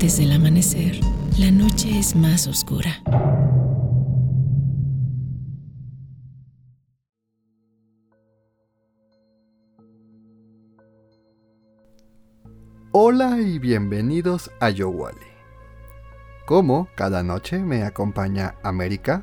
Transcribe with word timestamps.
Antes 0.00 0.16
del 0.16 0.32
amanecer, 0.32 0.98
la 1.38 1.50
noche 1.50 1.98
es 1.98 2.16
más 2.16 2.46
oscura. 2.46 3.02
Hola 12.92 13.36
y 13.42 13.58
bienvenidos 13.58 14.50
a 14.58 14.70
Yowali. 14.70 15.18
Como 16.46 16.88
cada 16.94 17.22
noche 17.22 17.58
me 17.58 17.82
acompaña 17.82 18.54
América. 18.62 19.22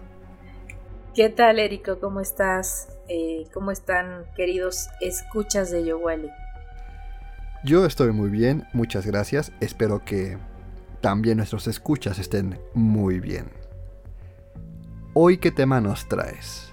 ¿Qué 1.15 1.29
tal, 1.29 1.57
Érico? 1.57 1.99
¿Cómo 1.99 2.21
estás? 2.21 2.95
Eh, 3.09 3.47
¿Cómo 3.51 3.71
están, 3.71 4.25
queridos 4.35 4.89
escuchas 5.01 5.71
de 5.71 5.85
Yowali? 5.85 6.29
Yo 7.63 7.83
estoy 7.83 8.11
muy 8.11 8.29
bien, 8.29 8.67
muchas 8.73 9.07
gracias. 9.07 9.51
Espero 9.59 10.05
que 10.05 10.37
también 11.01 11.37
nuestros 11.37 11.67
escuchas 11.67 12.19
estén 12.19 12.59
muy 12.73 13.19
bien. 13.19 13.51
Hoy, 15.13 15.37
¿qué 15.37 15.51
tema 15.51 15.81
nos 15.81 16.07
traes? 16.07 16.71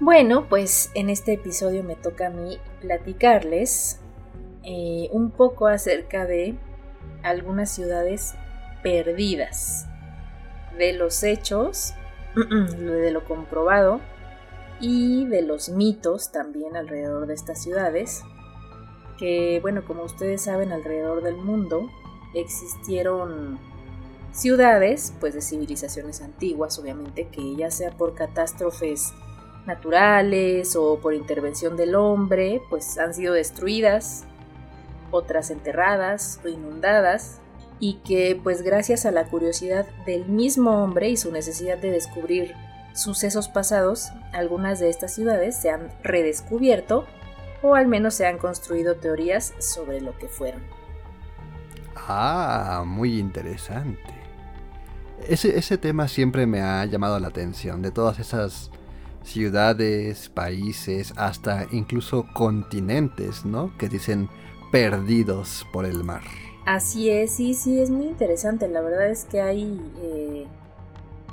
Bueno, 0.00 0.48
pues 0.48 0.90
en 0.94 1.08
este 1.08 1.34
episodio 1.34 1.82
me 1.82 1.96
toca 1.96 2.26
a 2.26 2.30
mí 2.30 2.58
platicarles 2.80 4.00
eh, 4.62 5.08
un 5.12 5.30
poco 5.30 5.68
acerca 5.68 6.26
de 6.26 6.54
algunas 7.22 7.70
ciudades 7.70 8.34
perdidas, 8.82 9.86
de 10.78 10.92
los 10.92 11.22
hechos, 11.22 11.94
de 12.34 13.10
lo 13.10 13.24
comprobado 13.24 14.00
y 14.80 15.26
de 15.26 15.42
los 15.42 15.70
mitos 15.70 16.30
también 16.30 16.76
alrededor 16.76 17.26
de 17.26 17.34
estas 17.34 17.62
ciudades, 17.62 18.22
que 19.18 19.60
bueno, 19.62 19.84
como 19.86 20.02
ustedes 20.02 20.42
saben, 20.42 20.72
alrededor 20.72 21.22
del 21.22 21.36
mundo 21.36 21.88
existieron 22.34 23.58
ciudades, 24.32 25.14
pues 25.20 25.34
de 25.34 25.40
civilizaciones 25.40 26.20
antiguas, 26.20 26.78
obviamente, 26.78 27.28
que 27.28 27.56
ya 27.56 27.70
sea 27.70 27.90
por 27.90 28.14
catástrofes 28.14 29.12
naturales 29.66 30.76
o 30.76 30.98
por 31.00 31.14
intervención 31.14 31.76
del 31.76 31.94
hombre, 31.94 32.60
pues 32.70 32.98
han 32.98 33.14
sido 33.14 33.34
destruidas, 33.34 34.24
otras 35.10 35.50
enterradas 35.50 36.40
o 36.44 36.48
inundadas, 36.48 37.40
y 37.78 37.94
que 38.04 38.38
pues 38.42 38.62
gracias 38.62 39.04
a 39.06 39.10
la 39.10 39.24
curiosidad 39.24 39.86
del 40.06 40.26
mismo 40.26 40.82
hombre 40.82 41.08
y 41.08 41.16
su 41.16 41.30
necesidad 41.30 41.78
de 41.78 41.90
descubrir 41.90 42.54
sucesos 42.94 43.48
pasados, 43.48 44.08
algunas 44.32 44.80
de 44.80 44.88
estas 44.88 45.14
ciudades 45.14 45.56
se 45.56 45.70
han 45.70 45.92
redescubierto 46.02 47.04
o 47.62 47.74
al 47.74 47.86
menos 47.86 48.14
se 48.14 48.26
han 48.26 48.38
construido 48.38 48.96
teorías 48.96 49.52
sobre 49.58 50.00
lo 50.00 50.16
que 50.16 50.28
fueron. 50.28 50.62
Ah, 52.08 52.84
muy 52.86 53.18
interesante. 53.18 54.14
Ese, 55.28 55.58
ese 55.58 55.78
tema 55.78 56.08
siempre 56.08 56.46
me 56.46 56.60
ha 56.60 56.84
llamado 56.84 57.18
la 57.18 57.28
atención, 57.28 57.82
de 57.82 57.90
todas 57.90 58.18
esas 58.18 58.70
ciudades, 59.24 60.28
países, 60.28 61.12
hasta 61.16 61.66
incluso 61.72 62.26
continentes, 62.32 63.44
¿no? 63.44 63.76
Que 63.76 63.88
dicen 63.88 64.28
perdidos 64.70 65.66
por 65.72 65.84
el 65.84 66.04
mar. 66.04 66.22
Así 66.64 67.10
es, 67.10 67.32
sí, 67.32 67.54
sí, 67.54 67.80
es 67.80 67.90
muy 67.90 68.06
interesante. 68.06 68.68
La 68.68 68.80
verdad 68.80 69.08
es 69.08 69.24
que 69.24 69.40
hay 69.40 69.80
eh, 69.98 70.46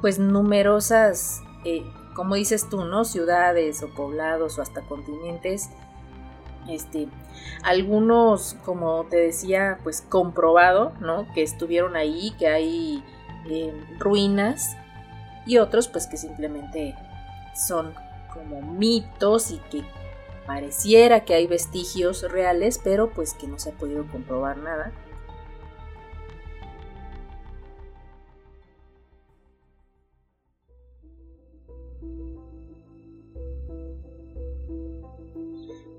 pues 0.01 0.19
numerosas, 0.19 1.41
eh, 1.65 1.83
como 2.15 2.35
dices 2.35 2.69
tú, 2.69 2.83
¿no? 2.85 3.05
Ciudades 3.05 3.81
o 3.83 3.89
poblados 3.89 4.57
o 4.57 4.61
hasta 4.61 4.81
continentes 4.81 5.69
este, 6.69 7.07
algunos, 7.63 8.55
como 8.65 9.05
te 9.05 9.17
decía, 9.17 9.79
pues 9.83 10.01
comprobado, 10.01 10.93
¿no? 10.99 11.27
Que 11.33 11.43
estuvieron 11.43 11.95
ahí, 11.95 12.33
que 12.37 12.47
hay 12.47 13.03
eh, 13.45 13.73
ruinas 13.99 14.75
y 15.45 15.57
otros, 15.57 15.87
pues 15.87 16.07
que 16.07 16.17
simplemente 16.17 16.95
son 17.55 17.93
como 18.33 18.61
mitos 18.61 19.51
y 19.51 19.57
que 19.69 19.83
pareciera 20.45 21.23
que 21.23 21.33
hay 21.33 21.47
vestigios 21.47 22.29
reales, 22.31 22.79
pero 22.83 23.09
pues 23.11 23.33
que 23.33 23.47
no 23.47 23.59
se 23.59 23.69
ha 23.69 23.73
podido 23.73 24.05
comprobar 24.07 24.57
nada. 24.57 24.91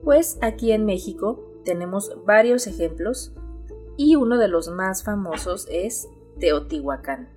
Pues 0.04 0.38
aquí 0.42 0.72
en 0.72 0.84
México 0.84 1.40
tenemos 1.64 2.14
varios 2.26 2.66
ejemplos 2.66 3.32
y 3.96 4.16
uno 4.16 4.36
de 4.36 4.48
los 4.48 4.68
más 4.68 5.02
famosos 5.02 5.66
es 5.70 6.08
Teotihuacán. 6.38 7.30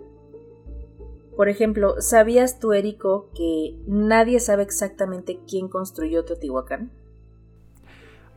Por 1.38 1.48
ejemplo, 1.48 2.02
¿sabías 2.02 2.60
tú, 2.60 2.74
Érico, 2.74 3.30
que 3.34 3.78
nadie 3.88 4.42
sabe 4.42 4.64
exactamente 4.64 5.40
quién 5.48 5.70
construyó 5.70 6.26
Teotihuacán? 6.26 6.92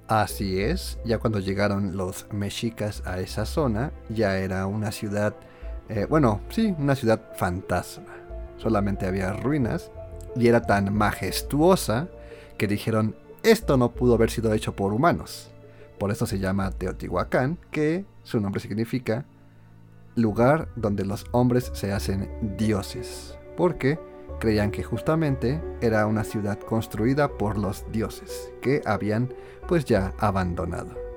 Así 0.07 0.61
es, 0.61 0.99
ya 1.05 1.19
cuando 1.19 1.41
llegaron 1.41 1.97
los 1.97 2.27
mexicas 2.33 3.03
a 3.07 3.19
esa 3.21 3.47
zona, 3.47 3.93
ya 4.11 4.39
era 4.39 4.67
una 4.67 4.93
ciudad, 4.93 5.35
eh, 5.89 6.07
bueno, 6.09 6.41
sí, 6.51 6.75
una 6.79 6.95
ciudad 6.95 7.33
fantasma. 7.37 8.15
Solamente 8.59 9.07
había 9.07 9.33
ruinas 9.33 9.91
y 10.37 10.47
era 10.47 10.63
tan 10.63 10.95
majestuosa 10.95 12.09
que 12.59 12.67
dijeron, 12.67 13.17
esto 13.43 13.77
no 13.77 13.93
pudo 13.93 14.15
haber 14.15 14.31
sido 14.31 14.53
hecho 14.53 14.75
por 14.75 14.93
humanos. 14.93 15.51
Por 15.99 16.11
eso 16.11 16.27
se 16.27 16.39
llama 16.39 16.71
Teotihuacán, 16.71 17.59
que 17.71 18.05
su 18.23 18.41
nombre 18.41 18.61
significa 18.61 19.27
lugar 20.15 20.69
donde 20.77 21.05
los 21.05 21.25
hombres 21.33 21.71
se 21.75 21.93
hacen 21.93 22.31
dioses, 22.57 23.39
porque 23.57 23.99
creían 24.39 24.71
que 24.71 24.83
justamente 24.83 25.63
era 25.81 26.07
una 26.07 26.25
ciudad 26.25 26.59
construida 26.59 27.29
por 27.29 27.59
los 27.59 27.85
dioses, 27.93 28.53
que 28.61 28.83
habían 28.85 29.35
pues 29.69 29.85
ya 29.85 30.15
abandonado. 30.19 31.10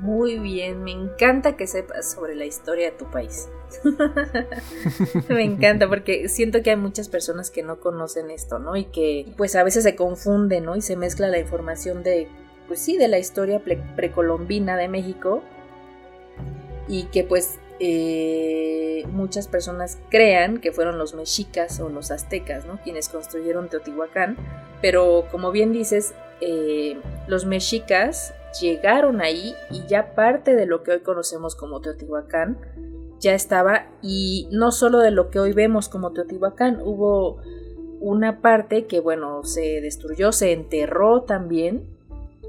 Muy 0.00 0.38
bien, 0.38 0.84
me 0.84 0.92
encanta 0.92 1.56
que 1.56 1.66
sepas 1.66 2.12
sobre 2.12 2.36
la 2.36 2.44
historia 2.44 2.92
de 2.92 2.96
tu 2.96 3.10
país. 3.10 3.48
me 5.28 5.42
encanta 5.42 5.88
porque 5.88 6.28
siento 6.28 6.62
que 6.62 6.70
hay 6.70 6.76
muchas 6.76 7.08
personas 7.08 7.50
que 7.50 7.62
no 7.62 7.80
conocen 7.80 8.30
esto, 8.30 8.58
¿no? 8.60 8.76
Y 8.76 8.84
que 8.84 9.26
pues 9.36 9.56
a 9.56 9.64
veces 9.64 9.82
se 9.82 9.96
confunde, 9.96 10.60
¿no? 10.60 10.76
Y 10.76 10.82
se 10.82 10.96
mezcla 10.96 11.28
la 11.28 11.38
información 11.38 12.04
de, 12.04 12.28
pues 12.68 12.80
sí, 12.80 12.96
de 12.96 13.08
la 13.08 13.18
historia 13.18 13.60
precolombina 13.96 14.76
de 14.76 14.88
México 14.88 15.42
y 16.86 17.04
que 17.04 17.24
pues 17.24 17.58
eh, 17.80 19.04
muchas 19.12 19.48
personas 19.48 19.98
crean 20.10 20.58
que 20.58 20.72
fueron 20.72 20.98
los 20.98 21.14
mexicas 21.14 21.80
o 21.80 21.88
los 21.88 22.10
aztecas, 22.10 22.66
¿no? 22.66 22.80
Quienes 22.82 23.08
construyeron 23.08 23.68
Teotihuacán, 23.68 24.36
pero 24.82 25.26
como 25.30 25.52
bien 25.52 25.72
dices, 25.72 26.14
eh, 26.40 26.98
los 27.26 27.46
mexicas 27.46 28.34
llegaron 28.60 29.20
ahí 29.20 29.54
y 29.70 29.86
ya 29.86 30.14
parte 30.14 30.56
de 30.56 30.66
lo 30.66 30.82
que 30.82 30.92
hoy 30.92 31.00
conocemos 31.00 31.54
como 31.54 31.80
Teotihuacán 31.80 32.58
ya 33.20 33.34
estaba 33.34 33.86
y 34.02 34.48
no 34.52 34.70
solo 34.72 34.98
de 34.98 35.10
lo 35.10 35.30
que 35.30 35.40
hoy 35.40 35.52
vemos 35.52 35.88
como 35.88 36.12
Teotihuacán, 36.12 36.80
hubo 36.82 37.38
una 38.00 38.40
parte 38.40 38.86
que 38.86 39.00
bueno, 39.00 39.44
se 39.44 39.80
destruyó, 39.80 40.32
se 40.32 40.52
enterró 40.52 41.22
también, 41.22 41.84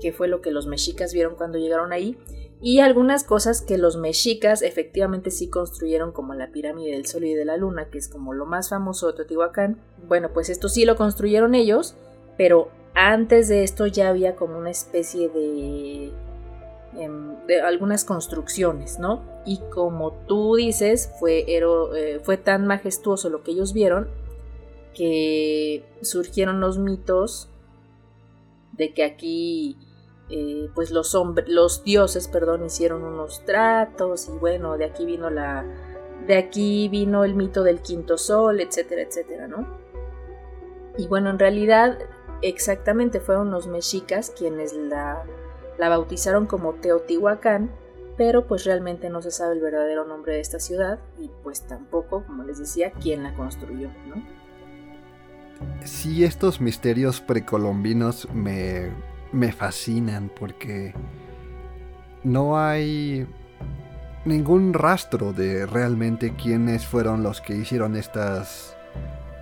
que 0.01 0.11
fue 0.11 0.27
lo 0.27 0.41
que 0.41 0.51
los 0.51 0.67
mexicas 0.67 1.13
vieron 1.13 1.35
cuando 1.35 1.57
llegaron 1.57 1.91
ahí, 1.91 2.17
y 2.61 2.79
algunas 2.79 3.23
cosas 3.23 3.61
que 3.61 3.77
los 3.77 3.95
mexicas 3.95 4.61
efectivamente 4.61 5.31
sí 5.31 5.47
construyeron 5.47 6.11
como 6.11 6.33
la 6.33 6.51
pirámide 6.51 6.91
del 6.91 7.05
sol 7.05 7.23
y 7.23 7.33
de 7.33 7.45
la 7.45 7.55
luna, 7.55 7.89
que 7.89 7.97
es 7.97 8.09
como 8.09 8.33
lo 8.33 8.45
más 8.45 8.69
famoso 8.69 9.07
de 9.07 9.13
Teotihuacán. 9.13 9.79
Bueno, 10.07 10.31
pues 10.33 10.49
esto 10.49 10.67
sí 10.67 10.83
lo 10.83 10.97
construyeron 10.97 11.55
ellos, 11.55 11.95
pero 12.37 12.69
antes 12.93 13.47
de 13.47 13.63
esto 13.63 13.87
ya 13.87 14.09
había 14.09 14.35
como 14.35 14.57
una 14.57 14.71
especie 14.71 15.29
de, 15.29 16.11
em, 16.97 17.45
de 17.47 17.61
algunas 17.61 18.03
construcciones, 18.03 18.99
¿no? 18.99 19.23
Y 19.45 19.59
como 19.73 20.11
tú 20.27 20.55
dices, 20.55 21.09
fue, 21.19 21.45
eh, 21.47 22.19
fue 22.23 22.35
tan 22.35 22.67
majestuoso 22.67 23.29
lo 23.29 23.41
que 23.43 23.51
ellos 23.51 23.71
vieron 23.71 24.09
que 24.93 25.85
surgieron 26.01 26.59
los 26.59 26.77
mitos 26.77 27.47
de 28.73 28.93
que 28.93 29.03
aquí 29.03 29.77
eh, 30.29 30.69
pues 30.75 30.91
los, 30.91 31.17
los 31.47 31.83
dioses 31.83 32.27
perdón 32.27 32.65
hicieron 32.65 33.03
unos 33.03 33.43
tratos 33.45 34.29
y 34.29 34.37
bueno 34.37 34.77
de 34.77 34.85
aquí 34.85 35.05
vino 35.05 35.29
la 35.29 35.65
de 36.27 36.37
aquí 36.37 36.87
vino 36.89 37.23
el 37.23 37.35
mito 37.35 37.63
del 37.63 37.81
quinto 37.81 38.17
sol 38.17 38.59
etcétera 38.59 39.01
etcétera 39.01 39.47
no 39.47 39.65
y 40.97 41.07
bueno 41.07 41.29
en 41.29 41.39
realidad 41.39 41.97
Exactamente 42.41 43.19
fueron 43.19 43.51
los 43.51 43.67
mexicas 43.67 44.33
quienes 44.37 44.73
la, 44.73 45.23
bautizaron 45.77 46.45
como 46.45 46.73
Teotihuacán, 46.75 47.69
pero 48.17 48.47
pues 48.47 48.63
realmente 48.63 49.09
no 49.09 49.21
se 49.21 49.31
sabe 49.31 49.55
el 49.55 49.61
verdadero 49.61 50.05
nombre 50.05 50.33
de 50.33 50.39
esta 50.39 50.59
ciudad 50.59 50.99
y 51.17 51.29
pues 51.43 51.63
tampoco, 51.63 52.23
como 52.25 52.43
les 52.43 52.59
decía, 52.59 52.91
quién 52.91 53.23
la 53.23 53.33
construyó, 53.33 53.89
¿no? 54.07 54.23
Sí, 55.83 56.23
estos 56.23 56.61
misterios 56.61 57.19
precolombinos 57.19 58.29
me, 58.33 58.91
me 59.31 59.51
fascinan 59.51 60.29
porque 60.37 60.93
no 62.23 62.59
hay 62.59 63.27
ningún 64.25 64.73
rastro 64.73 65.33
de 65.33 65.65
realmente 65.65 66.33
quiénes 66.35 66.85
fueron 66.85 67.23
los 67.23 67.41
que 67.41 67.55
hicieron 67.55 67.95
estas, 67.95 68.75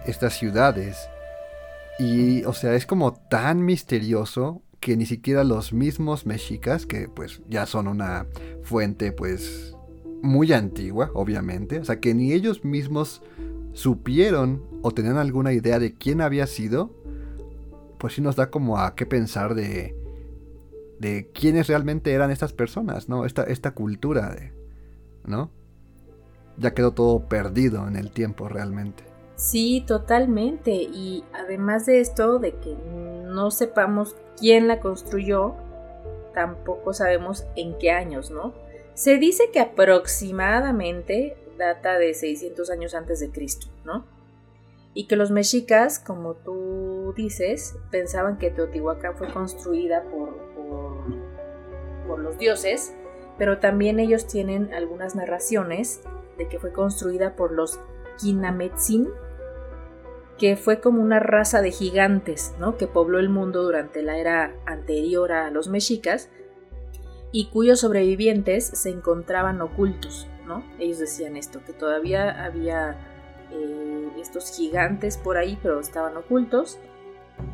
estas 0.06 0.34
ciudades. 0.38 1.10
Y, 2.00 2.44
o 2.46 2.54
sea, 2.54 2.76
es 2.76 2.86
como 2.86 3.14
tan 3.14 3.66
misterioso 3.66 4.62
que 4.80 4.96
ni 4.96 5.06
siquiera 5.06 5.44
los 5.44 5.74
mismos 5.74 6.26
mexicas, 6.26 6.86
que 6.86 7.10
pues 7.10 7.42
ya 7.50 7.66
son 7.66 7.88
una 7.88 8.28
fuente 8.64 9.12
pues 9.12 9.76
muy 10.22 10.54
antigua, 10.54 11.12
obviamente, 11.14 11.80
o 11.80 11.86
sea, 11.86 12.00
que 12.00 12.14
ni 12.14 12.34
ellos 12.34 12.64
mismos 12.64 13.22
supieron 13.74 14.64
o 14.82 14.92
tenían 14.92 15.18
alguna 15.18 15.54
idea 15.54 15.80
de 15.80 15.94
quién 15.94 16.22
había 16.22 16.48
sido, 16.48 16.96
pues 17.98 18.14
sí 18.14 18.22
nos 18.22 18.36
da 18.36 18.50
como 18.50 18.80
a 18.80 18.96
qué 18.96 19.06
pensar 19.06 19.56
de, 19.56 19.96
de 21.00 21.32
quiénes 21.34 21.68
realmente 21.68 22.14
eran 22.14 22.32
estas 22.32 22.54
personas, 22.54 23.10
¿no? 23.10 23.26
Esta, 23.26 23.44
esta 23.44 23.72
cultura, 23.72 24.30
de, 24.30 24.54
¿no? 25.26 25.52
Ya 26.58 26.74
quedó 26.74 26.92
todo 26.92 27.28
perdido 27.28 27.88
en 27.88 27.96
el 27.96 28.12
tiempo 28.12 28.50
realmente. 28.50 29.04
Sí, 29.36 29.84
totalmente. 29.86 30.72
Y 30.72 31.24
además 31.34 31.86
de 31.86 32.00
esto, 32.02 32.40
de 32.40 32.54
que 32.56 32.76
no 33.26 33.52
sepamos 33.52 34.16
quién 34.38 34.68
la 34.68 34.80
construyó, 34.80 35.56
tampoco 36.34 36.94
sabemos 36.94 37.46
en 37.56 37.78
qué 37.78 37.92
años, 37.92 38.32
¿no? 38.32 38.54
Se 38.96 39.18
dice 39.18 39.52
que 39.54 39.60
aproximadamente 39.60 41.38
data 41.58 42.00
de 42.00 42.14
600 42.16 42.70
años 42.72 42.96
antes 42.96 43.20
de 43.20 43.30
Cristo, 43.30 43.68
¿no? 43.86 44.06
Y 44.98 45.06
que 45.06 45.16
los 45.16 45.30
mexicas, 45.30 46.00
como 46.00 46.34
tú 46.34 47.14
dices, 47.16 47.76
pensaban 47.92 48.40
que 48.40 48.50
Teotihuacán 48.50 49.16
fue 49.16 49.32
construida 49.32 50.02
por, 50.02 50.36
por, 52.08 52.18
los 52.18 52.40
dioses, 52.40 52.96
pero 53.38 53.60
también 53.60 54.00
ellos 54.00 54.26
tienen 54.26 54.74
algunas 54.74 55.14
narraciones 55.16 56.02
de 56.40 56.48
que 56.48 56.58
fue 56.58 56.74
construida 56.74 57.36
por 57.36 57.52
los 57.52 57.80
Quinametzin, 58.20 59.08
que 60.40 60.58
fue 60.58 60.82
como 60.82 61.04
una 61.04 61.20
raza 61.20 61.62
de 61.62 61.70
gigantes, 61.70 62.56
¿no? 62.58 62.76
Que 62.78 62.88
pobló 62.88 63.20
el 63.20 63.30
mundo 63.30 63.62
durante 63.62 64.02
la 64.02 64.18
era 64.18 64.56
anterior 64.66 65.32
a 65.32 65.52
los 65.52 65.68
mexicas 65.68 66.32
y 67.32 67.52
cuyos 67.52 67.82
sobrevivientes 67.82 68.66
se 68.66 68.90
encontraban 68.90 69.62
ocultos, 69.62 70.28
¿no? 70.48 70.64
Ellos 70.80 70.98
decían 70.98 71.38
esto, 71.38 71.64
que 71.64 71.74
todavía 71.74 72.44
había 72.44 73.17
eh, 73.52 74.10
estos 74.20 74.56
gigantes 74.56 75.18
por 75.18 75.38
ahí, 75.38 75.58
pero 75.62 75.80
estaban 75.80 76.18
ocultos 76.18 76.80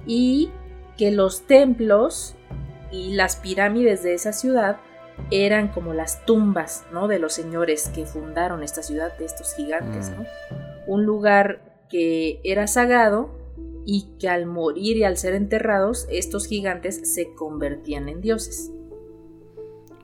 y 0.06 0.52
que 0.98 1.12
los 1.12 1.48
templos 1.48 2.36
y 2.92 3.14
las 3.14 3.36
pirámides 3.38 4.04
de 4.04 4.14
esa 4.14 4.34
ciudad 4.34 4.78
eran 5.32 5.70
como 5.70 5.94
las 5.94 6.26
tumbas, 6.26 6.86
¿no? 6.92 7.08
De 7.08 7.20
los 7.20 7.34
señores 7.34 7.90
que 7.90 8.06
fundaron 8.06 8.64
esta 8.64 8.84
ciudad, 8.84 9.18
de 9.18 9.26
estos 9.26 9.54
gigantes, 9.56 10.10
¿no? 10.10 10.24
Mm. 10.24 10.26
Un 10.88 11.06
lugar 11.06 11.86
que 11.90 12.40
era 12.44 12.68
sagrado 12.68 13.30
y 13.86 14.16
que 14.20 14.30
al 14.30 14.46
morir 14.46 14.98
y 14.98 15.04
al 15.04 15.18
ser 15.18 15.34
enterrados, 15.34 16.08
estos 16.10 16.48
gigantes 16.48 17.14
se 17.14 17.34
convertían 17.34 18.10
en 18.10 18.22
dioses. 18.22 18.72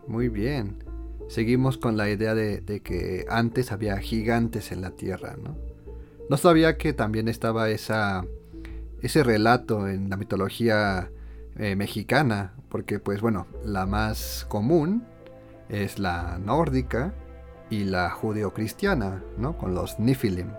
Muy 0.07 0.30
bien. 0.30 0.83
Seguimos 1.27 1.77
con 1.77 1.97
la 1.97 2.09
idea 2.09 2.33
de, 2.33 2.63
que 2.83 3.25
antes 3.30 3.71
había 3.71 3.97
gigantes 3.97 4.71
en 4.71 4.81
la 4.81 4.92
tierra, 4.92 5.38
¿no? 5.42 5.56
No 6.30 6.38
sabía 6.38 6.78
que 6.78 6.94
también 6.94 7.28
estaba 7.28 7.70
esa, 7.70 8.24
ese 9.02 9.24
relato 9.24 9.88
en 9.88 10.12
la 10.12 10.18
mitología 10.18 11.10
eh, 11.58 11.76
mexicana, 11.76 12.54
porque 12.70 13.00
pues 13.00 13.20
bueno, 13.20 13.48
la 13.66 13.88
más 13.88 14.46
común 14.48 15.04
es 15.70 15.98
la 15.98 16.38
nórdica 16.38 17.16
y 17.72 17.84
la 17.84 18.12
judeocristiana, 18.12 19.24
¿no? 19.38 19.58
Con 19.58 19.74
los 19.74 20.00
Nifilim. 20.00 20.52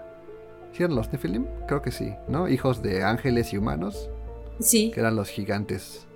¿Sí 0.73 0.83
eran 0.83 0.97
los 0.97 1.13
Nephilim? 1.13 1.47
Creo 1.69 1.83
que 1.83 1.93
sí, 1.93 2.15
¿no? 2.29 2.49
Hijos 2.49 2.83
de 2.83 3.05
ángeles 3.05 3.53
y 3.53 3.59
humanos. 3.59 4.11
Sí. 4.59 4.91
Que 4.93 5.01
eran 5.01 5.15
los 5.15 5.29
gigantes. 5.29 6.07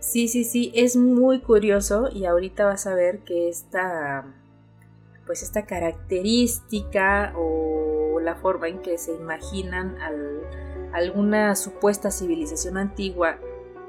Sí, 0.00 0.26
sí, 0.26 0.42
sí, 0.42 0.72
es 0.74 0.96
muy 0.96 1.40
curioso 1.40 2.08
y 2.12 2.24
ahorita 2.24 2.64
vas 2.64 2.86
a 2.86 2.94
ver 2.94 3.20
que 3.20 3.48
esta, 3.48 4.24
pues 5.26 5.42
esta 5.42 5.66
característica 5.66 7.32
o 7.36 7.97
la 8.20 8.34
forma 8.36 8.68
en 8.68 8.80
que 8.80 8.98
se 8.98 9.14
imaginan 9.14 9.96
alguna 10.92 11.54
supuesta 11.54 12.10
civilización 12.10 12.76
antigua 12.76 13.38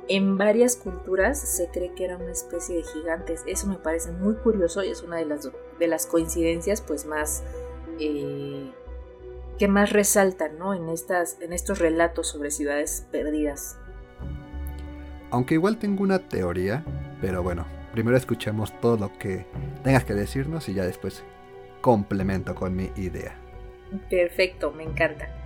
en 0.09 0.37
varias 0.39 0.75
culturas 0.75 1.39
se 1.39 1.69
cree 1.69 1.93
que 1.93 2.03
era 2.03 2.17
una 2.17 2.31
especie 2.31 2.77
de 2.77 2.83
gigantes. 2.83 3.43
Eso 3.45 3.67
me 3.67 3.75
parece 3.75 4.11
muy 4.11 4.35
curioso 4.35 4.83
y 4.83 4.89
es 4.89 5.03
una 5.03 5.17
de 5.17 5.25
las, 5.25 5.49
de 5.79 5.87
las 5.87 6.07
coincidencias 6.07 6.81
pues 6.81 7.05
más 7.05 7.43
eh, 7.99 8.71
que 9.59 9.67
más 9.67 9.91
resaltan 9.91 10.57
¿no? 10.57 10.73
en, 10.73 10.89
estas, 10.89 11.37
en 11.41 11.53
estos 11.53 11.77
relatos 11.77 12.27
sobre 12.27 12.49
ciudades 12.49 13.05
perdidas. 13.11 13.77
Aunque 15.29 15.53
igual 15.53 15.77
tengo 15.77 16.01
una 16.01 16.17
teoría, 16.17 16.83
pero 17.21 17.43
bueno, 17.43 17.67
primero 17.91 18.17
escuchemos 18.17 18.73
todo 18.81 18.97
lo 18.97 19.15
que 19.19 19.45
tengas 19.83 20.05
que 20.05 20.15
decirnos 20.15 20.67
y 20.69 20.73
ya 20.73 20.85
después 20.85 21.23
complemento 21.81 22.55
con 22.55 22.75
mi 22.75 22.91
idea. 22.95 23.38
Perfecto, 24.09 24.71
me 24.71 24.83
encanta. 24.83 25.39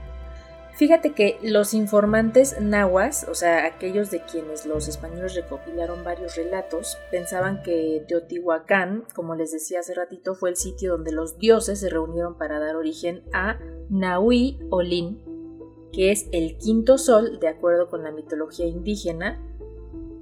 Fíjate 0.75 1.13
que 1.13 1.37
los 1.43 1.75
informantes 1.75 2.59
nahuas, 2.59 3.27
o 3.29 3.35
sea, 3.35 3.65
aquellos 3.65 4.09
de 4.09 4.23
quienes 4.23 4.65
los 4.65 4.87
españoles 4.87 5.35
recopilaron 5.35 6.03
varios 6.03 6.35
relatos, 6.35 6.97
pensaban 7.11 7.61
que 7.61 8.03
Teotihuacán, 8.07 9.05
como 9.13 9.35
les 9.35 9.51
decía 9.51 9.81
hace 9.81 9.93
ratito, 9.93 10.33
fue 10.33 10.49
el 10.49 10.55
sitio 10.55 10.93
donde 10.93 11.11
los 11.11 11.37
dioses 11.37 11.79
se 11.79 11.89
reunieron 11.89 12.39
para 12.39 12.59
dar 12.59 12.75
origen 12.75 13.21
a 13.33 13.59
Nahui 13.89 14.59
Olin, 14.71 15.21
que 15.91 16.11
es 16.11 16.27
el 16.31 16.57
quinto 16.57 16.97
sol, 16.97 17.39
de 17.39 17.49
acuerdo 17.49 17.87
con 17.87 18.03
la 18.03 18.11
mitología 18.11 18.65
indígena, 18.65 19.39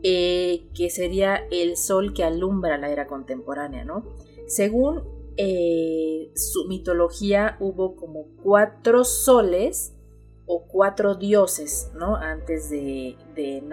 eh, 0.04 0.68
que 0.76 0.90
sería 0.90 1.46
el 1.50 1.78
sol 1.78 2.14
que 2.14 2.26
alumbra 2.26 2.78
la 2.78 2.90
era 2.90 3.08
contemporánea, 3.08 3.86
¿no? 3.86 4.04
Según 4.48 5.21
eh, 5.44 6.32
su 6.36 6.68
mitología, 6.68 7.58
hubo 7.60 7.96
como 7.96 8.28
cuatro 8.44 9.04
soles 9.04 9.96
o 10.46 10.68
cuatro 10.68 11.16
dioses, 11.16 11.92
¿no? 11.96 12.16
Antes 12.16 12.70
de, 12.70 13.18
de 13.36 13.64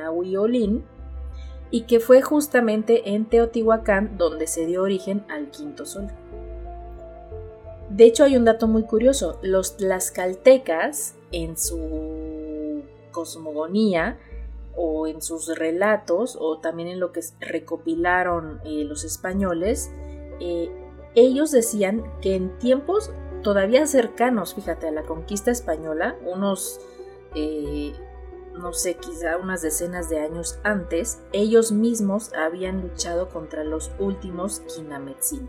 y 1.70 1.82
que 1.82 2.00
fue 2.00 2.22
justamente 2.22 3.10
en 3.10 3.26
Teotihuacán 3.26 4.16
donde 4.16 4.46
se 4.46 4.64
dio 4.64 4.82
origen 4.82 5.26
al 5.28 5.50
quinto 5.50 5.84
sol. 5.84 6.08
De 7.90 8.04
hecho, 8.04 8.24
hay 8.24 8.38
un 8.38 8.46
dato 8.46 8.66
muy 8.66 8.84
curioso. 8.84 9.38
Los 9.42 9.76
tlaxcaltecas, 9.76 11.16
en 11.32 11.58
su 11.58 12.82
cosmogonía, 13.10 14.18
o 14.74 15.06
en 15.06 15.20
sus 15.20 15.54
relatos, 15.58 16.38
o 16.40 16.60
también 16.60 16.88
en 16.88 17.00
lo 17.00 17.12
que 17.12 17.20
recopilaron 17.40 18.60
eh, 18.64 18.84
los 18.84 19.04
españoles, 19.04 19.90
eh, 20.40 20.70
ellos 21.20 21.50
decían 21.50 22.04
que 22.20 22.34
en 22.34 22.58
tiempos 22.58 23.10
todavía 23.42 23.86
cercanos, 23.86 24.54
fíjate, 24.54 24.88
a 24.88 24.92
la 24.92 25.02
conquista 25.02 25.50
española, 25.50 26.16
unos, 26.24 26.80
eh, 27.34 27.92
no 28.58 28.72
sé, 28.72 28.94
quizá 28.94 29.36
unas 29.36 29.62
decenas 29.62 30.08
de 30.08 30.20
años 30.20 30.58
antes, 30.64 31.20
ellos 31.32 31.72
mismos 31.72 32.32
habían 32.34 32.82
luchado 32.82 33.28
contra 33.28 33.64
los 33.64 33.90
últimos 33.98 34.60
Quinametzin. 34.60 35.48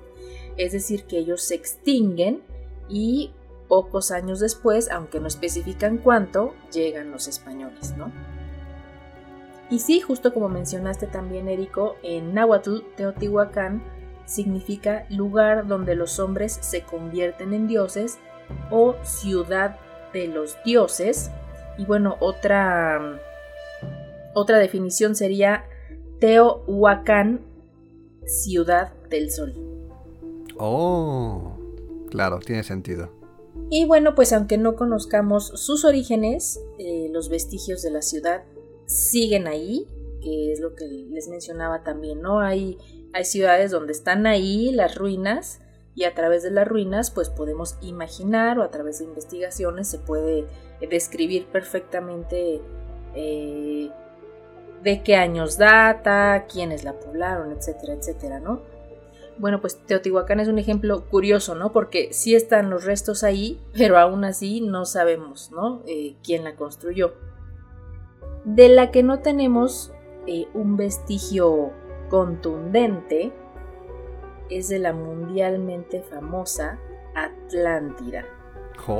Es 0.57 0.71
decir, 0.73 1.05
que 1.05 1.19
ellos 1.19 1.41
se 1.41 1.55
extinguen 1.55 2.43
y 2.87 3.33
pocos 3.67 4.11
años 4.11 4.39
después, 4.39 4.89
aunque 4.91 5.19
no 5.19 5.27
especifican 5.27 5.97
cuánto, 5.97 6.53
llegan 6.71 7.11
los 7.11 7.27
españoles, 7.27 7.95
¿no? 7.97 8.11
Y 9.69 9.79
sí, 9.79 10.01
justo 10.01 10.33
como 10.33 10.49
mencionaste 10.49 11.05
también, 11.05 11.47
Érico, 11.47 11.95
en 12.01 12.33
Nahuatl, 12.33 12.79
Teotihuacán, 12.95 13.83
significa 14.29 15.05
lugar 15.09 15.67
donde 15.67 15.95
los 15.95 16.19
hombres 16.19 16.59
se 16.61 16.83
convierten 16.83 17.53
en 17.53 17.67
dioses 17.67 18.19
o 18.69 18.95
ciudad 19.03 19.77
de 20.13 20.27
los 20.27 20.55
dioses. 20.63 21.31
Y 21.77 21.85
bueno, 21.85 22.15
otra, 22.19 23.19
otra 24.35 24.59
definición 24.59 25.15
sería 25.15 25.65
Teohuacán, 26.19 27.41
ciudad 28.25 28.93
del 29.09 29.31
sol. 29.31 29.55
Oh, 30.57 31.57
claro, 32.11 32.39
tiene 32.39 32.63
sentido. 32.63 33.11
Y 33.71 33.85
bueno, 33.85 34.13
pues 34.13 34.31
aunque 34.31 34.57
no 34.57 34.75
conozcamos 34.75 35.47
sus 35.55 35.85
orígenes, 35.85 36.61
eh, 36.77 37.09
los 37.11 37.29
vestigios 37.29 37.81
de 37.81 37.91
la 37.91 38.03
ciudad 38.03 38.43
siguen 38.85 39.47
ahí, 39.47 39.87
que 40.21 40.51
es 40.51 40.59
lo 40.59 40.75
que 40.75 40.85
les 40.85 41.29
mencionaba 41.29 41.83
también, 41.83 42.21
¿no? 42.21 42.39
Hay 42.39 42.77
hay 43.13 43.25
ciudades 43.25 43.71
donde 43.71 43.91
están 43.91 44.27
ahí 44.27 44.71
las 44.71 44.95
ruinas 44.95 45.61
y 45.95 46.03
a 46.03 46.13
través 46.13 46.43
de 46.43 46.51
las 46.51 46.67
ruinas 46.67 47.11
pues 47.11 47.29
podemos 47.29 47.77
imaginar 47.81 48.59
o 48.59 48.63
a 48.63 48.71
través 48.71 48.99
de 48.99 49.05
investigaciones 49.05 49.87
se 49.87 49.99
puede 49.99 50.45
describir 50.89 51.47
perfectamente 51.47 52.61
eh, 53.15 53.89
de 54.83 55.03
qué 55.03 55.15
años 55.15 55.57
data, 55.57 56.45
quiénes 56.51 56.83
la 56.83 56.93
poblaron, 56.93 57.51
etcétera, 57.51 57.93
etcétera, 57.93 58.39
¿no? 58.39 58.61
bueno, 59.39 59.61
pues 59.61 59.77
Teotihuacán 59.85 60.41
es 60.41 60.49
un 60.49 60.59
ejemplo 60.59 61.05
curioso, 61.09 61.55
¿no? 61.55 61.71
Porque 61.71 62.11
sí 62.11 62.35
están 62.35 62.69
los 62.69 62.83
restos 62.83 63.23
ahí, 63.23 63.59
pero 63.73 63.97
aún 63.97 64.25
así 64.25 64.61
no 64.61 64.85
sabemos, 64.85 65.51
¿no? 65.51 65.81
Eh, 65.87 66.15
quién 66.23 66.43
la 66.43 66.55
construyó. 66.55 67.13
De 68.43 68.69
la 68.69 68.91
que 68.91 69.01
no 69.01 69.19
tenemos 69.19 69.93
eh, 70.27 70.47
un 70.53 70.75
vestigio 70.75 71.71
contundente 72.09 73.31
es 74.49 74.69
de 74.69 74.79
la 74.79 74.93
mundialmente 74.93 76.01
famosa 76.01 76.79
Atlántida. 77.15 78.25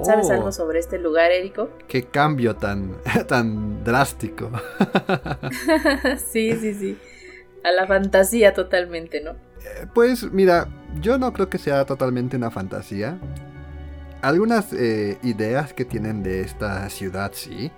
¿Sabes 0.04 0.30
algo 0.30 0.48
oh. 0.48 0.52
sobre 0.52 0.80
este 0.80 1.00
lugar, 1.00 1.32
Érico? 1.32 1.70
Qué 1.88 2.04
cambio 2.04 2.56
tan, 2.56 2.98
tan 3.28 3.84
drástico. 3.84 4.52
sí, 6.18 6.54
sí, 6.54 6.74
sí. 6.74 6.98
A 7.64 7.72
la 7.72 7.88
fantasía 7.88 8.54
totalmente, 8.54 9.22
¿no? 9.22 9.32
Eh, 9.32 9.88
pues 9.94 10.32
mira, 10.32 10.68
yo 11.02 11.18
no 11.18 11.34
creo 11.34 11.50
que 11.50 11.58
sea 11.58 11.86
totalmente 11.86 12.38
una 12.38 12.52
fantasía. 12.52 13.20
Algunas 14.22 14.74
eh, 14.74 15.18
ideas 15.24 15.74
que 15.74 15.86
tienen 15.86 16.24
de 16.24 16.42
esta 16.42 16.90
ciudad 16.90 17.32
sí, 17.34 17.72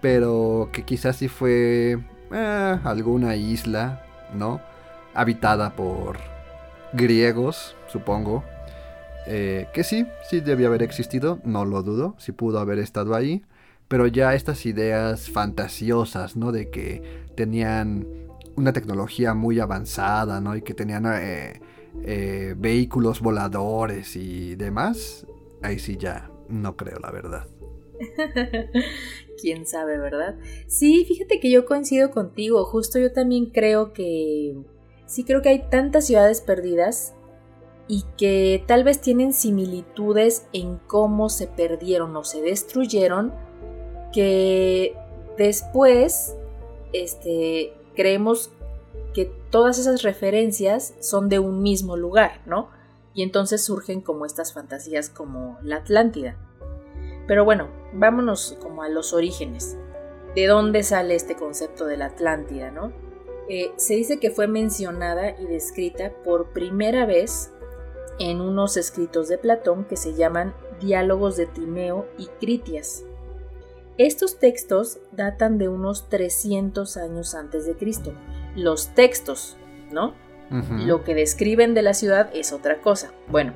pero 0.00 0.68
que 0.72 0.84
quizás 0.84 1.16
sí 1.16 1.28
fue 1.28 1.98
eh, 2.30 2.78
alguna 2.84 3.36
isla, 3.36 4.04
¿no? 4.34 4.60
Habitada 5.14 5.74
por 5.76 6.18
griegos, 6.92 7.76
supongo. 7.88 8.44
que 9.24 9.84
sí, 9.84 10.06
sí 10.28 10.40
debía 10.40 10.66
haber 10.66 10.82
existido, 10.82 11.38
no 11.44 11.64
lo 11.64 11.82
dudo, 11.82 12.14
sí 12.18 12.32
pudo 12.32 12.58
haber 12.58 12.78
estado 12.78 13.14
ahí. 13.14 13.42
Pero 13.88 14.06
ya 14.06 14.34
estas 14.34 14.64
ideas 14.64 15.30
fantasiosas, 15.30 16.34
¿no? 16.36 16.50
De 16.50 16.70
que 16.70 17.02
tenían 17.36 18.06
una 18.56 18.72
tecnología 18.72 19.34
muy 19.34 19.60
avanzada, 19.60 20.40
¿no? 20.40 20.56
Y 20.56 20.62
que 20.62 20.74
tenían 20.74 21.06
eh, 21.06 21.60
eh, 22.02 22.54
vehículos 22.56 23.20
voladores 23.20 24.16
y 24.16 24.54
demás, 24.56 25.26
ahí 25.62 25.78
sí 25.78 25.96
ya 25.96 26.30
no 26.48 26.76
creo, 26.76 26.98
la 27.00 27.10
verdad. 27.10 27.46
Quién 29.40 29.66
sabe, 29.66 29.98
¿verdad? 29.98 30.36
Sí, 30.66 31.04
fíjate 31.04 31.40
que 31.40 31.50
yo 31.50 31.66
coincido 31.66 32.10
contigo. 32.10 32.64
Justo 32.64 32.98
yo 32.98 33.12
también 33.12 33.46
creo 33.46 33.92
que. 33.92 34.56
Sí, 35.06 35.24
creo 35.24 35.42
que 35.42 35.50
hay 35.50 35.68
tantas 35.68 36.06
ciudades 36.06 36.40
perdidas 36.40 37.14
y 37.88 38.04
que 38.16 38.64
tal 38.66 38.84
vez 38.84 39.00
tienen 39.00 39.32
similitudes 39.32 40.46
en 40.52 40.78
cómo 40.86 41.28
se 41.28 41.46
perdieron 41.46 42.16
o 42.16 42.24
se 42.24 42.40
destruyeron 42.40 43.34
que 44.12 44.94
después 45.36 46.34
este 46.92 47.72
creemos 47.94 48.50
que 49.12 49.26
todas 49.50 49.78
esas 49.78 50.02
referencias 50.02 50.94
son 51.00 51.28
de 51.28 51.38
un 51.38 51.62
mismo 51.62 51.96
lugar, 51.96 52.40
¿no? 52.46 52.70
Y 53.14 53.22
entonces 53.22 53.62
surgen 53.62 54.00
como 54.00 54.24
estas 54.24 54.54
fantasías 54.54 55.10
como 55.10 55.58
la 55.62 55.76
Atlántida. 55.76 56.36
Pero 57.26 57.44
bueno, 57.44 57.68
vámonos 57.92 58.56
como 58.60 58.82
a 58.82 58.88
los 58.88 59.12
orígenes. 59.12 59.76
¿De 60.34 60.46
dónde 60.46 60.82
sale 60.82 61.14
este 61.14 61.36
concepto 61.36 61.86
de 61.86 61.96
la 61.96 62.06
Atlántida, 62.06 62.70
no? 62.70 62.92
Eh, 63.48 63.72
se 63.76 63.94
dice 63.94 64.18
que 64.18 64.30
fue 64.30 64.46
mencionada 64.46 65.38
y 65.38 65.46
descrita 65.46 66.12
por 66.24 66.52
primera 66.52 67.06
vez 67.06 67.52
en 68.18 68.40
unos 68.40 68.76
escritos 68.76 69.28
de 69.28 69.38
Platón 69.38 69.84
que 69.84 69.96
se 69.96 70.14
llaman 70.14 70.54
Diálogos 70.80 71.36
de 71.36 71.46
Timeo 71.46 72.06
y 72.18 72.26
Critias. 72.40 73.04
Estos 73.98 74.38
textos 74.38 75.00
datan 75.12 75.58
de 75.58 75.68
unos 75.68 76.08
300 76.08 76.96
años 76.96 77.34
antes 77.34 77.66
de 77.66 77.74
Cristo. 77.76 78.14
Los 78.56 78.94
textos, 78.94 79.56
¿no? 79.90 80.14
Lo 80.50 81.02
que 81.02 81.14
describen 81.14 81.72
de 81.72 81.80
la 81.80 81.94
ciudad 81.94 82.28
es 82.34 82.52
otra 82.52 82.82
cosa. 82.82 83.12
Bueno, 83.28 83.54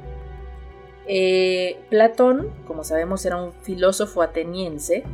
eh, 1.08 1.78
Platón, 1.90 2.50
como 2.66 2.84
sabemos, 2.84 3.24
era 3.24 3.42
un 3.42 3.52
filósofo 3.52 4.22
ateniense 4.22 5.04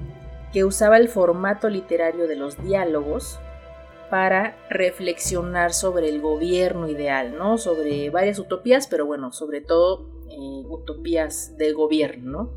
que 0.52 0.64
usaba 0.64 0.96
el 0.96 1.08
formato 1.08 1.68
literario 1.68 2.26
de 2.26 2.36
los 2.36 2.62
diálogos 2.62 3.38
para 4.10 4.56
reflexionar 4.68 5.72
sobre 5.72 6.10
el 6.10 6.20
gobierno 6.20 6.88
ideal, 6.88 7.34
¿no? 7.36 7.56
Sobre 7.56 8.10
varias 8.10 8.38
utopías, 8.38 8.86
pero 8.86 9.06
bueno, 9.06 9.32
sobre 9.32 9.62
todo 9.62 10.06
eh, 10.28 10.64
utopías 10.68 11.56
del 11.56 11.74
gobierno, 11.74 12.30
¿no? 12.30 12.50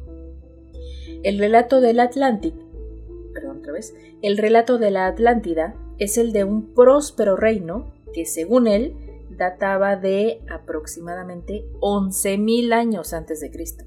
El 1.23 1.39
relato 1.39 1.79
del 1.79 2.01
Atlántico, 2.01 2.59
perdón, 3.33 3.59
otra 3.59 3.71
vez, 3.71 3.95
el 4.21 4.37
relato 4.37 4.77
de 4.77 4.91
la 4.91 5.07
Atlántida 5.07 5.75
es 5.97 6.17
el 6.17 6.33
de 6.33 6.43
un 6.43 6.73
próspero 6.73 7.35
reino 7.35 7.93
que, 8.13 8.25
según 8.25 8.67
él, 8.67 8.95
databa 9.37 9.95
de 9.95 10.41
aproximadamente 10.49 11.65
11.000 11.81 12.73
años 12.73 13.13
antes 13.13 13.39
de 13.41 13.51
Cristo. 13.51 13.85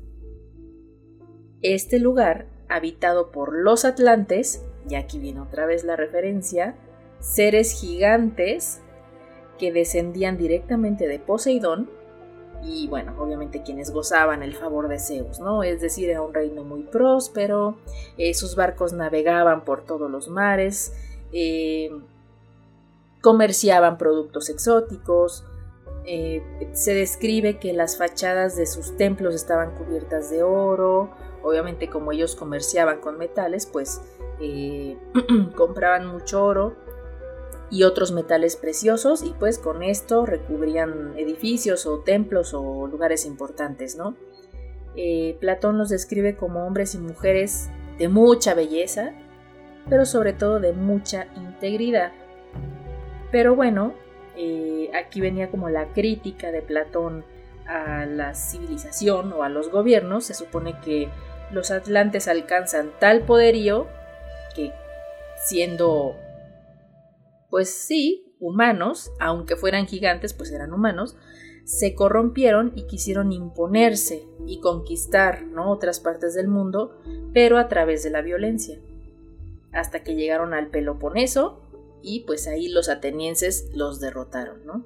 Este 1.63 1.99
lugar, 1.99 2.47
habitado 2.69 3.31
por 3.31 3.53
los 3.53 3.85
atlantes, 3.85 4.65
y 4.89 4.95
aquí 4.95 5.19
viene 5.19 5.41
otra 5.41 5.67
vez 5.67 5.85
la 5.85 5.97
referencia, 5.97 6.77
seres 7.21 7.81
gigantes 7.81 8.81
que 9.59 9.73
descendían 9.73 10.37
directamente 10.37 11.09
de 11.09 11.19
Poseidón 11.19 11.91
y 12.63 12.89
bueno, 12.89 13.15
obviamente 13.19 13.63
quienes 13.63 13.91
gozaban 13.93 14.43
el 14.43 14.55
favor 14.55 14.89
de 14.89 14.99
Zeus, 14.99 15.39
¿no? 15.41 15.63
Es 15.63 15.81
decir, 15.81 16.11
era 16.11 16.23
un 16.23 16.35
reino 16.35 16.65
muy 16.65 16.83
próspero, 16.83 17.79
eh, 18.17 18.35
sus 18.35 18.57
barcos 18.57 18.93
navegaban 18.93 19.65
por 19.65 19.85
todos 19.85 20.11
los 20.11 20.29
mares, 20.29 20.93
eh, 21.33 21.91
comerciaban 23.21 23.99
productos 23.99 24.49
exóticos, 24.49 25.45
eh, 26.05 26.43
se 26.73 26.95
describe 26.95 27.59
que 27.59 27.73
las 27.73 27.99
fachadas 27.99 28.57
de 28.57 28.67
sus 28.67 28.97
templos 28.97 29.35
estaban 29.35 29.75
cubiertas 29.75 30.31
de 30.31 30.43
oro, 30.43 31.11
obviamente 31.43 31.91
como 31.91 32.13
ellos 32.13 32.35
comerciaban 32.35 33.01
con 33.01 33.19
metales, 33.19 33.67
pues 33.67 34.01
compraban 35.57 36.07
mucho 36.07 36.45
oro 36.45 36.77
y 37.71 37.83
otros 37.83 38.13
metales 38.13 38.57
preciosos 38.57 39.23
y 39.23 39.35
pues 39.39 39.59
con 39.59 39.83
esto 39.83 40.25
recubrían 40.25 41.13
edificios 41.19 41.87
o 41.87 41.99
templos 42.01 42.55
o 42.55 42.87
lugares 42.87 43.27
importantes, 43.27 43.97
¿no? 43.97 44.17
Eh, 44.97 45.37
Platón 45.41 45.79
los 45.79 45.91
describe 45.91 46.37
como 46.37 46.67
hombres 46.67 46.95
y 46.95 46.99
mujeres 46.99 47.69
de 47.99 48.09
mucha 48.09 48.55
belleza, 48.55 49.13
pero 49.89 50.07
sobre 50.07 50.33
todo 50.33 50.61
de 50.61 50.73
mucha 50.73 51.29
integridad. 51.37 52.13
Pero 53.31 53.55
bueno, 53.55 53.95
eh, 54.37 54.91
aquí 54.95 55.21
venía 55.21 55.51
como 55.51 55.69
la 55.69 55.87
crítica 55.93 56.51
de 56.51 56.63
Platón 56.63 57.25
a 57.67 58.07
la 58.07 58.35
civilización 58.35 59.33
o 59.33 59.43
a 59.43 59.49
los 59.49 59.71
gobiernos. 59.71 60.25
Se 60.25 60.35
supone 60.35 60.77
que 60.81 61.09
los 61.51 61.71
atlantes 61.71 62.29
alcanzan 62.29 62.93
tal 62.99 63.23
poderío 63.23 63.87
que 64.55 64.73
siendo 65.45 66.17
pues 67.51 67.71
sí, 67.71 68.35
humanos, 68.41 69.11
aunque 69.21 69.57
fueran 69.57 69.87
gigantes, 69.87 70.35
pues 70.35 70.53
eran 70.53 70.73
humanos, 70.73 71.17
se 71.65 71.95
corrompieron 71.95 72.73
y 72.75 72.87
quisieron 72.87 73.33
imponerse 73.33 74.27
y 74.47 74.61
conquistar 74.61 75.43
¿no? 75.43 75.71
otras 75.71 76.01
partes 76.01 76.35
del 76.35 76.49
mundo, 76.49 76.99
pero 77.33 77.59
a 77.59 77.69
través 77.69 78.03
de 78.03 78.11
la 78.11 78.23
violencia. 78.23 78.79
Hasta 79.73 80.03
que 80.03 80.15
llegaron 80.15 80.55
al 80.55 80.69
Peloponeso 80.69 81.61
y 82.03 82.21
pues 82.21 82.47
ahí 82.47 82.69
los 82.69 82.89
atenienses 82.89 83.69
los 83.75 84.01
derrotaron. 84.01 84.65
¿no? 84.67 84.85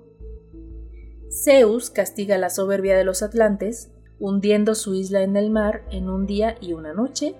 Zeus 1.31 1.91
castiga 1.91 2.39
la 2.39 2.51
soberbia 2.51 2.97
de 2.97 3.05
los 3.05 3.23
atlantes, 3.23 3.91
hundiendo 4.19 4.75
su 4.75 4.95
isla 4.95 5.23
en 5.23 5.37
el 5.37 5.51
mar 5.51 5.85
en 5.91 6.09
un 6.09 6.27
día 6.27 6.57
y 6.61 6.75
una 6.75 6.93
noche, 6.93 7.35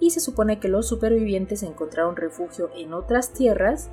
y 0.00 0.10
se 0.10 0.20
supone 0.20 0.60
que 0.60 0.68
los 0.68 0.86
supervivientes 0.86 1.62
encontraron 1.62 2.16
refugio 2.16 2.70
en 2.76 2.92
otras 2.92 3.32
tierras 3.32 3.88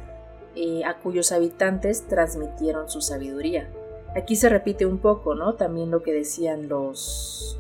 eh, 0.56 0.84
a 0.86 1.00
cuyos 1.00 1.32
habitantes 1.32 2.08
transmitieron 2.08 2.90
su 2.90 3.02
sabiduría. 3.02 3.72
Aquí 4.16 4.36
se 4.36 4.50
repite 4.50 4.86
un 4.86 5.00
poco, 5.00 5.34
¿no? 5.34 5.56
También 5.56 5.90
lo 5.90 6.04
que 6.04 6.14
decían 6.14 6.68
los, 6.68 7.60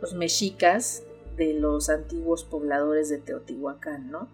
los 0.00 0.14
mexicas 0.14 1.04
de 1.36 1.54
los 1.54 1.88
antiguos 1.88 2.44
pobladores 2.44 3.08
de 3.08 3.18
Teotihuacán, 3.18 4.10
¿no? 4.10 4.28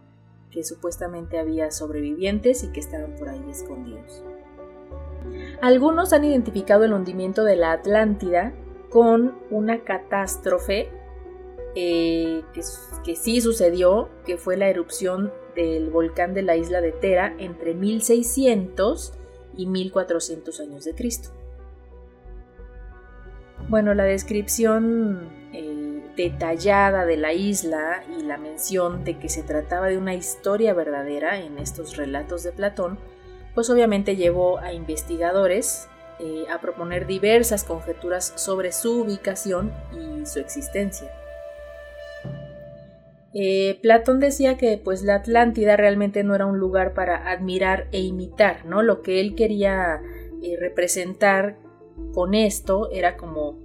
Que 0.50 0.64
supuestamente 0.64 1.38
había 1.38 1.70
sobrevivientes 1.70 2.64
y 2.64 2.68
que 2.68 2.80
estaban 2.80 3.14
por 3.16 3.28
ahí 3.28 3.44
escondidos. 3.48 4.22
Algunos 5.60 6.12
han 6.12 6.24
identificado 6.24 6.84
el 6.84 6.92
hundimiento 6.92 7.44
de 7.44 7.56
la 7.56 7.72
Atlántida 7.72 8.52
con 8.88 9.34
una 9.50 9.84
catástrofe 9.84 10.90
eh, 11.74 12.42
que, 13.04 13.16
sí 13.16 13.40
sucedió, 13.40 14.08
que 14.24 14.36
fue 14.36 14.56
la 14.56 14.68
erupción 14.68 15.32
del 15.54 15.90
volcán 15.90 16.34
de 16.34 16.42
la 16.42 16.56
isla 16.56 16.80
de 16.80 16.92
Tera 16.92 17.34
entre 17.38 17.74
1600 17.74 19.12
y 19.56 19.66
1400 19.66 20.60
años 20.60 20.84
de 20.84 20.94
Cristo. 20.94 21.30
Bueno, 23.68 23.94
la 23.94 24.04
descripción 24.04 25.28
eh, 25.52 25.89
detallada 26.16 27.06
de 27.06 27.16
la 27.16 27.32
isla 27.32 28.02
y 28.18 28.22
la 28.22 28.36
mención 28.36 29.04
de 29.04 29.18
que 29.18 29.28
se 29.28 29.42
trataba 29.42 29.88
de 29.88 29.98
una 29.98 30.14
historia 30.14 30.74
verdadera 30.74 31.40
en 31.40 31.58
estos 31.58 31.96
relatos 31.96 32.42
de 32.42 32.52
Platón, 32.52 32.98
pues 33.54 33.70
obviamente 33.70 34.16
llevó 34.16 34.58
a 34.58 34.72
investigadores 34.72 35.88
eh, 36.18 36.44
a 36.50 36.60
proponer 36.60 37.06
diversas 37.06 37.64
conjeturas 37.64 38.32
sobre 38.36 38.72
su 38.72 39.02
ubicación 39.02 39.72
y 39.92 40.26
su 40.26 40.38
existencia. 40.38 41.10
Eh, 43.32 43.78
Platón 43.80 44.18
decía 44.18 44.56
que 44.56 44.76
pues 44.76 45.02
la 45.02 45.16
Atlántida 45.16 45.76
realmente 45.76 46.24
no 46.24 46.34
era 46.34 46.46
un 46.46 46.58
lugar 46.58 46.94
para 46.94 47.30
admirar 47.30 47.86
e 47.92 48.00
imitar, 48.00 48.66
¿no? 48.66 48.82
Lo 48.82 49.02
que 49.02 49.20
él 49.20 49.34
quería 49.36 50.02
eh, 50.42 50.56
representar 50.58 51.56
con 52.12 52.34
esto 52.34 52.90
era 52.90 53.16
como 53.16 53.56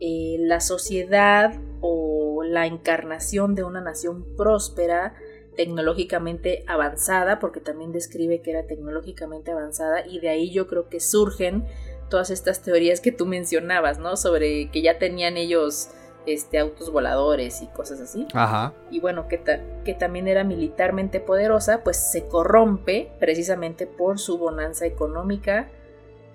eh, 0.00 0.36
la 0.40 0.60
sociedad 0.60 1.54
o 1.80 2.42
la 2.44 2.66
encarnación 2.66 3.54
de 3.54 3.64
una 3.64 3.80
nación 3.80 4.24
próspera, 4.36 5.14
tecnológicamente 5.56 6.64
avanzada, 6.68 7.40
porque 7.40 7.60
también 7.60 7.90
describe 7.90 8.40
que 8.42 8.52
era 8.52 8.66
tecnológicamente 8.66 9.50
avanzada, 9.50 10.06
y 10.06 10.20
de 10.20 10.28
ahí 10.28 10.50
yo 10.50 10.68
creo 10.68 10.88
que 10.88 11.00
surgen 11.00 11.64
todas 12.08 12.30
estas 12.30 12.62
teorías 12.62 13.00
que 13.00 13.12
tú 13.12 13.26
mencionabas, 13.26 13.98
¿no? 13.98 14.16
Sobre 14.16 14.70
que 14.70 14.82
ya 14.82 14.98
tenían 14.98 15.36
ellos 15.36 15.90
este, 16.26 16.58
autos 16.58 16.92
voladores 16.92 17.60
y 17.62 17.66
cosas 17.66 18.00
así. 18.00 18.26
Ajá. 18.34 18.74
Y 18.90 19.00
bueno, 19.00 19.28
que, 19.28 19.42
que 19.84 19.94
también 19.94 20.28
era 20.28 20.44
militarmente 20.44 21.20
poderosa, 21.20 21.82
pues 21.82 21.96
se 21.96 22.26
corrompe 22.26 23.10
precisamente 23.18 23.86
por 23.86 24.18
su 24.18 24.38
bonanza 24.38 24.86
económica, 24.86 25.68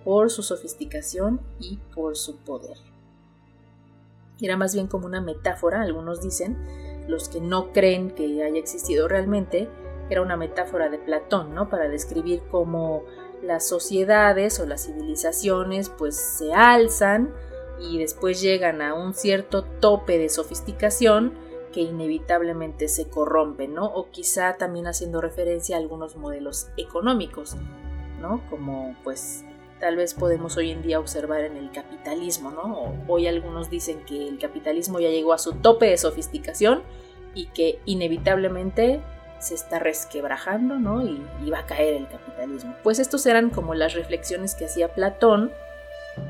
por 0.04 0.30
su 0.32 0.44
sofisticación 0.44 1.40
y 1.60 1.78
por 1.96 2.18
su 2.18 2.38
poder. 2.44 2.78
Era 4.42 4.58
más 4.58 4.74
bien 4.74 4.88
como 4.88 5.06
una 5.06 5.22
metáfora, 5.22 5.82
algunos 5.82 6.22
dicen, 6.22 6.58
los 7.08 7.30
que 7.30 7.42
no 7.42 7.72
creen 7.72 8.12
que 8.12 8.44
haya 8.44 8.60
existido 8.60 9.08
realmente, 9.08 9.70
era 10.10 10.22
una 10.22 10.38
metáfora 10.38 10.90
de 10.90 10.98
Platón, 10.98 11.54
¿no? 11.54 11.70
Para 11.70 11.88
describir 11.88 12.42
cómo 12.52 13.04
las 13.42 13.68
sociedades 13.68 14.60
o 14.60 14.66
las 14.66 14.86
civilizaciones 14.86 15.90
pues 15.90 16.16
se 16.16 16.54
alzan 16.54 17.34
y 17.80 17.98
después 17.98 18.42
llegan 18.42 18.82
a 18.82 18.94
un 18.94 19.14
cierto 19.14 19.64
tope 19.64 20.18
de 20.18 20.30
sofisticación 20.30 21.34
que 21.74 21.82
inevitablemente 21.82 22.88
se 22.88 23.10
corrompen, 23.10 23.74
¿no? 23.74 23.86
O 23.86 24.12
quizá 24.12 24.58
también 24.58 24.88
haciendo 24.88 25.22
referencia 25.22 25.76
a 25.76 25.80
algunos 25.80 26.16
modelos 26.16 26.68
económicos, 26.78 27.58
¿no? 28.22 28.42
Como 28.50 28.96
pues 29.04 29.44
tal 29.84 29.98
vez 29.98 30.14
podemos 30.14 30.56
hoy 30.56 30.72
en 30.72 30.82
día 30.82 30.98
observar 30.98 31.42
en 31.42 31.58
el 31.58 31.70
capitalismo, 31.70 32.52
¿no? 32.52 32.96
Hoy 33.10 33.28
algunos 33.28 33.70
dicen 33.70 34.06
que 34.06 34.30
el 34.30 34.40
capitalismo 34.40 35.02
ya 35.02 35.10
llegó 35.10 35.34
a 35.34 35.38
su 35.38 35.56
tope 35.56 35.88
de 35.88 35.98
sofisticación 35.98 36.84
y 37.36 37.48
que 37.48 37.80
inevitablemente 37.84 39.02
se 39.40 39.56
está 39.56 39.80
resquebrajando, 39.80 40.80
¿no? 40.80 41.06
Y, 41.06 41.50
va 41.50 41.60
a 41.60 41.66
caer 41.66 41.96
el 41.96 42.08
capitalismo. 42.08 42.74
Pues 42.82 42.98
estos 42.98 43.26
eran 43.26 43.50
como 43.50 43.76
las 43.76 43.94
reflexiones 43.94 44.56
que 44.56 44.68
hacía 44.68 44.94
Platón 44.94 45.52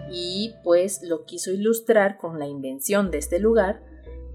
y 0.10 0.55
pues 0.63 1.03
lo 1.03 1.25
quiso 1.25 1.51
ilustrar 1.51 2.17
con 2.17 2.39
la 2.39 2.48
invención 2.48 3.12
de 3.12 3.19
este 3.19 3.38
lugar, 3.38 3.83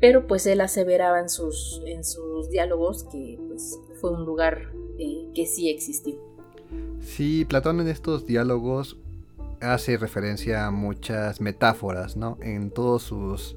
pero 0.01 0.29
pues 0.29 0.47
él 0.47 0.61
aseveraba 0.61 1.19
en 1.19 1.29
sus, 1.29 1.83
en 1.87 2.05
sus 2.05 2.51
diálogos 2.51 3.03
que 3.11 3.37
pues 3.49 3.81
fue 4.01 4.13
un 4.13 4.25
lugar 4.25 4.71
eh, 4.97 5.27
que 5.35 5.45
sí 5.45 5.71
existió. 5.71 6.15
Sí, 7.01 7.45
Platón 7.45 7.81
en 7.81 7.89
estos 7.89 8.27
diálogos 8.27 8.97
hace 9.61 9.97
referencia 9.97 10.67
a 10.67 10.71
muchas 10.71 11.41
metáforas, 11.41 12.17
¿no? 12.17 12.38
En 12.41 12.71
todos 12.71 13.03
sus 13.03 13.57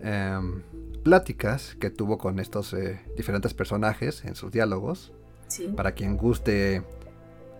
em, 0.00 0.62
pláticas 1.02 1.76
que 1.80 1.90
tuvo 1.90 2.18
con 2.18 2.38
estos 2.38 2.72
eh, 2.72 3.00
diferentes 3.16 3.54
personajes 3.54 4.24
en 4.24 4.34
sus 4.34 4.50
diálogos. 4.50 5.12
Para 5.76 5.92
quien 5.92 6.16
guste 6.16 6.82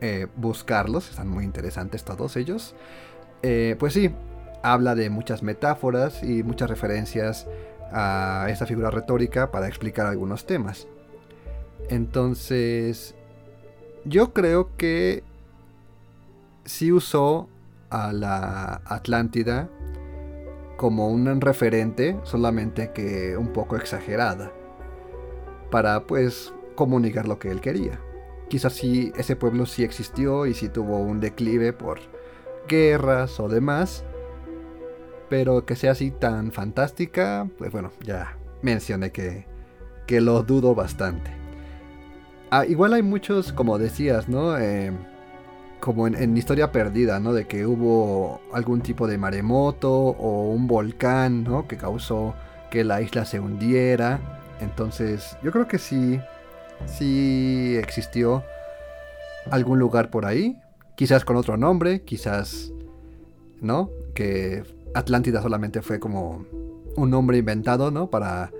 eh, 0.00 0.26
buscarlos, 0.36 1.08
están 1.08 1.28
muy 1.28 1.44
interesantes 1.44 2.04
todos 2.04 2.36
ellos. 2.36 2.74
Eh, 3.42 3.76
pues 3.78 3.92
sí, 3.92 4.10
habla 4.62 4.94
de 4.96 5.08
muchas 5.08 5.42
metáforas 5.44 6.22
y 6.24 6.42
muchas 6.42 6.68
referencias 6.68 7.46
a 7.92 8.48
esta 8.50 8.66
figura 8.66 8.90
retórica 8.90 9.52
para 9.52 9.68
explicar 9.68 10.06
algunos 10.06 10.46
temas. 10.46 10.88
Entonces, 11.88 13.14
yo 14.04 14.32
creo 14.32 14.76
que 14.76 15.22
sí 16.64 16.90
usó 16.90 17.48
a 17.90 18.12
la 18.12 18.82
Atlántida 18.84 19.68
como 20.76 21.08
un 21.08 21.40
referente, 21.40 22.18
solamente 22.24 22.92
que 22.92 23.36
un 23.36 23.52
poco 23.52 23.76
exagerada, 23.76 24.52
para 25.70 26.06
pues 26.06 26.52
comunicar 26.74 27.26
lo 27.26 27.38
que 27.38 27.50
él 27.50 27.60
quería. 27.60 28.00
Quizás 28.48 28.74
sí, 28.74 29.12
ese 29.16 29.34
pueblo 29.34 29.66
sí 29.66 29.82
existió 29.82 30.46
y 30.46 30.54
sí 30.54 30.68
tuvo 30.68 30.98
un 30.98 31.18
declive 31.18 31.72
por 31.72 31.98
guerras 32.68 33.40
o 33.40 33.48
demás. 33.48 34.04
Pero 35.28 35.66
que 35.66 35.74
sea 35.74 35.92
así 35.92 36.12
tan 36.12 36.52
fantástica, 36.52 37.48
pues 37.58 37.72
bueno, 37.72 37.90
ya 38.02 38.36
mencioné 38.62 39.10
que, 39.10 39.46
que 40.06 40.20
lo 40.20 40.42
dudo 40.44 40.74
bastante. 40.74 41.32
Ah, 42.50 42.64
igual 42.64 42.92
hay 42.92 43.02
muchos, 43.02 43.52
como 43.52 43.78
decías, 43.78 44.28
¿no? 44.28 44.56
Eh, 44.56 44.92
como 45.86 46.06
en, 46.06 46.36
Historia 46.36 46.72
Perdida, 46.72 47.20
¿no? 47.20 47.32
De 47.32 47.46
que 47.46 47.64
hubo 47.64 48.40
algún 48.52 48.80
tipo 48.80 49.06
de 49.06 49.16
maremoto 49.16 49.90
o 49.90 50.50
un 50.50 50.66
volcán, 50.66 51.44
¿no? 51.44 51.66
Que 51.66 51.76
causó 51.76 52.34
que 52.70 52.84
la 52.84 53.00
isla 53.00 53.24
se 53.24 53.40
hundiera. 53.40 54.20
Entonces, 54.60 55.38
yo 55.42 55.52
creo 55.52 55.68
que 55.68 55.78
sí, 55.78 56.20
sí 56.86 57.76
existió 57.78 58.42
algún 59.50 59.78
lugar 59.78 60.10
por 60.10 60.26
ahí 60.26 60.60
quizás 60.96 61.24
con 61.24 61.36
otro 61.36 61.56
nombre, 61.56 62.02
quizás, 62.02 62.72
¿no? 63.60 63.90
Que 64.14 64.64
Atlántida 64.94 65.42
solamente 65.42 65.82
fue 65.82 66.00
como 66.00 66.44
un 66.96 67.10
nombre 67.10 67.38
inventado, 67.38 67.92
¿no? 67.92 68.10
Para... 68.10 68.50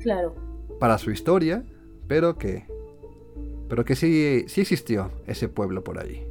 Claro. 0.00 0.34
Para 0.78 0.98
su 0.98 1.10
historia, 1.10 1.64
pero 2.06 2.36
que... 2.36 2.66
Pero 3.68 3.84
que 3.84 3.96
sí, 3.96 4.44
sí 4.48 4.60
existió 4.60 5.10
ese 5.26 5.48
pueblo 5.48 5.82
por 5.82 5.98
ahí. 5.98 6.26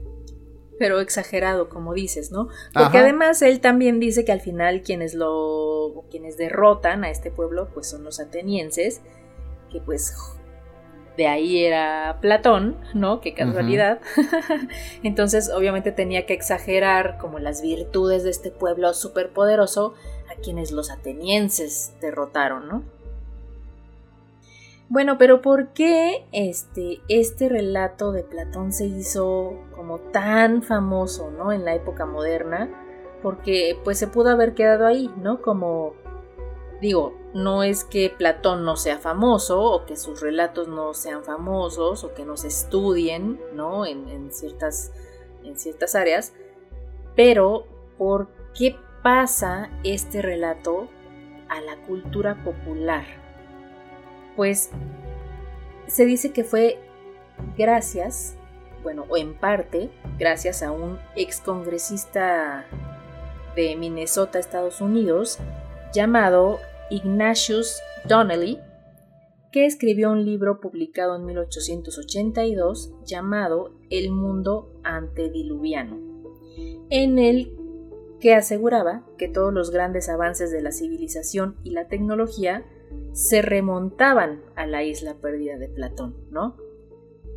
Pero 0.78 1.00
exagerado, 1.00 1.70
como 1.70 1.94
dices, 1.94 2.32
¿no? 2.32 2.50
Porque 2.74 2.98
además 2.98 3.42
él 3.42 3.62
también 3.62 4.00
dice 4.00 4.26
que 4.26 4.32
al 4.32 4.42
final 4.42 4.82
quienes 4.82 5.14
lo. 5.14 6.04
quienes 6.12 6.38
derrotan 6.38 7.04
a 7.04 7.10
este 7.10 7.32
pueblo, 7.32 7.70
pues 7.74 7.88
son 7.90 8.04
los 8.04 8.20
atenienses, 8.20 9.02
que 9.72 9.80
pues 9.80 10.14
de 11.16 11.28
ahí 11.28 11.64
era 11.64 12.18
Platón, 12.22 12.78
¿no? 12.94 13.22
Qué 13.22 13.34
casualidad. 13.34 14.02
Entonces, 15.04 15.50
obviamente 15.50 15.92
tenía 15.92 16.26
que 16.26 16.34
exagerar 16.34 17.18
como 17.20 17.40
las 17.40 17.62
virtudes 17.62 18.24
de 18.24 18.32
este 18.32 18.52
pueblo 18.52 18.94
superpoderoso 18.94 19.94
a 20.30 20.42
quienes 20.42 20.72
los 20.72 20.92
atenienses 20.92 21.94
derrotaron, 22.02 22.68
¿no? 22.68 22.84
Bueno, 24.88 25.18
pero 25.18 25.42
¿por 25.42 25.70
qué 25.74 26.26
este, 26.32 27.02
este 27.10 27.50
relato 27.50 28.12
de 28.12 28.24
Platón 28.24 28.72
se 28.72 28.86
hizo 28.86 29.54
como 29.76 30.00
tan 30.00 30.62
famoso, 30.62 31.32
¿no? 31.32 31.52
En 31.52 31.66
la 31.66 31.74
época 31.74 32.06
moderna, 32.06 32.70
porque 33.24 33.80
pues 33.84 33.98
se 33.98 34.08
pudo 34.08 34.30
haber 34.30 34.54
quedado 34.54 34.86
ahí, 34.86 35.10
¿no? 35.18 35.42
Como 35.42 35.96
Digo, 36.82 37.18
no 37.34 37.64
es 37.64 37.84
que 37.84 38.10
Platón 38.10 38.66
no 38.66 38.76
sea 38.76 39.00
famoso 39.00 39.62
o 39.62 39.86
que 39.86 39.96
sus 39.96 40.22
relatos 40.22 40.68
no 40.68 40.94
sean 40.94 41.24
famosos 41.24 42.04
o 42.04 42.14
que 42.14 42.26
no 42.26 42.36
se 42.36 42.48
estudien, 42.48 43.40
¿no? 43.54 43.86
En, 43.86 44.32
ciertas, 44.32 44.92
en 45.44 45.58
ciertas 45.58 45.96
áreas, 45.96 46.34
pero 47.16 47.66
¿por 47.98 48.28
qué 48.54 48.76
pasa 49.02 49.70
este 49.84 50.22
relato 50.22 50.90
a 51.48 51.62
la 51.62 51.82
cultura 51.88 52.44
popular? 52.44 53.25
Pues 54.36 54.70
se 55.88 56.06
dice 56.06 56.32
que 56.32 56.44
fue 56.44 56.80
gracias, 57.58 58.36
bueno, 58.84 59.06
o 59.10 59.18
en 59.18 59.34
parte, 59.34 59.90
gracias 60.18 60.64
a 60.64 60.72
un 60.72 61.00
excongresista 61.16 62.66
de 63.56 63.76
Minnesota, 63.76 64.40
Estados 64.40 64.82
Unidos, 64.82 65.40
llamado 65.94 66.60
Ignatius 66.90 67.82
Donnelly, 68.08 68.60
que 69.52 69.66
escribió 69.66 70.12
un 70.12 70.26
libro 70.26 70.60
publicado 70.60 71.16
en 71.16 71.26
1882 71.26 72.92
llamado 73.06 73.72
El 73.90 74.12
mundo 74.12 74.74
antediluviano, 74.84 75.98
en 76.90 77.18
el 77.20 77.56
que 78.20 78.36
aseguraba 78.36 79.06
que 79.18 79.30
todos 79.30 79.54
los 79.54 79.72
grandes 79.72 80.10
avances 80.10 80.52
de 80.52 80.62
la 80.62 80.72
civilización 80.72 81.56
y 81.64 81.72
la 81.72 81.88
tecnología 81.88 82.66
se 83.14 83.42
remontaban 83.42 84.42
a 84.56 84.66
la 84.66 84.84
isla 84.84 85.16
perdida 85.16 85.58
de 85.58 85.70
Platón, 85.70 86.16
¿no? 86.32 86.58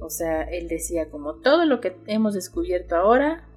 O 0.00 0.10
sea, 0.10 0.42
él 0.42 0.68
decía 0.68 1.10
como 1.10 1.34
todo 1.34 1.64
lo 1.64 1.80
que 1.80 1.96
hemos 2.06 2.34
descubierto 2.34 2.96
ahora 2.96 3.48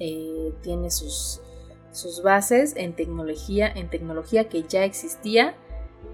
eh, 0.00 0.52
tiene 0.62 0.90
sus, 0.90 1.40
bases 2.24 2.74
en 2.76 2.94
tecnología, 2.94 3.68
en 3.68 3.88
tecnología 3.88 4.48
que 4.48 4.64
ya 4.64 4.84
existía 4.84 5.54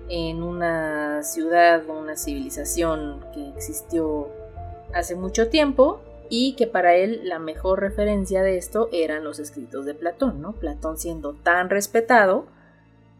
en 0.08 0.42
una 0.42 1.22
ciudad 1.22 1.88
o 1.88 1.98
una 1.98 2.16
civilización 2.16 3.24
que 3.32 3.48
existió 3.48 4.28
hace 4.92 5.14
mucho 5.14 5.48
tiempo 5.48 6.00
y 6.28 6.54
que 6.56 6.66
para 6.66 6.94
él 6.94 7.22
la 7.24 7.38
mejor 7.38 7.80
referencia 7.80 8.42
de 8.42 8.58
esto 8.58 8.88
eran 8.92 9.24
los 9.24 9.38
escritos 9.38 9.86
de 9.86 9.94
Platón, 9.94 10.42
¿no? 10.42 10.52
Platón 10.52 10.98
siendo 10.98 11.32
tan 11.32 11.70
respetado 11.70 12.46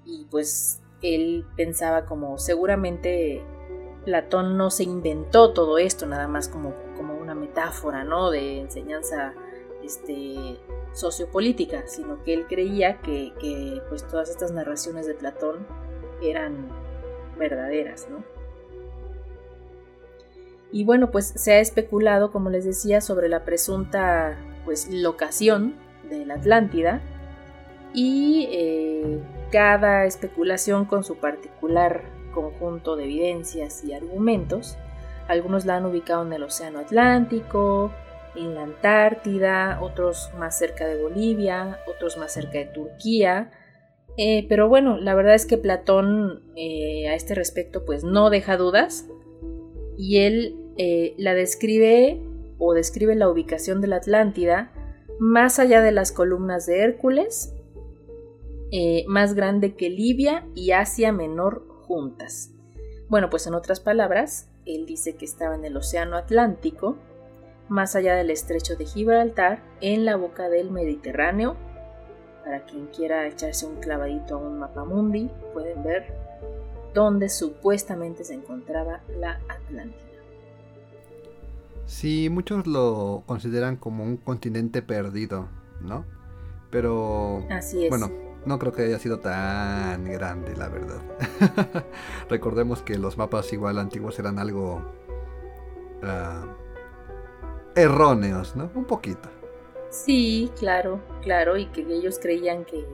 y 0.05 0.27
pues 0.31 0.80
él 1.03 1.47
pensaba 1.57 2.07
como 2.07 2.39
seguramente 2.39 3.43
Platón 4.05 4.57
no 4.57 4.71
se 4.71 4.85
inventó 4.85 5.53
todo 5.53 5.79
esto 5.79 6.07
nada 6.07 6.27
más 6.27 6.49
como, 6.49 6.75
como 6.97 7.15
una 7.15 7.35
metáfora, 7.35 8.05
¿no? 8.05 8.31
De 8.31 8.61
enseñanza 8.61 9.35
este, 9.83 10.59
sociopolítica, 10.93 11.87
sino 11.87 12.23
que 12.25 12.35
él 12.35 12.47
creía 12.49 13.01
que, 13.01 13.33
pues 13.89 14.07
todas 14.07 14.31
estas 14.31 14.53
narraciones 14.53 15.07
de 15.07 15.15
Platón 15.15 15.67
eran 16.23 16.69
verdaderas, 17.39 18.09
¿no? 18.11 18.25
Y 20.73 20.85
bueno, 20.85 21.11
pues 21.11 21.27
se 21.27 21.55
ha 21.55 21.61
especulado, 21.61 22.31
como 22.31 22.49
les 22.49 22.65
decía, 22.65 23.01
sobre 23.01 23.29
la 23.29 23.45
presunta 23.45 24.39
pues, 24.65 24.89
locación 24.89 25.75
de 26.09 26.25
la 26.25 26.35
Atlántida 26.35 27.01
y 27.93 28.49
eh, 28.53 29.21
cada 29.51 30.05
especulación 30.05 30.85
con 30.85 31.05
su 31.05 31.17
particular 31.17 32.03
conjunto 32.33 32.97
de 32.97 33.05
evidencias 33.05 33.85
y 33.85 33.93
argumentos. 33.93 34.77
Algunos 35.29 35.67
la 35.67 35.77
han 35.77 35.87
ubicado 35.87 36.25
en 36.25 36.33
el 36.33 36.43
Océano 36.43 36.81
Atlántico, 36.81 37.93
en 38.35 38.55
la 38.55 38.63
Antártida, 38.63 39.81
otros 39.81 40.31
más 40.39 40.59
cerca 40.59 40.87
de 40.87 41.01
Bolivia, 41.01 41.79
otros 41.89 42.17
más 42.17 42.33
cerca 42.33 42.59
de 42.59 42.67
Turquía. 42.67 43.51
Eh, 44.17 44.47
pero 44.49 44.69
bueno, 44.69 44.99
la 44.99 45.15
verdad 45.15 45.35
es 45.35 45.47
que 45.47 45.59
Platón 45.59 46.43
eh, 46.57 47.09
a 47.09 47.15
este 47.15 47.35
respecto 47.35 47.85
pues 47.85 48.05
no 48.05 48.31
deja 48.31 48.57
dudas 48.57 49.07
y 49.97 50.19
él 50.19 50.57
eh, 50.77 51.15
la 51.17 51.35
describe 51.35 52.21
o 52.59 52.75
describe 52.75 53.15
la 53.15 53.29
ubicación 53.29 53.81
de 53.81 53.89
la 53.89 53.97
Atlántida 53.97 54.73
más 55.19 55.59
allá 55.59 55.83
de 55.83 55.93
las 55.93 56.13
columnas 56.13 56.67
de 56.67 56.81
Hércules, 56.81 57.55
eh, 58.73 59.05
más 59.09 59.35
grande 59.35 59.75
que 59.75 59.91
Libia 59.91 60.47
y 60.55 60.73
Asia 60.73 61.13
Menor 61.13 61.67
juntas. 61.83 62.53
Bueno, 63.09 63.29
pues 63.29 63.47
en 63.47 63.55
otras 63.55 63.81
palabras, 63.81 64.49
él 64.65 64.87
dice 64.87 65.17
que 65.17 65.25
estaba 65.25 65.57
en 65.57 65.65
el 65.65 65.77
Océano 65.77 66.17
Atlántico, 66.17 66.97
más 67.69 67.97
allá 67.97 68.15
del 68.15 68.31
estrecho 68.31 68.77
de 68.77 68.85
Gibraltar, 68.85 69.63
en 69.81 70.05
la 70.05 70.17
boca 70.17 70.49
del 70.49 70.71
Mediterráneo. 70.71 71.57
Para 72.45 72.65
quien 72.65 72.87
quiera 72.87 73.27
echarse 73.27 73.67
un 73.67 73.81
clavadito 73.81 74.37
a 74.37 74.39
un 74.39 74.59
mapa 74.59 74.85
mundi, 74.85 75.31
pueden 75.53 75.83
ver 75.83 76.15
dónde 76.95 77.29
supuestamente 77.29 78.25
se 78.25 78.35
encontraba 78.35 79.03
la 79.19 79.41
Atlántida. 79.49 80.11
Sí, 81.87 82.29
muchos 82.31 82.69
lo 82.69 83.25
consideran 83.27 83.77
como 83.77 84.05
un 84.05 84.17
continente 84.17 84.81
perdido, 84.83 85.49
¿no? 85.81 86.05
Pero... 86.71 87.45
Así 87.51 87.85
es. 87.85 87.91
Bueno, 87.91 88.30
no 88.47 88.59
creo 88.59 88.73
que 88.73 88.83
haya 88.83 88.99
sido 88.99 89.21
tan 89.21 90.05
grande, 90.05 90.57
la 90.57 90.69
verdad. 90.69 91.01
Recordemos 92.29 92.83
que 92.83 92.99
los 92.99 93.19
mapas 93.19 93.53
igual 93.53 93.79
antiguos 93.79 94.19
eran 94.19 94.39
algo... 94.39 94.83
Uh, 96.03 96.61
erróneos, 97.77 98.57
¿no? 98.57 98.71
Un 98.75 98.85
poquito. 98.85 99.29
Sí, 99.91 100.51
claro, 100.59 101.01
claro, 101.23 101.57
y 101.57 101.67
que 101.67 101.83
ellos 101.83 102.19
creían 102.21 102.65
que, 102.65 102.87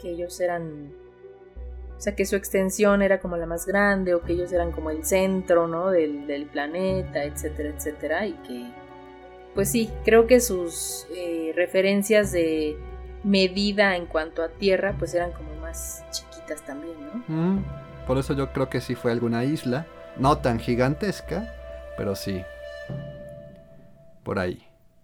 que 0.00 0.10
ellos 0.10 0.38
eran 0.40 0.92
o 1.96 2.00
sea, 2.00 2.14
que 2.14 2.26
su 2.26 2.36
extensión 2.36 3.02
era 3.02 3.20
como 3.20 3.36
la 3.36 3.46
más 3.46 3.66
grande 3.66 4.14
o 4.14 4.20
que 4.20 4.32
ellos 4.32 4.52
eran 4.52 4.72
como 4.72 4.90
el 4.90 5.04
centro, 5.04 5.68
¿no? 5.68 5.90
Del, 5.90 6.48
planeta, 6.52 7.24
etcétera, 7.24 7.70
etcétera. 7.70 8.26
Y 8.26 8.32
que, 8.46 8.66
pues 9.54 9.70
sí, 9.70 9.90
creo 10.04 10.26
que 10.26 10.40
sus 10.40 11.06
eh, 11.16 11.52
referencias 11.54 12.32
de 12.32 12.76
medida 13.24 13.96
en 13.96 14.06
cuanto 14.06 14.42
a 14.42 14.50
tierra, 14.50 14.94
pues 14.98 15.14
eran 15.14 15.32
como 15.32 15.54
más 15.56 16.04
chiquitas 16.10 16.64
también, 16.64 16.94
¿no? 17.00 17.24
Mm, 17.28 17.64
por 18.06 18.18
eso 18.18 18.34
yo 18.34 18.52
creo 18.52 18.68
que 18.68 18.80
sí 18.80 18.94
fue 18.94 19.12
alguna 19.12 19.44
isla, 19.44 19.86
no 20.18 20.38
tan 20.38 20.58
gigantesca, 20.58 21.52
pero 21.96 22.14
sí. 22.14 22.42
Por 24.22 24.38
ahí. 24.38 24.62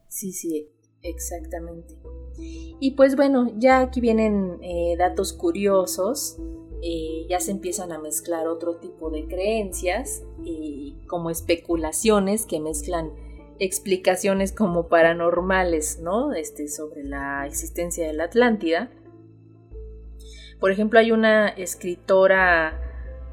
Sí, 0.08 0.32
sí, 0.32 0.68
exactamente. 1.02 1.96
Y 2.38 2.92
pues 2.92 3.16
bueno, 3.16 3.52
ya 3.56 3.80
aquí 3.80 4.00
vienen 4.00 4.58
eh, 4.62 4.96
datos 4.96 5.32
curiosos 5.32 6.38
eh, 6.82 7.26
ya 7.28 7.40
se 7.40 7.50
empiezan 7.50 7.92
a 7.92 7.98
mezclar 7.98 8.48
otro 8.48 8.76
tipo 8.76 9.10
de 9.10 9.26
creencias 9.26 10.22
y 10.42 10.96
como 11.08 11.28
especulaciones 11.28 12.46
que 12.46 12.58
mezclan 12.58 13.12
explicaciones 13.60 14.52
como 14.52 14.88
paranormales, 14.88 16.00
¿no? 16.00 16.32
Este, 16.32 16.66
sobre 16.66 17.04
la 17.04 17.46
existencia 17.46 18.06
de 18.06 18.14
la 18.14 18.24
Atlántida. 18.24 18.90
Por 20.58 20.72
ejemplo, 20.72 20.98
hay 20.98 21.12
una 21.12 21.48
escritora 21.48 22.80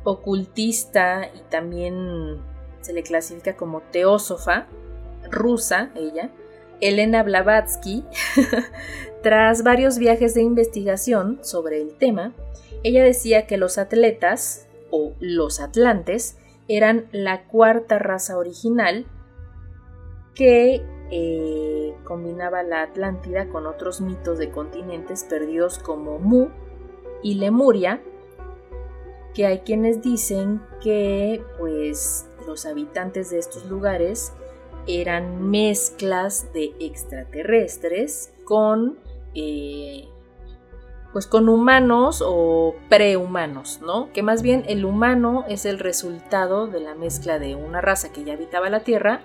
ocultista 0.04 1.30
y 1.34 1.40
también 1.50 2.38
se 2.82 2.94
le 2.94 3.04
clasifica 3.04 3.56
como 3.56 3.82
teósofa, 3.82 4.68
rusa, 5.32 5.92
ella, 5.96 6.30
Elena 6.80 7.24
Blavatsky, 7.24 8.06
tras 9.24 9.64
varios 9.64 9.98
viajes 9.98 10.34
de 10.34 10.44
investigación 10.44 11.40
sobre 11.42 11.82
el 11.82 11.98
tema, 11.98 12.34
ella 12.84 13.04
decía 13.04 13.48
que 13.48 13.58
los 13.58 13.78
atletas, 13.78 14.68
o 14.92 15.14
los 15.20 15.60
atlantes, 15.60 16.38
eran 16.68 17.08
la 17.12 17.44
cuarta 17.46 17.98
raza 17.98 18.38
original 18.38 19.06
que 20.38 20.86
eh, 21.10 21.96
combinaba 22.04 22.62
la 22.62 22.84
Atlántida 22.84 23.50
con 23.50 23.66
otros 23.66 24.02
mitos 24.02 24.38
de 24.38 24.52
continentes 24.52 25.24
perdidos 25.24 25.80
como 25.80 26.20
Mu 26.20 26.50
y 27.24 27.36
Lemuria, 27.36 28.02
que 29.34 29.48
hay 29.48 29.60
quienes 29.60 30.02
dicen 30.02 30.62
que 30.82 31.44
pues 31.58 32.30
los 32.46 32.66
habitantes 32.66 33.32
de 33.32 33.40
estos 33.40 33.66
lugares 33.66 34.32
eran 34.86 35.50
mezclas 35.50 36.54
de 36.54 36.76
extraterrestres 36.80 38.32
con 38.46 39.00
eh, 39.34 40.08
pues 41.14 41.26
con 41.26 41.50
humanos 41.50 42.24
o 42.26 42.76
prehumanos, 42.90 43.82
¿no? 43.82 44.12
Que 44.14 44.22
más 44.22 44.44
bien 44.44 44.64
el 44.68 44.86
humano 44.86 45.46
es 45.48 45.66
el 45.66 45.80
resultado 45.80 46.68
de 46.68 46.80
la 46.80 46.94
mezcla 46.94 47.40
de 47.40 47.56
una 47.56 47.82
raza 47.82 48.12
que 48.12 48.24
ya 48.24 48.34
habitaba 48.34 48.70
la 48.70 48.82
Tierra 48.84 49.22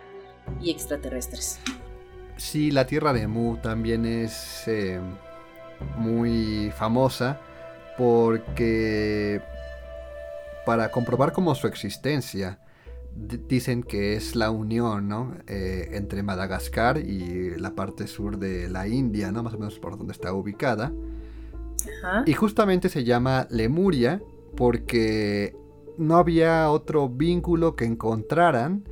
y 0.60 0.70
extraterrestres. 0.70 1.60
Sí, 2.36 2.70
la 2.70 2.86
Tierra 2.86 3.12
de 3.12 3.26
Mu 3.26 3.56
también 3.58 4.06
es 4.06 4.64
eh, 4.66 5.00
muy 5.96 6.72
famosa 6.76 7.40
porque 7.96 9.40
para 10.64 10.90
comprobar 10.90 11.32
como 11.32 11.54
su 11.54 11.66
existencia 11.66 12.58
dicen 13.14 13.82
que 13.82 14.14
es 14.14 14.34
la 14.34 14.50
unión 14.50 15.08
¿no? 15.08 15.34
Eh, 15.46 15.90
entre 15.92 16.22
Madagascar 16.22 16.98
y 16.98 17.56
la 17.58 17.74
parte 17.74 18.06
sur 18.06 18.38
de 18.38 18.70
la 18.70 18.88
India, 18.88 19.30
¿no? 19.30 19.42
más 19.42 19.54
o 19.54 19.58
menos 19.58 19.78
por 19.78 19.98
donde 19.98 20.12
está 20.12 20.32
ubicada. 20.32 20.92
Y 22.26 22.32
justamente 22.34 22.88
se 22.88 23.04
llama 23.04 23.46
Lemuria 23.50 24.22
porque 24.56 25.56
no 25.98 26.16
había 26.16 26.70
otro 26.70 27.08
vínculo 27.08 27.74
que 27.76 27.84
encontraran 27.84 28.84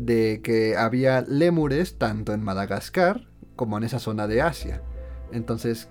de 0.00 0.40
que 0.42 0.76
había 0.76 1.20
lémures 1.20 1.98
tanto 1.98 2.32
en 2.32 2.42
Madagascar 2.42 3.28
como 3.56 3.76
en 3.76 3.84
esa 3.84 3.98
zona 3.98 4.26
de 4.26 4.40
Asia. 4.40 4.82
Entonces 5.30 5.88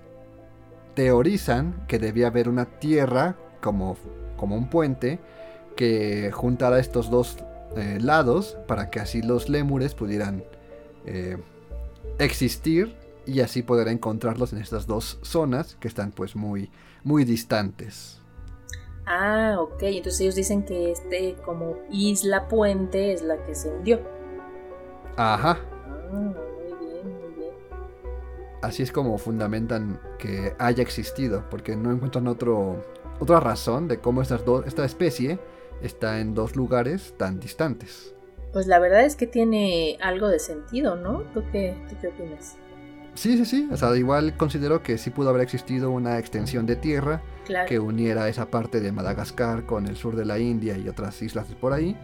teorizan 0.94 1.84
que 1.86 1.98
debía 1.98 2.26
haber 2.26 2.48
una 2.48 2.64
tierra 2.64 3.36
como, 3.60 3.96
como 4.36 4.56
un 4.56 4.68
puente 4.68 5.20
que 5.76 6.30
juntara 6.32 6.80
estos 6.80 7.10
dos 7.10 7.38
eh, 7.76 7.98
lados 8.00 8.58
para 8.66 8.90
que 8.90 8.98
así 8.98 9.22
los 9.22 9.48
lémures 9.48 9.94
pudieran 9.94 10.42
eh, 11.06 11.38
existir 12.18 12.96
y 13.26 13.40
así 13.40 13.62
poder 13.62 13.86
encontrarlos 13.86 14.52
en 14.52 14.58
estas 14.58 14.88
dos 14.88 15.20
zonas 15.22 15.76
que 15.78 15.86
están 15.86 16.10
pues 16.10 16.34
muy, 16.34 16.70
muy 17.04 17.24
distantes. 17.24 18.19
Ah, 19.06 19.56
ok, 19.58 19.82
entonces 19.82 20.20
ellos 20.20 20.34
dicen 20.34 20.64
que 20.64 20.92
este 20.92 21.36
como 21.44 21.76
isla 21.90 22.48
puente 22.48 23.12
es 23.12 23.22
la 23.22 23.44
que 23.44 23.54
se 23.54 23.70
hundió. 23.70 24.00
Ajá. 25.16 25.58
Ah, 25.60 26.08
muy 26.12 26.88
bien, 26.88 27.20
muy 27.20 27.34
bien. 27.36 27.54
Así 28.62 28.82
es 28.82 28.92
como 28.92 29.18
fundamentan 29.18 30.00
que 30.18 30.54
haya 30.58 30.82
existido, 30.82 31.44
porque 31.50 31.76
no 31.76 31.90
encuentran 31.90 32.28
otro, 32.28 32.84
otra 33.18 33.40
razón 33.40 33.88
de 33.88 33.98
cómo 33.98 34.22
estas 34.22 34.44
dos, 34.44 34.66
esta 34.66 34.84
especie 34.84 35.38
está 35.82 36.20
en 36.20 36.34
dos 36.34 36.56
lugares 36.56 37.14
tan 37.16 37.40
distantes. 37.40 38.14
Pues 38.52 38.66
la 38.66 38.78
verdad 38.78 39.04
es 39.04 39.16
que 39.16 39.26
tiene 39.26 39.96
algo 40.02 40.28
de 40.28 40.38
sentido, 40.38 40.96
¿no? 40.96 41.22
¿Tú 41.32 41.42
qué, 41.52 41.76
tú 41.88 41.96
qué 42.00 42.08
opinas? 42.08 42.56
Sí, 43.20 43.36
sí, 43.36 43.44
sí. 43.44 43.68
O 43.70 43.76
sea, 43.76 43.94
igual 43.98 44.34
considero 44.34 44.82
que 44.82 44.96
sí 44.96 45.10
pudo 45.10 45.28
haber 45.28 45.42
existido 45.42 45.90
una 45.90 46.18
extensión 46.18 46.64
de 46.64 46.74
tierra 46.74 47.20
que 47.68 47.78
uniera 47.78 48.30
esa 48.30 48.46
parte 48.46 48.80
de 48.80 48.92
Madagascar 48.92 49.66
con 49.66 49.86
el 49.86 49.98
sur 49.98 50.16
de 50.16 50.24
la 50.24 50.38
India 50.38 50.78
y 50.78 50.88
otras 50.88 51.20
islas 51.20 51.46
por 51.60 51.74
ahí. 51.74 51.98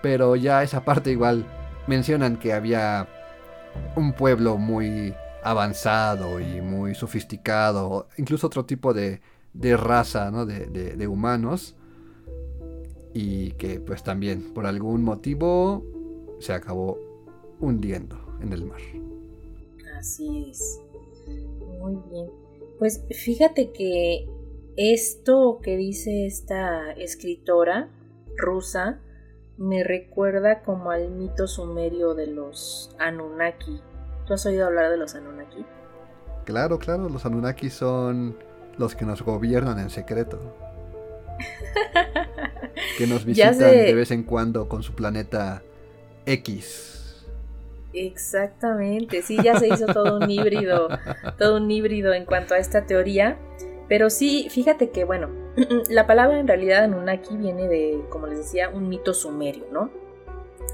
Pero 0.00 0.36
ya 0.36 0.62
esa 0.62 0.84
parte 0.84 1.10
igual 1.10 1.44
mencionan 1.88 2.36
que 2.36 2.52
había 2.52 3.08
un 3.96 4.12
pueblo 4.12 4.58
muy 4.58 5.12
avanzado 5.42 6.38
y 6.38 6.60
muy 6.60 6.94
sofisticado, 6.94 8.06
incluso 8.16 8.46
otro 8.46 8.64
tipo 8.64 8.94
de, 8.94 9.20
de 9.54 9.76
raza 9.76 10.30
¿no? 10.30 10.46
de, 10.46 10.66
de, 10.68 11.08
humanos, 11.08 11.74
y 13.12 13.50
que 13.54 13.80
pues 13.80 14.04
también 14.04 14.54
por 14.54 14.66
algún 14.66 15.02
motivo 15.02 15.84
se 16.38 16.52
acabó 16.52 16.96
hundiendo 17.58 18.38
en 18.40 18.52
el 18.52 18.64
mar. 18.64 18.78
Así 20.00 20.48
es. 20.50 20.80
Muy 21.78 21.98
bien. 22.10 22.30
Pues 22.78 23.04
fíjate 23.10 23.70
que 23.70 24.26
esto 24.76 25.60
que 25.62 25.76
dice 25.76 26.24
esta 26.24 26.92
escritora 26.92 27.90
rusa 28.34 29.02
me 29.58 29.84
recuerda 29.84 30.62
como 30.62 30.90
al 30.90 31.10
mito 31.10 31.46
sumerio 31.46 32.14
de 32.14 32.28
los 32.28 32.96
Anunnaki. 32.98 33.82
¿Tú 34.26 34.32
has 34.32 34.46
oído 34.46 34.66
hablar 34.66 34.90
de 34.90 34.96
los 34.96 35.14
Anunnaki? 35.14 35.66
Claro, 36.46 36.78
claro, 36.78 37.10
los 37.10 37.26
Anunnaki 37.26 37.68
son 37.68 38.38
los 38.78 38.96
que 38.96 39.04
nos 39.04 39.20
gobiernan 39.20 39.78
en 39.78 39.90
secreto. 39.90 40.56
que 42.96 43.06
nos 43.06 43.26
visitan 43.26 43.58
de 43.58 43.92
vez 43.92 44.10
en 44.12 44.22
cuando 44.22 44.66
con 44.66 44.82
su 44.82 44.94
planeta 44.94 45.62
X. 46.24 46.99
Exactamente, 47.92 49.22
sí, 49.22 49.36
ya 49.42 49.58
se 49.58 49.68
hizo 49.68 49.86
todo 49.86 50.18
un 50.18 50.30
híbrido, 50.30 50.88
todo 51.38 51.56
un 51.56 51.70
híbrido 51.70 52.12
en 52.12 52.24
cuanto 52.24 52.54
a 52.54 52.58
esta 52.58 52.86
teoría. 52.86 53.38
Pero 53.88 54.08
sí, 54.08 54.46
fíjate 54.50 54.90
que, 54.90 55.04
bueno, 55.04 55.28
la 55.90 56.06
palabra 56.06 56.38
en 56.38 56.46
realidad 56.46 56.84
Anunnaki 56.84 57.36
viene 57.36 57.66
de, 57.66 58.04
como 58.08 58.28
les 58.28 58.38
decía, 58.38 58.68
un 58.68 58.88
mito 58.88 59.12
sumerio, 59.12 59.66
¿no? 59.72 59.90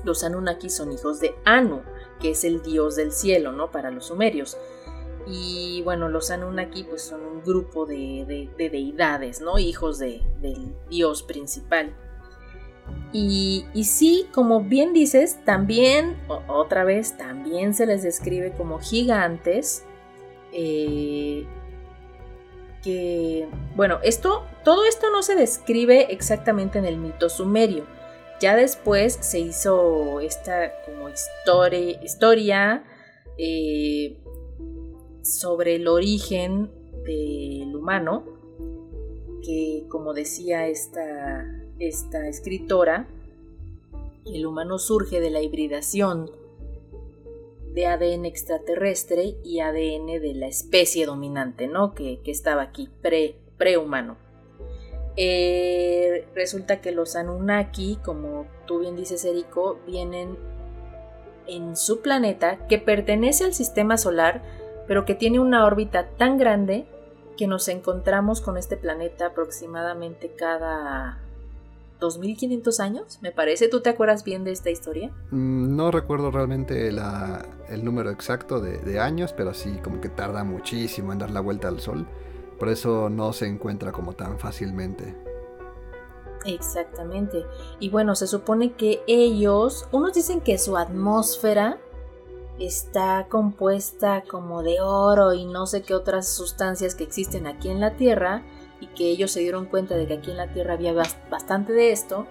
Los 0.05 0.23
Anunnaki 0.23 0.69
son 0.69 0.93
hijos 0.93 1.21
de 1.21 1.35
Anu, 1.45 1.81
que 2.21 2.33
es 2.33 2.45
el 2.45 2.63
dios 2.63 2.97
del 2.97 3.13
cielo, 3.13 3.53
¿no? 3.53 3.71
Para 3.71 3.91
los 3.91 4.07
sumerios. 4.07 4.59
Y 5.27 5.81
bueno, 5.83 6.09
los 6.09 6.31
Anunnaki 6.31 6.85
pues 6.85 7.03
son 7.03 7.23
un 7.23 7.43
grupo 7.43 7.87
de, 7.87 8.49
deidades, 8.57 9.41
¿no? 9.41 9.59
Hijos 9.59 9.99
del 9.99 10.23
dios 10.91 11.23
principal. 11.23 11.95
Y, 13.13 13.65
sí, 13.85 14.27
como 14.35 14.61
bien 14.61 14.93
dices, 14.93 15.39
también, 15.45 16.17
otra 16.49 16.85
vez, 16.85 17.17
también 17.17 17.73
se 17.73 17.87
les 17.87 18.03
describe 18.03 18.53
como 18.53 18.79
gigantes. 18.79 19.85
Eh, 20.53 21.47
que, 22.83 23.49
bueno, 23.75 24.01
esto, 24.03 24.45
todo 24.65 24.85
esto 24.85 25.11
no 25.11 25.23
se 25.23 25.35
describe 25.35 26.13
exactamente 26.13 26.79
en 26.79 26.85
el 26.85 26.99
mito 26.99 27.29
sumerio. 27.29 27.87
Ya 28.39 28.55
después 28.55 29.17
se 29.21 29.41
hizo 29.41 30.21
esta 30.21 30.73
como 30.85 31.09
historia, 31.09 32.03
historia 32.03 32.85
eh, 33.39 34.23
sobre 35.23 35.77
el 35.77 35.89
origen 35.89 36.71
del 37.05 37.75
humano, 37.75 38.25
que 39.43 39.87
como 39.89 40.13
decía 40.13 40.67
esta, 40.67 41.47
esta 41.79 42.27
escritora, 42.29 43.09
el 44.25 44.47
humano 44.47 44.79
surge 44.79 45.21
de 45.21 45.31
la 45.31 45.41
hibridación 45.41 46.31
de 47.73 47.87
ADN 47.87 48.25
extraterrestre 48.25 49.37
y 49.45 49.61
ADN 49.61 50.07
de 50.07 50.33
la 50.35 50.47
especie 50.47 51.05
dominante, 51.05 51.69
¿no? 51.69 51.95
Que, 51.95 52.21
estaba 52.25 52.63
aquí, 52.63 52.89
pre, 53.03 53.37
prehumano. 53.59 54.17
Eh, 55.17 56.27
resulta 56.35 56.81
que 56.81 56.93
los 56.93 57.17
Anunnaki, 57.17 57.99
como 58.03 58.47
tú 58.67 58.81
bien 58.81 58.97
dices, 58.97 59.25
Erico, 59.25 59.79
vienen 59.87 60.39
en 61.47 61.77
su 61.77 62.01
planeta 62.01 62.67
que 62.67 62.79
pertenece 62.79 63.45
al 63.45 63.55
sistema 63.55 63.99
solar, 63.99 64.43
pero 64.89 65.05
que 65.05 65.15
tiene 65.15 65.39
una 65.39 65.67
órbita 65.67 66.09
tan 66.17 66.39
grande 66.39 66.87
que 67.37 67.47
nos 67.47 67.69
encontramos 67.69 68.41
con 68.41 68.57
este 68.57 68.77
planeta 68.77 69.27
aproximadamente 69.27 70.33
cada 70.35 71.26
2500 71.99 72.81
años, 72.81 73.19
me 73.23 73.33
parece. 73.33 73.69
¿Tú 73.69 73.81
te 73.81 73.91
acuerdas 73.91 74.25
bien 74.25 74.45
de 74.45 74.53
esta 74.53 74.71
historia? 74.71 75.11
Mm, 75.31 75.77
no 75.77 75.91
recuerdo 75.91 76.31
realmente 76.31 76.89
el 76.89 77.85
número 77.85 78.11
exacto 78.11 78.61
de, 78.61 79.01
años, 79.01 79.33
pero 79.33 79.55
sí 79.55 79.79
como 79.83 80.01
que 80.01 80.09
tarda 80.09 80.45
muchísimo 80.45 81.13
en 81.13 81.19
dar 81.19 81.31
la 81.31 81.41
vuelta 81.41 81.69
al 81.69 81.81
Sol. 81.81 82.07
Por 82.59 82.69
eso 82.69 83.11
no 83.11 83.33
se 83.33 83.47
encuentra 83.47 83.93
como 83.93 84.15
tan 84.15 84.39
fácilmente. 84.39 85.15
Exactamente. 86.45 87.45
Y 87.81 87.91
bueno, 87.91 88.15
se 88.15 88.27
supone 88.27 88.75
que 88.75 89.03
ellos, 89.07 89.89
unos 89.93 90.15
dicen 90.15 90.41
que 90.41 90.59
su 90.59 90.77
atmósfera 90.77 91.79
está 92.59 93.27
compuesta 93.29 94.25
como 94.29 94.63
de 94.63 94.81
oro 94.81 95.35
y 95.35 95.45
no 95.45 95.67
sé 95.67 95.83
qué 95.83 95.95
otras 95.95 96.29
sustancias 96.29 96.95
que 96.95 97.05
existen 97.05 97.47
aquí 97.47 97.69
en 97.69 97.81
la 97.81 97.97
Tierra 97.97 98.43
y 98.81 98.87
que 98.89 99.05
ellos 99.05 99.31
se 99.31 99.41
dieron 99.41 99.67
cuenta 99.67 99.97
de 99.97 100.07
que 100.07 100.15
aquí 100.15 100.31
en 100.31 100.37
la 100.37 100.53
Tierra 100.53 100.75
había 100.75 100.93
bastante 100.93 101.73
de 101.73 101.93
esto. 101.93 102.27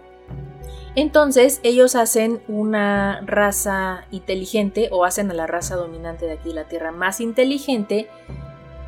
Entonces 0.96 1.60
ellos 1.64 1.96
hacen 1.96 2.42
una 2.48 3.22
raza 3.26 4.06
inteligente 4.12 4.88
o 4.92 5.04
hacen 5.04 5.30
a 5.30 5.34
la 5.34 5.46
raza 5.46 5.76
dominante 5.76 6.26
de 6.26 6.34
aquí 6.34 6.50
de 6.50 6.56
la 6.56 6.68
Tierra 6.68 6.92
más 6.92 7.20
inteligente, 7.20 8.08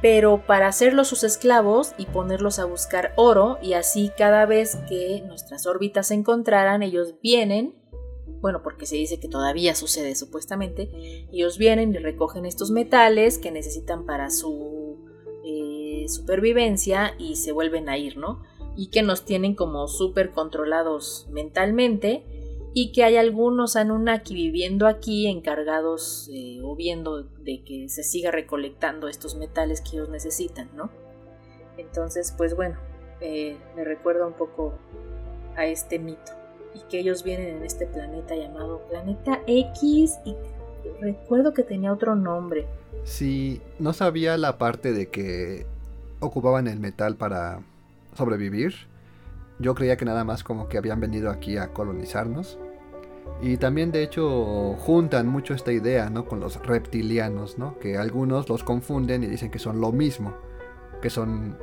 pero 0.01 0.45
para 0.45 0.67
hacerlos 0.67 1.09
sus 1.09 1.23
esclavos 1.23 1.93
y 1.97 2.05
ponerlos 2.05 2.59
a 2.59 2.65
buscar 2.65 3.13
oro 3.17 3.57
y 3.61 3.73
así 3.73 4.11
cada 4.17 4.45
vez 4.45 4.77
que 4.87 5.21
nuestras 5.27 5.65
órbitas 5.65 6.07
se 6.07 6.13
encontraran 6.13 6.81
ellos 6.81 7.15
vienen, 7.21 7.75
bueno 8.39 8.61
porque 8.63 8.85
se 8.85 8.95
dice 8.95 9.19
que 9.19 9.27
todavía 9.27 9.75
sucede 9.75 10.15
supuestamente, 10.15 10.89
ellos 11.33 11.57
vienen 11.57 11.93
y 11.93 11.97
recogen 11.97 12.45
estos 12.45 12.71
metales 12.71 13.37
que 13.37 13.51
necesitan 13.51 14.05
para 14.05 14.29
su 14.29 15.06
supervivencia 16.07 17.13
y 17.17 17.35
se 17.35 17.51
vuelven 17.51 17.89
a 17.89 17.97
ir, 17.97 18.17
¿no? 18.17 18.43
Y 18.75 18.87
que 18.87 19.01
nos 19.01 19.25
tienen 19.25 19.55
como 19.55 19.87
súper 19.87 20.31
controlados 20.31 21.27
mentalmente 21.31 22.23
y 22.73 22.91
que 22.91 23.03
hay 23.03 23.17
algunos 23.17 23.75
Anunnaki 23.75 24.35
viviendo 24.35 24.85
aquí 24.85 25.25
encargados 25.27 26.29
eh, 26.31 26.59
o 26.63 26.75
viendo 26.75 27.23
de 27.23 27.63
que 27.63 27.89
se 27.89 28.03
siga 28.03 28.29
recolectando 28.29 29.07
estos 29.07 29.35
metales 29.35 29.81
que 29.81 29.97
ellos 29.97 30.09
necesitan, 30.09 30.69
¿no? 30.75 30.91
Entonces, 31.77 32.33
pues 32.37 32.55
bueno, 32.55 32.77
eh, 33.19 33.57
me 33.75 33.83
recuerda 33.83 34.27
un 34.27 34.33
poco 34.33 34.75
a 35.55 35.65
este 35.65 35.97
mito 35.97 36.33
y 36.75 36.87
que 36.89 36.99
ellos 36.99 37.23
vienen 37.23 37.57
en 37.57 37.63
este 37.63 37.87
planeta 37.87 38.35
llamado 38.35 38.83
Planeta 38.89 39.41
X 39.47 40.19
y 40.23 40.35
recuerdo 41.01 41.53
que 41.53 41.63
tenía 41.63 41.91
otro 41.91 42.15
nombre. 42.15 42.67
Sí, 43.03 43.61
no 43.79 43.93
sabía 43.93 44.37
la 44.37 44.57
parte 44.57 44.93
de 44.93 45.09
que 45.09 45.65
ocupaban 46.19 46.67
el 46.67 46.79
metal 46.79 47.15
para 47.15 47.59
sobrevivir. 48.15 48.73
Yo 49.59 49.75
creía 49.75 49.97
que 49.97 50.05
nada 50.05 50.23
más 50.23 50.43
como 50.43 50.67
que 50.67 50.77
habían 50.77 50.99
venido 50.99 51.29
aquí 51.29 51.57
a 51.57 51.73
colonizarnos. 51.73 52.57
Y 53.41 53.57
también 53.57 53.91
de 53.91 54.03
hecho 54.03 54.75
juntan 54.79 55.27
mucho 55.27 55.53
esta 55.53 55.71
idea, 55.71 56.09
¿no? 56.09 56.25
Con 56.25 56.39
los 56.39 56.61
reptilianos, 56.65 57.57
¿no? 57.57 57.77
Que 57.79 57.97
algunos 57.97 58.49
los 58.49 58.63
confunden 58.63 59.23
y 59.23 59.27
dicen 59.27 59.51
que 59.51 59.59
son 59.59 59.79
lo 59.79 59.91
mismo. 59.91 60.33
Que 61.01 61.09
son 61.09 61.57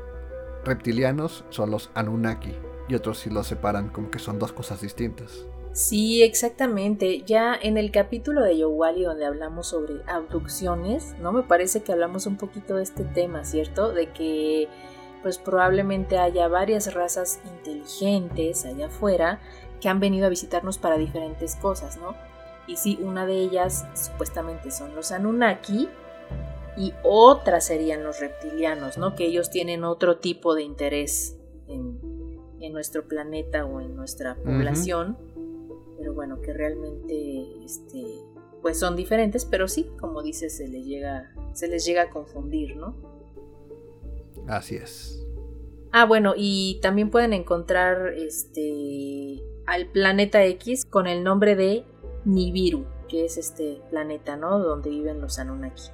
reptilianos, 0.64 1.44
son 1.50 1.70
los 1.70 1.90
Anunnaki. 1.94 2.54
Y 2.88 2.94
otros 2.94 3.18
sí 3.18 3.30
los 3.30 3.46
separan 3.46 3.88
como 3.88 4.10
que 4.10 4.18
son 4.18 4.38
dos 4.38 4.52
cosas 4.52 4.80
distintas. 4.80 5.46
Sí, 5.74 6.22
exactamente. 6.22 7.22
Ya 7.22 7.58
en 7.60 7.76
el 7.78 7.90
capítulo 7.90 8.42
de 8.42 8.56
Yowali 8.56 9.02
donde 9.02 9.26
hablamos 9.26 9.66
sobre 9.66 9.94
abducciones, 10.06 11.16
¿no? 11.20 11.32
Me 11.32 11.42
parece 11.42 11.82
que 11.82 11.90
hablamos 11.90 12.26
un 12.26 12.36
poquito 12.36 12.76
de 12.76 12.84
este 12.84 13.02
tema, 13.02 13.44
¿cierto? 13.44 13.92
De 13.92 14.12
que 14.12 14.68
pues 15.24 15.38
probablemente 15.38 16.16
haya 16.18 16.46
varias 16.46 16.94
razas 16.94 17.40
inteligentes 17.44 18.64
allá 18.64 18.86
afuera 18.86 19.40
que 19.80 19.88
han 19.88 19.98
venido 19.98 20.26
a 20.26 20.28
visitarnos 20.28 20.78
para 20.78 20.96
diferentes 20.96 21.56
cosas, 21.56 21.96
¿no? 21.96 22.14
Y 22.68 22.76
sí, 22.76 22.96
una 23.02 23.26
de 23.26 23.34
ellas 23.34 23.84
supuestamente 23.94 24.70
son 24.70 24.94
los 24.94 25.10
Anunnaki 25.10 25.88
y 26.76 26.92
otras 27.02 27.66
serían 27.66 28.04
los 28.04 28.20
reptilianos, 28.20 28.96
¿no? 28.96 29.16
Que 29.16 29.26
ellos 29.26 29.50
tienen 29.50 29.82
otro 29.82 30.18
tipo 30.18 30.54
de 30.54 30.62
interés 30.62 31.36
en, 31.66 32.14
nuestro 32.72 33.06
planeta 33.06 33.66
o 33.66 33.80
en 33.82 33.94
nuestra 33.94 34.36
población 34.36 35.18
pero 35.96 36.14
bueno, 36.14 36.40
que 36.40 36.52
realmente 36.52 37.64
este, 37.64 38.04
pues 38.62 38.78
son 38.78 38.96
diferentes, 38.96 39.44
pero 39.44 39.68
sí, 39.68 39.90
como 40.00 40.22
dices, 40.22 40.56
se 40.56 40.68
les 40.68 40.84
llega, 40.84 41.34
se 41.52 41.68
les 41.68 41.84
llega 41.84 42.02
a 42.02 42.10
confundir, 42.10 42.76
¿no? 42.76 42.96
Así 44.46 44.76
es. 44.76 45.24
Ah, 45.92 46.06
bueno, 46.06 46.34
y 46.36 46.80
también 46.82 47.10
pueden 47.10 47.32
encontrar 47.32 48.14
este 48.16 49.42
al 49.66 49.86
planeta 49.86 50.44
X 50.44 50.84
con 50.84 51.06
el 51.06 51.22
nombre 51.22 51.56
de 51.56 51.84
Nibiru, 52.24 52.84
que 53.08 53.24
es 53.24 53.36
este 53.36 53.80
planeta, 53.90 54.36
¿no? 54.36 54.58
Donde 54.58 54.90
viven 54.90 55.20
los 55.20 55.38
Anunnaki. 55.38 55.90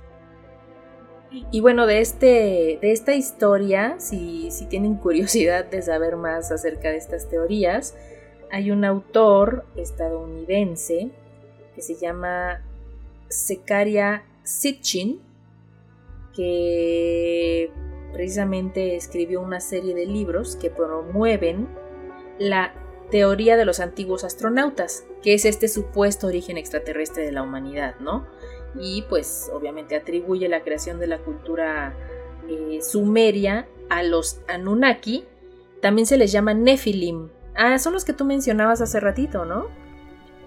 Y 1.53 1.61
bueno, 1.61 1.87
de, 1.87 2.01
este, 2.01 2.79
de 2.81 2.93
esta 2.93 3.15
historia, 3.15 3.97
si, 3.99 4.51
si 4.51 4.67
tienen 4.67 4.97
curiosidad 4.99 5.65
de 5.67 5.83
saber 5.83 6.17
más 6.17 6.51
acerca 6.51 6.91
de 6.91 6.97
estas 6.97 7.29
teorías, 7.29 7.95
hay 8.51 8.71
un 8.71 8.85
autor 8.85 9.65
estadounidense 9.77 11.11
que 11.75 11.83
se 11.83 11.95
llama 11.95 12.63
Secaria 13.29 14.25
Sitchin, 14.43 15.21
que 16.35 17.71
precisamente 18.13 18.97
escribió 18.97 19.41
una 19.41 19.61
serie 19.61 19.95
de 19.95 20.07
libros 20.07 20.57
que 20.57 20.71
promueven 20.71 21.69
la 22.39 22.75
teoría 23.11 23.57
de 23.57 23.65
los 23.65 23.81
antiguos 23.81 24.25
astronautas, 24.25 25.05
que 25.23 25.35
es 25.35 25.45
este 25.45 25.69
supuesto 25.69 26.27
origen 26.27 26.57
extraterrestre 26.57 27.25
de 27.25 27.33
la 27.33 27.43
humanidad, 27.43 27.97
¿no? 28.01 28.27
Y 28.81 29.03
pues 29.03 29.51
obviamente 29.53 29.97
atribuye 29.97 30.49
la 30.49 30.63
creación 30.63 30.99
de 31.01 31.09
la 31.09 31.19
cultura 31.19 31.95
eh, 32.49 32.81
sumeria 32.83 33.69
a 33.89 34.03
los 34.03 34.41
Anunnaki, 34.49 35.25
también 35.83 36.07
se 36.07 36.19
les 36.19 36.31
llama 36.31 36.55
Nephilim. 36.55 37.31
Ah, 37.57 37.79
son 37.79 37.93
los 37.93 38.05
que 38.05 38.13
tú 38.13 38.25
mencionabas 38.25 38.81
hace 38.81 39.01
ratito, 39.01 39.45
¿no? 39.45 39.67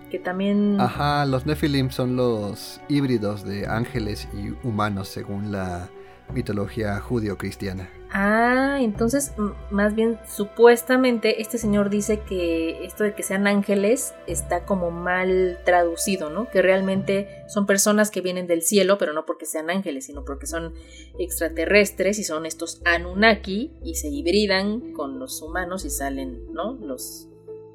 Que 0.09 0.19
también... 0.19 0.79
Ajá, 0.79 1.25
los 1.25 1.45
Nephilim 1.45 1.89
son 1.89 2.15
los 2.15 2.81
híbridos 2.87 3.43
de 3.43 3.67
ángeles 3.67 4.27
y 4.33 4.53
humanos 4.65 5.07
según 5.09 5.51
la 5.51 5.89
mitología 6.33 6.99
judío-cristiana. 6.99 7.89
Ah, 8.15 8.77
entonces 8.79 9.33
más 9.71 9.95
bien 9.95 10.19
supuestamente 10.27 11.41
este 11.41 11.57
señor 11.57 11.89
dice 11.89 12.19
que 12.19 12.85
esto 12.85 13.03
de 13.03 13.15
que 13.15 13.23
sean 13.23 13.47
ángeles 13.47 14.13
está 14.27 14.65
como 14.65 14.91
mal 14.91 15.57
traducido, 15.65 16.29
¿no? 16.29 16.47
Que 16.51 16.61
realmente 16.61 17.43
son 17.47 17.65
personas 17.65 18.11
que 18.11 18.21
vienen 18.21 18.45
del 18.45 18.61
cielo, 18.61 18.99
pero 18.99 19.13
no 19.13 19.25
porque 19.25 19.47
sean 19.47 19.71
ángeles, 19.71 20.05
sino 20.05 20.23
porque 20.25 20.45
son 20.45 20.75
extraterrestres 21.17 22.19
y 22.19 22.23
son 22.23 22.45
estos 22.45 22.83
Anunnaki 22.85 23.71
y 23.83 23.95
se 23.95 24.09
hibridan 24.09 24.93
con 24.93 25.17
los 25.17 25.41
humanos 25.41 25.83
y 25.83 25.89
salen, 25.89 26.53
¿no? 26.53 26.73
Los, 26.73 27.29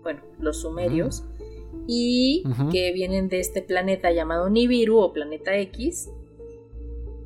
bueno, 0.04 0.20
los 0.38 0.60
sumerios. 0.60 1.24
Y 1.88 2.44
que 2.70 2.92
vienen 2.92 3.28
de 3.28 3.40
este 3.40 3.62
planeta 3.62 4.12
llamado 4.12 4.50
Nibiru 4.50 4.98
o 4.98 5.12
planeta 5.12 5.56
X 5.56 6.10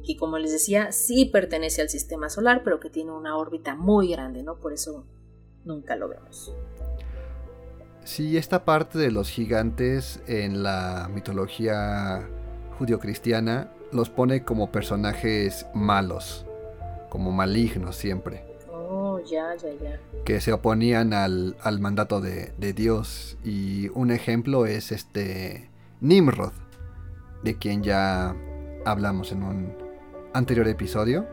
que 0.03 0.17
como 0.17 0.39
les 0.39 0.53
decía, 0.53 0.93
sí 0.93 1.27
pertenece 1.27 1.83
al 1.83 1.89
sistema 1.89 2.29
solar, 2.29 2.63
pero 2.65 2.81
que 2.81 2.91
tiene 2.91 3.13
una 3.13 3.37
órbita 3.37 3.75
muy 3.75 4.11
grande, 4.11 4.43
¿no? 4.43 4.57
Por 4.57 4.73
eso 4.73 5.05
nunca 5.65 5.97
lo 5.97 6.09
vemos. 6.09 6.53
Sí, 8.05 8.37
esta 8.37 8.65
parte 8.65 8.99
de 8.99 9.13
los 9.13 9.31
gigantes 9.31 10.21
en 10.27 10.63
la 10.63 11.09
mitología 11.13 12.29
judio-cristiana 12.79 13.71
los 13.93 14.11
pone 14.11 14.45
como 14.45 14.73
personajes 14.73 15.67
malos, 15.73 16.45
como 17.11 17.31
malignos 17.31 17.95
siempre. 17.95 18.45
Oh, 18.71 19.21
ya, 19.21 19.55
ya, 19.55 19.69
ya. 19.81 20.01
Que 20.25 20.41
se 20.41 20.53
oponían 20.53 21.13
al, 21.13 21.55
mandato 21.79 22.21
de, 22.21 22.53
de, 22.59 22.73
Dios. 22.73 23.37
Y 23.45 23.89
un 23.91 24.11
ejemplo 24.11 24.67
es 24.67 24.91
este 24.91 25.71
Nimrod, 26.01 26.53
de 27.45 27.57
quien 27.59 27.83
ya 27.83 28.35
hablamos 28.85 29.31
en 29.31 29.43
un 29.45 29.75
anterior 30.35 30.69
episodio. 30.69 31.27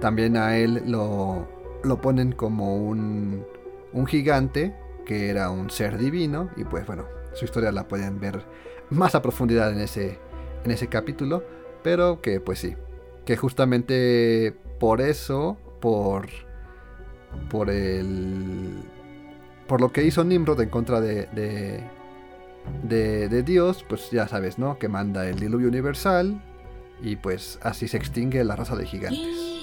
También 0.00 0.36
a 0.36 0.56
él 0.56 0.82
lo, 0.86 1.48
lo 1.84 2.00
ponen 2.00 2.32
como 2.32 2.76
un, 2.76 3.44
un 3.92 4.06
gigante 4.06 4.74
que 5.04 5.28
era 5.28 5.50
un 5.50 5.70
ser 5.70 5.98
divino 5.98 6.50
y 6.56 6.64
pues 6.64 6.86
bueno, 6.86 7.04
su 7.34 7.44
historia 7.44 7.72
la 7.72 7.88
pueden 7.88 8.20
ver 8.20 8.42
más 8.90 9.14
a 9.14 9.22
profundidad 9.22 9.72
en 9.72 9.80
ese, 9.80 10.18
en 10.64 10.70
ese 10.70 10.88
capítulo, 10.88 11.44
pero 11.82 12.20
que 12.20 12.40
pues 12.40 12.58
sí, 12.58 12.76
que 13.24 13.36
justamente 13.36 14.54
por 14.78 15.00
eso, 15.00 15.58
por, 15.80 16.26
por 17.50 17.70
el... 17.70 18.82
Por 19.66 19.80
lo 19.80 19.92
que 19.92 20.02
hizo 20.02 20.24
Nimrod 20.24 20.60
en 20.60 20.68
contra 20.68 21.00
de, 21.00 21.26
de, 21.26 21.84
de, 22.82 23.28
de 23.28 23.42
Dios, 23.44 23.84
pues 23.88 24.10
ya 24.10 24.26
sabes, 24.26 24.58
¿no? 24.58 24.78
Que 24.80 24.88
manda 24.88 25.28
el 25.28 25.38
diluvio 25.38 25.68
universal, 25.68 26.42
y 27.02 27.16
pues 27.16 27.58
así 27.62 27.88
se 27.88 27.96
extingue 27.96 28.44
la 28.44 28.56
raza 28.56 28.76
de 28.76 28.86
gigantes. 28.86 29.60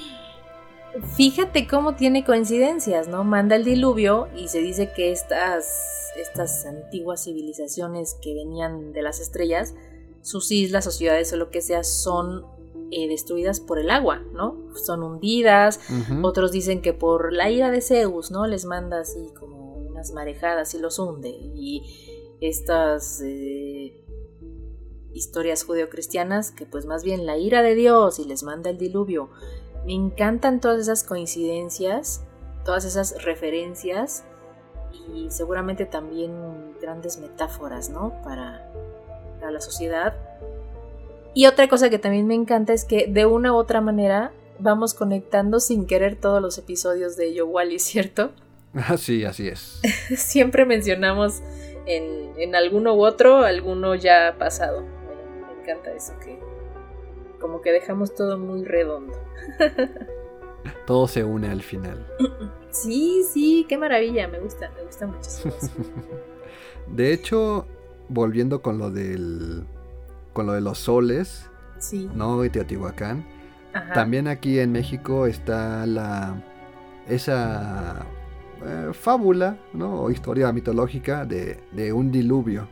Fíjate 1.15 1.67
cómo 1.67 1.95
tiene 1.95 2.25
coincidencias, 2.25 3.07
¿no? 3.07 3.23
Manda 3.23 3.55
el 3.55 3.63
diluvio 3.63 4.29
y 4.35 4.47
se 4.47 4.59
dice 4.59 4.91
que 4.95 5.11
estas, 5.11 6.11
estas 6.15 6.65
antiguas 6.65 7.23
civilizaciones 7.23 8.17
que 8.21 8.33
venían 8.33 8.93
de 8.93 9.03
las 9.03 9.19
estrellas, 9.19 9.75
sus 10.21 10.51
islas 10.51 10.87
o 10.87 10.91
ciudades 10.91 11.31
o 11.33 11.37
lo 11.37 11.51
que 11.51 11.61
sea, 11.61 11.83
son 11.83 12.45
eh, 12.89 13.07
destruidas 13.07 13.59
por 13.59 13.79
el 13.79 13.91
agua, 13.91 14.23
¿no? 14.33 14.73
Son 14.85 15.03
hundidas. 15.03 15.79
Otros 16.23 16.51
dicen 16.51 16.81
que 16.81 16.93
por 16.93 17.31
la 17.31 17.49
ira 17.49 17.69
de 17.69 17.81
Zeus, 17.81 18.31
¿no? 18.31 18.47
Les 18.47 18.65
manda 18.65 19.01
así 19.01 19.27
como 19.37 19.73
unas 19.73 20.11
marejadas 20.13 20.73
y 20.73 20.79
los 20.79 20.97
hunde. 20.97 21.29
Y 21.29 21.83
estas 22.41 23.21
eh, 23.23 24.06
historias 25.17 25.63
judeocristianas 25.63 26.51
que 26.51 26.65
pues 26.65 26.85
más 26.85 27.03
bien 27.03 27.25
la 27.25 27.37
ira 27.37 27.61
de 27.61 27.75
Dios 27.75 28.19
y 28.19 28.25
les 28.25 28.43
manda 28.43 28.69
el 28.69 28.77
diluvio. 28.77 29.29
Me 29.85 29.93
encantan 29.93 30.59
todas 30.59 30.79
esas 30.79 31.03
coincidencias, 31.03 32.23
todas 32.63 32.85
esas 32.85 33.23
referencias 33.23 34.23
y 35.13 35.29
seguramente 35.29 35.85
también 35.85 36.31
grandes 36.81 37.17
metáforas, 37.17 37.89
¿no? 37.89 38.13
Para, 38.23 38.71
para 39.39 39.51
la 39.51 39.61
sociedad. 39.61 40.15
Y 41.33 41.45
otra 41.45 41.67
cosa 41.67 41.89
que 41.89 41.99
también 41.99 42.27
me 42.27 42.35
encanta 42.35 42.73
es 42.73 42.85
que 42.85 43.07
de 43.07 43.25
una 43.25 43.53
u 43.53 43.55
otra 43.55 43.81
manera 43.81 44.31
vamos 44.59 44.93
conectando 44.93 45.59
sin 45.59 45.85
querer 45.85 46.15
todos 46.15 46.41
los 46.41 46.57
episodios 46.57 47.15
de 47.15 47.33
Yo 47.33 47.47
Wally, 47.47 47.79
¿cierto? 47.79 48.31
Sí, 48.97 49.25
así 49.25 49.47
es. 49.47 49.81
Siempre 50.15 50.65
mencionamos 50.65 51.41
en, 51.87 52.33
en 52.37 52.55
alguno 52.55 52.93
u 52.93 53.05
otro, 53.05 53.39
alguno 53.39 53.95
ya 53.95 54.35
pasado 54.37 54.96
encanta 55.67 55.91
eso, 55.91 56.13
que 56.19 56.39
como 57.39 57.61
que 57.61 57.71
dejamos 57.71 58.15
todo 58.15 58.37
muy 58.37 58.63
redondo. 58.63 59.13
todo 60.85 61.07
se 61.07 61.23
une 61.23 61.49
al 61.49 61.61
final. 61.61 62.05
Sí, 62.69 63.23
sí, 63.27 63.65
qué 63.67 63.75
maravilla, 63.75 64.27
me 64.27 64.39
gusta, 64.39 64.69
me 64.75 64.83
gusta 64.83 65.07
muchísimo. 65.07 65.51
de 66.87 67.11
hecho, 67.11 67.65
volviendo 68.07 68.61
con 68.61 68.77
lo 68.77 68.91
del 68.91 69.65
con 70.33 70.45
lo 70.45 70.53
de 70.53 70.61
los 70.61 70.77
soles, 70.77 71.49
sí. 71.79 72.07
¿no? 72.13 72.45
Y 72.45 72.51
Teotihuacán. 72.51 73.25
También 73.95 74.27
aquí 74.27 74.59
en 74.59 74.71
México 74.73 75.25
está 75.25 75.87
la 75.87 76.43
esa 77.07 78.05
eh, 78.63 78.91
fábula, 78.93 79.57
¿no? 79.73 80.01
O 80.03 80.11
historia 80.11 80.51
mitológica 80.51 81.25
de, 81.25 81.59
de 81.71 81.93
un 81.93 82.11
diluvio. 82.11 82.67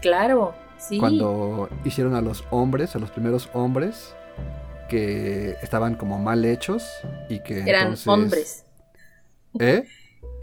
Claro, 0.00 0.54
cuando 0.98 1.68
hicieron 1.84 2.14
a 2.14 2.20
los 2.20 2.44
hombres, 2.50 2.94
a 2.96 2.98
los 2.98 3.10
primeros 3.10 3.48
hombres, 3.52 4.14
que 4.88 5.56
estaban 5.62 5.94
como 5.94 6.18
mal 6.18 6.44
hechos 6.44 6.84
y 7.28 7.40
que 7.40 7.60
eran 7.60 7.94
hombres. 8.06 8.64
¿Eh? 9.58 9.84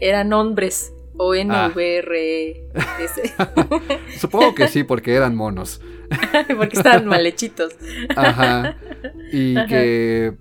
Eran 0.00 0.32
hombres. 0.32 0.92
O 1.16 1.32
n 1.32 1.54
v 1.74 1.98
r 1.98 2.70
Supongo 4.18 4.54
que 4.54 4.66
sí, 4.66 4.82
porque 4.82 5.14
eran 5.14 5.36
monos. 5.36 5.80
porque 6.56 6.76
estaban 6.76 7.06
mal 7.06 7.24
hechitos. 7.24 7.76
Ajá. 8.16 8.76
Y 9.32 9.54
que 9.66 10.34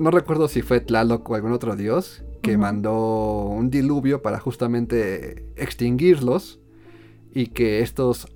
no 0.00 0.10
recuerdo 0.10 0.48
si 0.48 0.62
fue 0.62 0.80
Tlaloc 0.80 1.28
o 1.30 1.34
algún 1.36 1.52
otro 1.52 1.76
dios 1.76 2.24
que 2.42 2.56
mandó 2.56 3.44
un 3.44 3.70
diluvio 3.70 4.22
para 4.22 4.38
justamente 4.40 5.44
extinguirlos 5.56 6.60
y 7.32 7.48
que 7.48 7.80
estos 7.80 8.26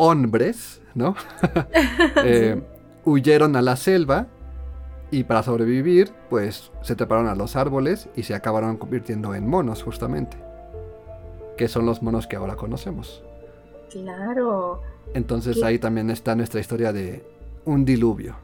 hombres, 0.00 0.80
¿no? 0.94 1.14
Eh, 2.24 2.60
huyeron 3.04 3.54
a 3.54 3.62
la 3.62 3.76
selva 3.76 4.26
y 5.10 5.24
para 5.24 5.42
sobrevivir, 5.42 6.12
pues 6.28 6.70
se 6.82 6.96
treparon 6.96 7.28
a 7.28 7.34
los 7.34 7.56
árboles 7.56 8.08
y 8.16 8.22
se 8.22 8.34
acabaron 8.34 8.76
convirtiendo 8.76 9.34
en 9.34 9.46
monos, 9.46 9.82
justamente. 9.82 10.36
Que 11.56 11.68
son 11.68 11.84
los 11.84 12.02
monos 12.02 12.26
que 12.26 12.36
ahora 12.36 12.56
conocemos. 12.56 13.22
Claro. 13.90 14.82
Entonces 15.14 15.62
ahí 15.62 15.78
también 15.78 16.10
está 16.10 16.34
nuestra 16.34 16.60
historia 16.60 16.92
de 16.92 17.24
un 17.64 17.84
diluvio 17.84 18.36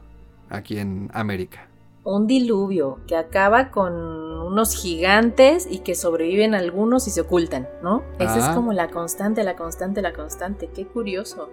aquí 0.49 0.77
en 0.77 1.09
América 1.13 1.67
un 2.07 2.25
diluvio 2.25 2.99
que 3.05 3.17
acaba 3.17 3.69
con 3.69 3.93
unos 3.93 4.81
gigantes 4.81 5.67
y 5.69 5.79
que 5.79 5.93
sobreviven 5.93 6.55
algunos 6.55 7.05
y 7.07 7.11
se 7.11 7.19
ocultan, 7.19 7.67
¿no? 7.83 8.01
Esa 8.17 8.37
es 8.37 8.45
ah. 8.45 8.55
como 8.55 8.71
la 8.71 8.87
constante, 8.89 9.43
la 9.43 9.57
constante, 9.57 10.01
la 10.01 10.13
constante. 10.13 10.69
Qué 10.73 10.87
curioso. 10.87 11.49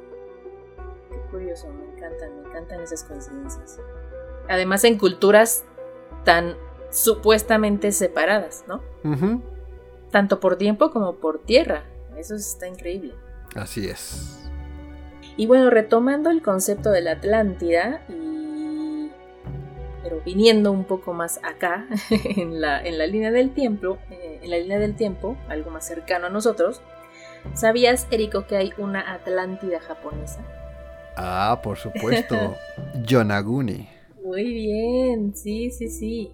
Qué 1.10 1.18
curioso, 1.32 1.66
me 1.70 1.86
encantan, 1.96 2.40
me 2.40 2.48
encantan 2.48 2.80
esas 2.80 3.02
coincidencias. 3.02 3.80
Además 4.48 4.84
en 4.84 4.96
culturas 4.96 5.64
tan 6.22 6.54
supuestamente 6.90 7.90
separadas, 7.90 8.64
¿no? 8.68 8.80
Tanto 10.12 10.38
por 10.38 10.54
tiempo 10.54 10.92
como 10.92 11.16
por 11.16 11.40
tierra. 11.40 11.82
Eso 12.16 12.36
está 12.36 12.68
increíble. 12.68 13.14
Así 13.56 13.88
es. 13.88 14.38
Y 15.36 15.48
bueno, 15.48 15.68
retomando 15.68 16.30
el 16.30 16.42
concepto 16.42 16.92
de 16.92 17.00
la 17.00 17.12
Atlántida 17.12 18.02
y 18.08 18.33
pero 20.04 20.20
viniendo 20.22 20.70
un 20.70 20.84
poco 20.84 21.14
más 21.14 21.40
acá, 21.42 21.88
en 22.36 22.60
la, 22.60 22.80
en 22.84 22.98
la 22.98 23.06
línea 23.06 23.32
del 23.32 23.54
tiempo, 23.54 23.98
eh, 24.10 24.38
en 24.42 24.50
la 24.50 24.58
línea 24.58 24.78
del 24.78 24.94
tiempo, 24.94 25.36
algo 25.48 25.70
más 25.70 25.86
cercano 25.86 26.26
a 26.26 26.28
nosotros, 26.28 26.82
¿sabías, 27.54 28.06
Eriko, 28.10 28.46
que 28.46 28.56
hay 28.56 28.72
una 28.76 29.14
Atlántida 29.14 29.80
japonesa? 29.80 30.44
Ah, 31.16 31.60
por 31.62 31.78
supuesto. 31.78 32.36
Yonaguni. 33.06 33.88
Muy 34.22 34.44
bien, 34.44 35.34
sí, 35.34 35.70
sí, 35.70 35.88
sí. 35.88 36.32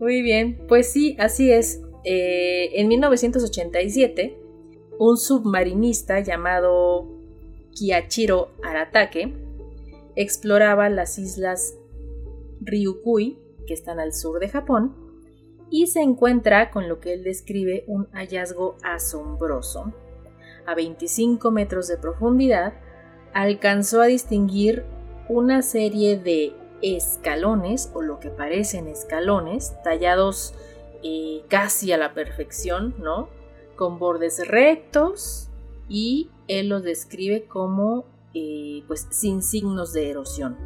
Muy 0.00 0.22
bien, 0.22 0.64
pues 0.66 0.90
sí, 0.90 1.14
así 1.20 1.52
es. 1.52 1.82
Eh, 2.04 2.80
en 2.80 2.88
1987, 2.88 4.38
un 4.98 5.18
submarinista 5.18 6.20
llamado 6.20 7.08
Kiachiro 7.74 8.52
Aratake 8.62 9.34
exploraba 10.16 10.88
las 10.88 11.18
islas 11.18 11.74
Ryukui, 12.64 13.38
que 13.66 13.74
están 13.74 14.00
al 14.00 14.12
sur 14.12 14.40
de 14.40 14.48
Japón, 14.48 14.94
y 15.70 15.86
se 15.86 16.00
encuentra 16.00 16.70
con 16.70 16.88
lo 16.88 17.00
que 17.00 17.14
él 17.14 17.24
describe 17.24 17.84
un 17.86 18.08
hallazgo 18.12 18.76
asombroso. 18.82 19.92
A 20.66 20.74
25 20.74 21.50
metros 21.50 21.88
de 21.88 21.96
profundidad, 21.96 22.74
alcanzó 23.32 24.02
a 24.02 24.06
distinguir 24.06 24.84
una 25.28 25.62
serie 25.62 26.18
de 26.18 26.52
escalones, 26.82 27.90
o 27.94 28.02
lo 28.02 28.20
que 28.20 28.28
parecen 28.28 28.88
escalones, 28.88 29.74
tallados 29.82 30.54
eh, 31.02 31.42
casi 31.48 31.92
a 31.92 31.96
la 31.96 32.14
perfección, 32.14 32.94
¿no? 32.98 33.28
Con 33.76 33.98
bordes 33.98 34.46
rectos 34.46 35.48
y 35.88 36.30
él 36.48 36.68
los 36.68 36.82
describe 36.82 37.46
como 37.46 38.04
eh, 38.34 38.84
pues 38.86 39.08
sin 39.10 39.42
signos 39.42 39.92
de 39.92 40.10
erosión. 40.10 40.56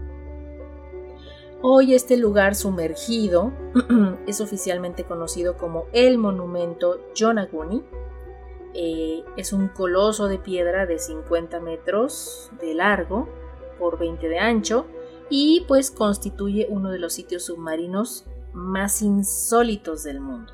Hoy 1.63 1.95
este 1.95 2.19
lugar 2.19 2.55
sumergido 2.55 3.53
es 4.27 4.41
oficialmente 4.41 5.05
conocido 5.05 5.57
como 5.57 5.87
el 5.93 6.19
monumento 6.19 7.01
Yonaguni. 7.15 7.83
Eh, 8.75 9.25
es 9.39 9.55
un 9.55 9.69
coloso 9.69 10.29
de 10.29 10.39
piedra 10.39 10.85
de 10.85 10.99
50 10.99 11.61
metros 11.61 12.51
de 12.61 12.75
largo 12.75 13.27
por 13.79 13.99
20 13.99 14.29
de 14.29 14.39
ancho 14.39 14.87
y 15.31 15.65
pues 15.67 15.91
constituye 15.91 16.67
uno 16.69 16.91
de 16.91 16.99
los 16.99 17.15
sitios 17.15 17.45
submarinos 17.45 18.27
más 18.53 19.01
insólitos 19.01 20.05
del 20.05 20.21
mundo. 20.21 20.53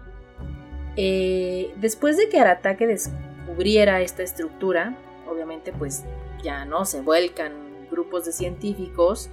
Eh, 0.97 1.75
después 1.81 2.17
de 2.17 2.29
que 2.29 2.39
Aratake 2.39 2.87
descubriera 2.87 4.03
esta 4.03 4.23
estructura, 4.23 4.97
obviamente 5.29 5.73
pues 5.73 6.05
ya 6.45 6.65
no 6.65 6.85
se 6.85 7.01
vuelcan 7.01 7.89
grupos 7.91 8.25
de 8.25 8.33
científicos 8.33 9.31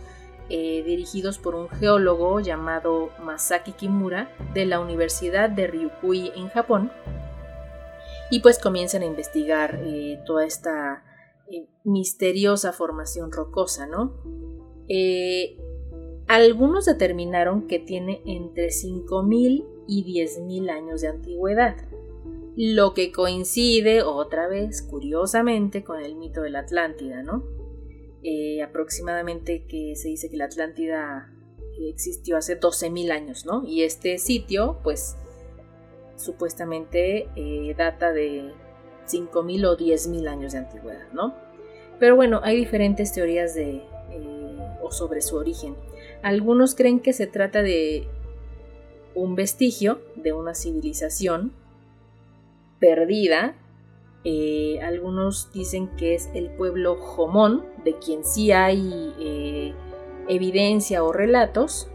eh, 0.50 0.84
dirigidos 0.84 1.38
por 1.38 1.56
un 1.56 1.70
geólogo 1.70 2.40
llamado 2.40 3.10
Masaki 3.24 3.74
Kimura 3.74 4.36
de 4.54 4.66
la 4.66 4.80
Universidad 4.80 5.50
de 5.50 5.68
Ryukui 5.68 6.32
en 6.36 6.50
Japón 6.50 6.92
y 8.32 8.42
pues 8.42 8.60
comienzan 8.60 9.02
a 9.02 9.06
investigar 9.06 9.80
eh, 9.84 10.20
toda 10.26 10.46
esta 10.46 11.04
misteriosa 11.84 12.74
formación 12.74 13.32
rocosa, 13.32 13.88
¿no? 13.88 14.14
Algunos 16.30 16.86
determinaron 16.86 17.66
que 17.66 17.80
tiene 17.80 18.22
entre 18.24 18.68
5.000 18.68 19.66
y 19.88 20.04
10.000 20.04 20.70
años 20.70 21.02
de 21.02 21.08
antigüedad, 21.08 21.76
lo 22.56 22.94
que 22.94 23.12
coincide 23.12 24.04
otra 24.04 24.48
vez, 24.48 24.84
curiosamente, 24.84 25.84
con 25.84 26.00
el 26.00 26.16
mito 26.16 26.42
de 26.42 26.52
la 26.52 26.60
Atlántida, 26.60 27.24
¿no? 27.24 27.44
Eh, 28.24 28.62
aproximadamente 28.62 29.64
que 29.66 29.96
se 29.96 30.10
dice 30.10 30.30
que 30.30 30.38
la 30.38 30.46
Atlántida 30.46 31.32
existió 31.88 32.38
hace 32.38 32.60
12.000 32.60 33.12
años, 33.12 33.46
¿no? 33.46 33.64
Y 33.66 33.84
este 33.84 34.18
sitio, 34.18 34.80
pues, 34.84 35.16
supuestamente 36.18 37.30
eh, 37.36 37.74
data 37.78 38.12
de 38.12 38.52
5.000 39.08 39.66
o 39.66 39.78
10.000 39.78 40.28
años 40.28 40.52
de 40.52 40.60
antigüedad, 40.60 41.12
¿no? 41.14 41.34
Pero 42.00 42.16
bueno, 42.16 42.42
hay 42.44 42.58
diferentes 42.58 43.14
teorías 43.14 43.56
de, 43.56 43.78
eh, 44.12 44.58
o 44.82 44.92
sobre 44.92 45.22
su 45.22 45.38
origen. 45.38 45.76
Algunos 46.22 46.76
creen 46.76 47.00
que 47.00 47.14
se 47.14 47.28
trata 47.28 47.62
de 47.62 48.08
un 49.16 49.36
vestigio 49.36 50.02
de 50.16 50.34
una 50.34 50.54
civilización 50.54 51.54
perdida. 52.80 53.56
Eh, 54.24 54.80
algunos 54.82 55.52
dicen 55.54 55.88
que 55.96 56.16
es 56.16 56.30
el 56.34 56.50
pueblo 56.50 56.96
Jomón, 56.96 57.66
de 57.86 57.98
quien 57.98 58.26
sí 58.26 58.52
hay 58.52 59.14
eh, 59.20 59.74
evidencia 60.28 61.04
o 61.04 61.14
relatos, 61.14 61.88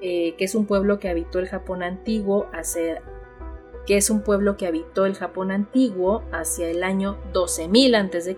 eh, 0.00 0.34
que 0.36 0.44
es 0.44 0.54
un 0.54 0.66
pueblo 0.66 0.98
que 0.98 1.08
habitó 1.08 1.40
el 1.40 1.48
Japón 1.48 1.82
antiguo 1.82 2.46
hacia, 2.52 3.02
que 3.86 3.96
es 3.96 4.10
un 4.10 4.22
pueblo 4.22 4.56
que 4.56 4.66
habitó 4.66 5.06
el 5.06 5.14
Japón 5.14 5.50
antiguo 5.50 6.22
hacia 6.30 6.68
el 6.68 6.84
año 6.84 7.18
12.000 7.32 7.96
a.C., 7.96 8.36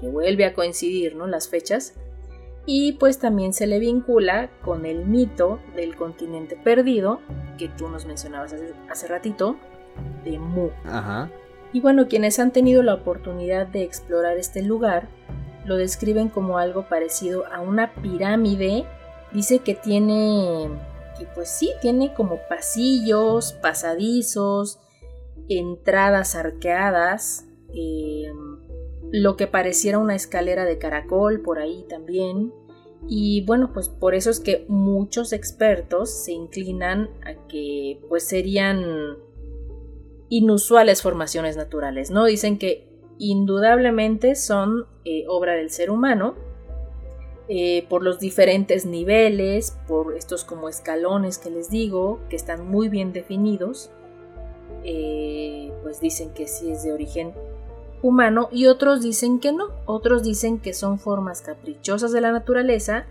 que 0.00 0.08
vuelve 0.08 0.44
a 0.44 0.54
coincidir 0.54 1.16
¿no? 1.16 1.26
las 1.26 1.48
fechas, 1.48 1.94
y 2.66 2.92
pues 2.92 3.18
también 3.18 3.52
se 3.52 3.66
le 3.66 3.78
vincula 3.78 4.50
con 4.62 4.86
el 4.86 5.06
mito 5.06 5.58
del 5.74 5.96
continente 5.96 6.56
perdido 6.56 7.20
que 7.58 7.68
tú 7.68 7.88
nos 7.88 8.06
mencionabas 8.06 8.54
hace, 8.88 9.08
ratito 9.08 9.56
de 10.24 10.38
Mu. 10.38 10.70
Y 11.72 11.80
bueno, 11.80 12.08
quienes 12.08 12.38
han 12.38 12.52
tenido 12.52 12.82
la 12.82 12.94
oportunidad 12.94 13.66
de 13.66 13.82
explorar 13.82 14.36
este 14.36 14.62
lugar 14.62 15.08
lo 15.64 15.76
describen 15.76 16.28
como 16.28 16.58
algo 16.58 16.88
parecido 16.88 17.44
a 17.52 17.60
una 17.60 17.94
pirámide. 17.94 18.86
Dice 19.32 19.60
que 19.60 19.74
tiene, 19.74 20.68
que 21.18 21.26
pues 21.26 21.48
sí, 21.48 21.70
tiene 21.80 22.14
como 22.14 22.40
pasillos, 22.48 23.52
pasadizos, 23.52 24.80
entradas 25.48 26.34
arqueadas. 26.34 27.46
Eh, 27.72 28.32
lo 29.12 29.36
que 29.36 29.46
pareciera 29.46 29.98
una 29.98 30.14
escalera 30.14 30.64
de 30.64 30.78
caracol 30.78 31.40
por 31.40 31.58
ahí 31.58 31.84
también. 31.88 32.52
Y 33.08 33.44
bueno, 33.46 33.72
pues 33.72 33.88
por 33.88 34.14
eso 34.14 34.30
es 34.30 34.40
que 34.40 34.66
muchos 34.68 35.32
expertos 35.32 36.24
se 36.24 36.32
inclinan 36.32 37.10
a 37.24 37.46
que 37.48 38.00
pues 38.08 38.24
serían 38.24 39.16
inusuales 40.30 41.02
formaciones 41.02 41.58
naturales, 41.58 42.10
¿no? 42.10 42.24
Dicen 42.24 42.58
que 42.58 42.88
indudablemente 43.18 44.34
son 44.36 44.86
eh, 45.04 45.24
obra 45.28 45.52
del 45.52 45.70
ser 45.70 45.90
humano, 45.90 46.34
eh, 47.48 47.84
por 47.88 48.04
los 48.04 48.20
diferentes 48.20 48.86
niveles, 48.86 49.76
por 49.88 50.16
estos 50.16 50.44
como 50.44 50.68
escalones 50.68 51.36
que 51.36 51.50
les 51.50 51.68
digo, 51.68 52.20
que 52.30 52.36
están 52.36 52.66
muy 52.70 52.88
bien 52.88 53.12
definidos, 53.12 53.90
eh, 54.84 55.72
pues 55.82 56.00
dicen 56.00 56.32
que 56.32 56.46
sí 56.46 56.70
es 56.70 56.84
de 56.84 56.92
origen 56.92 57.34
humano 58.02 58.48
y 58.52 58.66
otros 58.66 59.02
dicen 59.02 59.40
que 59.40 59.52
no, 59.52 59.70
otros 59.84 60.22
dicen 60.22 60.60
que 60.60 60.72
son 60.72 61.00
formas 61.00 61.42
caprichosas 61.42 62.12
de 62.12 62.20
la 62.20 62.30
naturaleza 62.30 63.06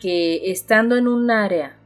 que 0.00 0.50
estando 0.50 0.96
en 0.96 1.06
un 1.06 1.30
área 1.30 1.78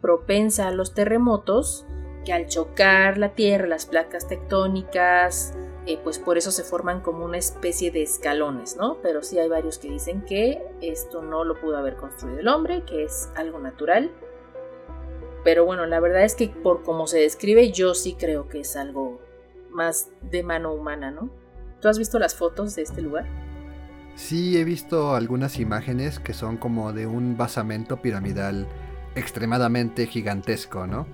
propensa 0.00 0.68
a 0.68 0.72
los 0.72 0.94
terremotos, 0.94 1.84
que 2.26 2.32
al 2.32 2.48
chocar 2.48 3.16
la 3.16 3.30
tierra, 3.30 3.66
las 3.66 3.86
placas 3.86 4.26
tectónicas, 4.26 5.54
eh, 5.86 5.98
pues 6.02 6.18
por 6.18 6.36
eso 6.36 6.50
se 6.50 6.64
forman 6.64 7.00
como 7.00 7.24
una 7.24 7.38
especie 7.38 7.92
de 7.92 8.02
escalones, 8.02 8.76
¿no? 8.76 8.98
Pero 9.02 9.22
sí 9.22 9.38
hay 9.38 9.48
varios 9.48 9.78
que 9.78 9.88
dicen 9.88 10.22
que 10.22 10.60
esto 10.80 11.22
no 11.22 11.44
lo 11.44 11.58
pudo 11.60 11.78
haber 11.78 11.94
construido 11.94 12.40
el 12.40 12.48
hombre, 12.48 12.82
que 12.84 13.04
es 13.04 13.30
algo 13.36 13.60
natural. 13.60 14.10
Pero 15.44 15.64
bueno, 15.64 15.86
la 15.86 16.00
verdad 16.00 16.24
es 16.24 16.34
que 16.34 16.48
por 16.48 16.82
como 16.82 17.06
se 17.06 17.20
describe, 17.20 17.70
yo 17.70 17.94
sí 17.94 18.16
creo 18.18 18.48
que 18.48 18.60
es 18.60 18.76
algo 18.76 19.20
más 19.70 20.10
de 20.22 20.42
mano 20.42 20.74
humana, 20.74 21.12
¿no? 21.12 21.30
¿Tú 21.80 21.88
has 21.88 21.98
visto 21.98 22.18
las 22.18 22.34
fotos 22.34 22.74
de 22.74 22.82
este 22.82 23.00
lugar? 23.00 23.26
Sí, 24.16 24.58
he 24.58 24.64
visto 24.64 25.14
algunas 25.14 25.60
imágenes 25.60 26.18
que 26.18 26.34
son 26.34 26.56
como 26.56 26.92
de 26.92 27.06
un 27.06 27.36
basamento 27.36 28.02
piramidal 28.02 28.66
extremadamente 29.14 30.06
gigantesco, 30.08 30.88
¿no? 30.88 31.06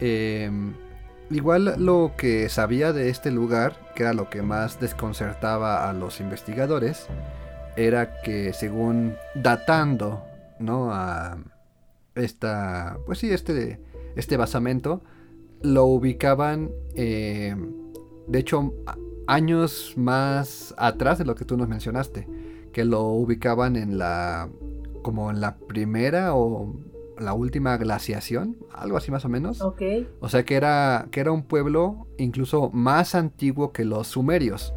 Em, 0.00 0.74
igual 1.30 1.74
lo 1.78 2.12
que 2.16 2.48
sabía 2.48 2.92
de 2.92 3.08
este 3.08 3.30
lugar, 3.30 3.92
que 3.94 4.02
era 4.02 4.12
lo 4.12 4.30
que 4.30 4.42
más 4.42 4.80
desconcertaba 4.80 5.88
a 5.88 5.92
los 5.92 6.20
investigadores, 6.20 7.06
era 7.76 8.20
que 8.22 8.52
según 8.52 9.14
datando, 9.34 10.22
¿no? 10.58 10.92
A 10.92 11.38
esta, 12.14 12.98
pues 13.06 13.18
sí, 13.18 13.30
este, 13.30 13.80
este 14.16 14.36
basamento, 14.36 15.02
lo 15.62 15.84
ubicaban, 15.84 16.70
em, 16.94 17.72
de 18.26 18.38
hecho, 18.38 18.72
años 19.26 19.94
más 19.96 20.74
atrás 20.78 21.18
de 21.18 21.24
lo 21.24 21.34
que 21.34 21.44
tú 21.44 21.56
nos 21.56 21.68
mencionaste, 21.68 22.28
que 22.72 22.84
lo 22.84 23.04
ubicaban 23.04 23.76
en 23.76 23.98
la 23.98 24.48
como 25.02 25.30
en 25.30 25.40
la 25.40 25.56
primera 25.56 26.34
o 26.34 26.74
la 27.18 27.32
última 27.32 27.76
glaciación, 27.76 28.56
algo 28.72 28.96
así 28.96 29.10
más 29.10 29.24
o 29.24 29.28
menos. 29.28 29.60
O 30.20 30.28
sea 30.28 30.44
que 30.44 30.54
era 30.54 31.08
que 31.10 31.20
era 31.20 31.32
un 31.32 31.42
pueblo 31.42 32.06
incluso 32.18 32.70
más 32.70 33.14
antiguo 33.14 33.72
que 33.72 33.84
los 33.84 34.08
sumerios. 34.08 34.74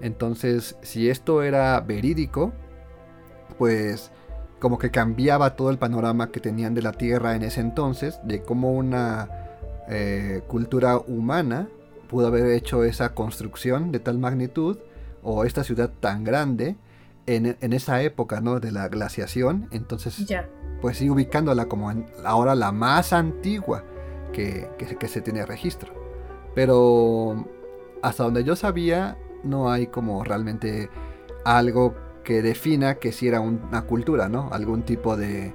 Entonces, 0.00 0.76
si 0.82 1.08
esto 1.08 1.42
era 1.42 1.80
verídico, 1.80 2.52
pues 3.58 4.10
como 4.58 4.78
que 4.78 4.90
cambiaba 4.90 5.56
todo 5.56 5.70
el 5.70 5.78
panorama 5.78 6.30
que 6.30 6.40
tenían 6.40 6.74
de 6.74 6.82
la 6.82 6.92
Tierra 6.92 7.36
en 7.36 7.42
ese 7.42 7.60
entonces, 7.60 8.18
de 8.24 8.42
cómo 8.42 8.72
una 8.72 9.28
eh, 9.88 10.42
cultura 10.46 10.98
humana 10.98 11.68
pudo 12.08 12.26
haber 12.28 12.46
hecho 12.46 12.84
esa 12.84 13.14
construcción 13.14 13.92
de 13.92 14.00
tal 14.00 14.18
magnitud 14.18 14.78
o 15.22 15.44
esta 15.44 15.64
ciudad 15.64 15.90
tan 16.00 16.24
grande 16.24 16.76
en, 17.26 17.56
en, 17.60 17.72
esa 17.72 18.02
época, 18.02 18.40
¿no? 18.40 18.60
De 18.60 18.70
la 18.72 18.88
glaciación, 18.88 19.68
entonces, 19.70 20.26
Ya. 20.26 20.48
pues 20.80 20.98
sí, 20.98 21.08
ubicándola 21.10 21.66
como 21.66 21.90
en- 21.90 22.06
ahora 22.24 22.54
la 22.54 22.70
más 22.72 23.12
antigua 23.12 23.84
que, 24.32 24.68
que, 24.78 24.96
que 24.96 25.08
se 25.08 25.20
tiene 25.20 25.46
registro. 25.46 25.92
Pero 26.54 27.46
hasta 28.02 28.24
donde 28.24 28.44
yo 28.44 28.56
sabía, 28.56 29.16
no 29.42 29.70
hay 29.70 29.86
como 29.86 30.22
realmente 30.24 30.90
algo 31.44 31.94
que 32.24 32.42
defina 32.42 32.96
que 32.96 33.12
si 33.12 33.28
era 33.28 33.40
un- 33.40 33.62
una 33.68 33.82
cultura, 33.82 34.28
¿no? 34.28 34.48
Algún 34.52 34.82
tipo 34.82 35.16
de, 35.16 35.54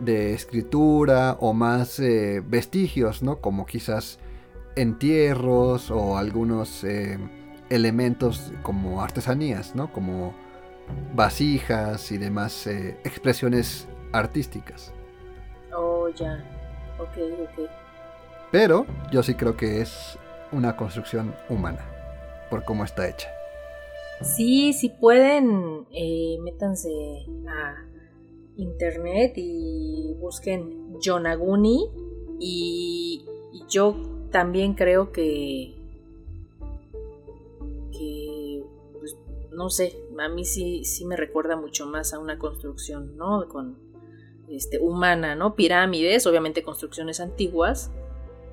de 0.00 0.34
escritura 0.34 1.36
o 1.40 1.52
más 1.52 1.98
eh, 2.00 2.42
vestigios, 2.46 3.22
¿no? 3.22 3.40
Como 3.40 3.66
quizás 3.66 4.18
entierros 4.76 5.90
o 5.90 6.16
algunos 6.16 6.84
eh, 6.84 7.18
elementos 7.70 8.52
como 8.62 9.02
artesanías, 9.02 9.74
¿no? 9.74 9.92
Como 9.92 10.34
vasijas 11.14 12.10
y 12.12 12.18
demás 12.18 12.66
eh, 12.66 12.98
expresiones 13.04 13.88
artísticas. 14.12 14.92
Oh, 15.74 16.08
ya. 16.08 16.44
Ok, 16.98 17.16
ok. 17.42 17.70
Pero 18.50 18.86
yo 19.10 19.22
sí 19.22 19.34
creo 19.34 19.56
que 19.56 19.80
es 19.80 20.18
una 20.52 20.76
construcción 20.76 21.34
humana, 21.48 21.84
por 22.50 22.64
cómo 22.64 22.84
está 22.84 23.08
hecha. 23.08 23.28
Sí, 24.22 24.72
si 24.72 24.88
pueden, 24.88 25.86
eh, 25.92 26.38
métanse 26.40 26.88
a 27.48 27.86
internet 28.56 29.34
y 29.36 30.14
busquen 30.18 30.98
Yonaguni. 31.00 31.90
Y, 32.40 33.26
y 33.52 33.64
yo 33.68 33.96
también 34.30 34.74
creo 34.74 35.12
que. 35.12 35.74
que. 37.92 38.64
Pues, 38.98 39.16
no 39.52 39.68
sé, 39.68 39.94
a 40.20 40.28
mí 40.28 40.44
sí, 40.44 40.84
sí 40.84 41.04
me 41.04 41.16
recuerda 41.16 41.56
mucho 41.56 41.86
más 41.86 42.12
a 42.14 42.18
una 42.18 42.38
construcción, 42.38 43.16
¿no? 43.16 43.48
Con. 43.48 43.84
Este, 44.48 44.78
humana, 44.78 45.34
¿no? 45.34 45.56
Pirámides, 45.56 46.24
obviamente 46.24 46.62
construcciones 46.62 47.18
antiguas, 47.18 47.90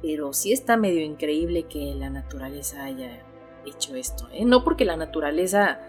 pero 0.01 0.34
sí 0.34 0.51
está 0.51 0.76
medio 0.76 1.01
increíble 1.01 1.64
que 1.68 1.93
la 1.93 2.09
naturaleza 2.09 2.84
haya 2.86 3.22
hecho 3.64 3.93
esto, 3.95 4.28
¿eh? 4.34 4.43
No 4.43 4.64
porque 4.64 4.86
la 4.86 4.97
naturaleza 4.97 5.80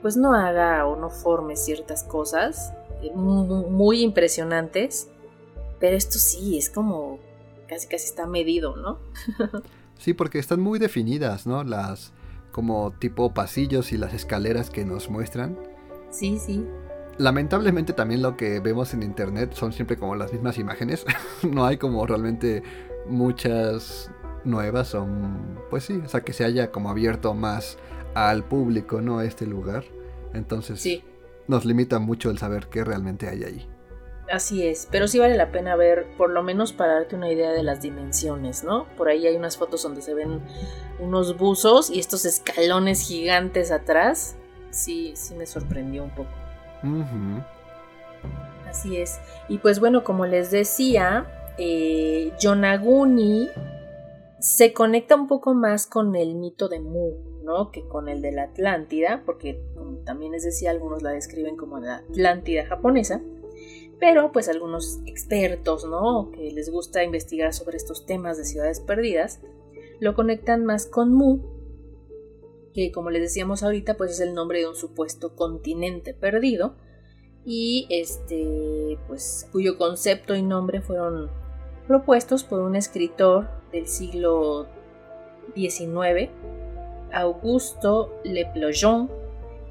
pues 0.00 0.16
no 0.16 0.32
haga 0.34 0.86
o 0.86 0.94
no 0.96 1.10
forme 1.10 1.56
ciertas 1.56 2.04
cosas 2.04 2.72
eh, 3.02 3.10
mu- 3.14 3.68
muy 3.68 4.02
impresionantes, 4.02 5.08
pero 5.80 5.96
esto 5.96 6.20
sí 6.20 6.56
es 6.56 6.70
como 6.70 7.18
casi 7.66 7.88
casi 7.88 8.06
está 8.06 8.26
medido, 8.28 8.76
¿no? 8.76 9.00
Sí, 9.98 10.14
porque 10.14 10.38
están 10.38 10.60
muy 10.60 10.78
definidas, 10.78 11.48
¿no? 11.48 11.64
Las 11.64 12.12
como 12.52 12.92
tipo 12.92 13.34
pasillos 13.34 13.92
y 13.92 13.96
las 13.98 14.14
escaleras 14.14 14.70
que 14.70 14.84
nos 14.84 15.10
muestran. 15.10 15.58
Sí, 16.10 16.38
sí. 16.38 16.64
Lamentablemente 17.18 17.92
también 17.92 18.22
lo 18.22 18.36
que 18.36 18.60
vemos 18.60 18.94
en 18.94 19.02
internet 19.02 19.52
son 19.54 19.72
siempre 19.72 19.96
como 19.96 20.14
las 20.14 20.32
mismas 20.32 20.58
imágenes. 20.58 21.04
no 21.42 21.64
hay 21.66 21.78
como 21.78 22.06
realmente 22.06 22.62
muchas 23.06 24.10
nuevas. 24.44 24.88
Son, 24.88 25.58
pues 25.70 25.84
sí, 25.84 26.00
o 26.04 26.08
sea 26.08 26.20
que 26.20 26.32
se 26.32 26.44
haya 26.44 26.70
como 26.70 26.90
abierto 26.90 27.34
más 27.34 27.78
al 28.14 28.44
público, 28.44 29.00
¿no? 29.00 29.20
Este 29.20 29.46
lugar. 29.46 29.84
Entonces 30.34 30.80
Sí, 30.80 31.04
nos 31.48 31.64
limita 31.64 31.98
mucho 31.98 32.30
el 32.30 32.38
saber 32.38 32.68
qué 32.68 32.84
realmente 32.84 33.28
hay 33.28 33.44
ahí. 33.44 33.68
Así 34.30 34.66
es, 34.66 34.88
pero 34.90 35.08
sí 35.08 35.18
vale 35.18 35.36
la 35.36 35.50
pena 35.50 35.76
ver, 35.76 36.06
por 36.16 36.30
lo 36.30 36.42
menos 36.42 36.72
para 36.72 36.94
darte 36.94 37.16
una 37.16 37.30
idea 37.30 37.52
de 37.52 37.62
las 37.62 37.80
dimensiones, 37.80 38.64
¿no? 38.64 38.86
Por 38.96 39.08
ahí 39.08 39.26
hay 39.26 39.36
unas 39.36 39.56
fotos 39.56 39.82
donde 39.82 40.02
se 40.02 40.14
ven 40.14 40.40
unos 40.98 41.36
buzos 41.36 41.90
y 41.90 41.98
estos 41.98 42.24
escalones 42.24 43.00
gigantes 43.00 43.70
atrás. 43.70 44.36
Sí, 44.70 45.12
sí 45.16 45.34
me 45.34 45.46
sorprendió 45.46 46.04
un 46.04 46.10
poco. 46.10 46.30
Así 48.68 48.96
es. 48.96 49.20
Y 49.48 49.58
pues 49.58 49.80
bueno, 49.80 50.02
como 50.02 50.26
les 50.26 50.50
decía, 50.50 51.26
eh, 51.58 52.32
Yonaguni 52.40 53.50
se 54.38 54.72
conecta 54.72 55.14
un 55.14 55.28
poco 55.28 55.54
más 55.54 55.86
con 55.86 56.16
el 56.16 56.34
mito 56.34 56.68
de 56.68 56.80
Mu, 56.80 57.12
¿no? 57.44 57.70
Que 57.70 57.86
con 57.86 58.08
el 58.08 58.22
de 58.22 58.32
la 58.32 58.44
Atlántida, 58.44 59.22
porque 59.26 59.62
como 59.74 59.98
también 59.98 60.32
les 60.32 60.42
decía, 60.42 60.70
algunos 60.70 61.02
la 61.02 61.10
describen 61.10 61.56
como 61.56 61.78
la 61.78 61.96
Atlántida 61.96 62.66
japonesa. 62.66 63.20
Pero 64.02 64.32
pues 64.32 64.48
algunos 64.48 64.98
expertos, 65.06 65.84
¿no? 65.84 66.32
Que 66.32 66.50
les 66.50 66.72
gusta 66.72 67.04
investigar 67.04 67.54
sobre 67.54 67.76
estos 67.76 68.04
temas 68.04 68.36
de 68.36 68.44
ciudades 68.44 68.80
perdidas, 68.80 69.40
lo 70.00 70.16
conectan 70.16 70.64
más 70.64 70.86
con 70.86 71.14
Mu, 71.14 71.38
que 72.74 72.90
como 72.90 73.10
les 73.10 73.22
decíamos 73.22 73.62
ahorita, 73.62 73.96
pues 73.96 74.10
es 74.10 74.18
el 74.18 74.34
nombre 74.34 74.58
de 74.58 74.66
un 74.66 74.74
supuesto 74.74 75.36
continente 75.36 76.14
perdido 76.14 76.74
y 77.44 77.86
este 77.90 78.98
pues 79.06 79.48
cuyo 79.52 79.78
concepto 79.78 80.34
y 80.34 80.42
nombre 80.42 80.80
fueron 80.80 81.30
propuestos 81.86 82.42
por 82.42 82.58
un 82.58 82.74
escritor 82.74 83.50
del 83.70 83.86
siglo 83.86 84.66
XIX, 85.54 86.28
Augusto 87.12 88.20
Le 88.24 88.46
Plongeon, 88.46 89.08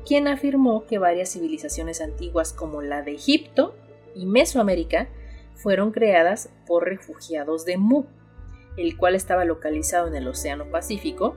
quien 0.06 0.30
afirmó 0.30 0.86
que 0.86 1.00
varias 1.00 1.34
civilizaciones 1.34 2.00
antiguas 2.00 2.54
como 2.54 2.82
la 2.82 3.02
de 3.02 3.12
Egipto 3.12 3.76
y 4.16 4.26
Mesoamérica 4.26 5.08
fueron 5.56 5.92
creadas 5.92 6.50
por 6.66 6.86
refugiados 6.86 7.66
de 7.66 7.78
Mu, 7.78 8.06
el 8.78 8.98
cual 8.98 9.16
estaba 9.16 9.46
localizado 9.46 10.08
en 10.08 10.16
el 10.16 10.28
Océano 10.28 10.66
Pacífico. 10.66 11.36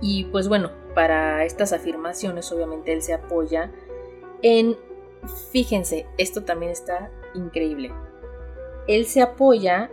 Y 0.00 0.24
pues 0.24 0.48
bueno, 0.48 0.70
para 0.94 1.44
estas 1.44 1.72
afirmaciones 1.72 2.50
obviamente 2.52 2.92
él 2.92 3.02
se 3.02 3.14
apoya 3.14 3.70
en 4.42 4.76
Fíjense, 5.50 6.06
esto 6.18 6.42
también 6.42 6.72
está 6.72 7.10
increíble. 7.34 7.92
Él 8.88 9.06
se 9.06 9.22
apoya 9.22 9.90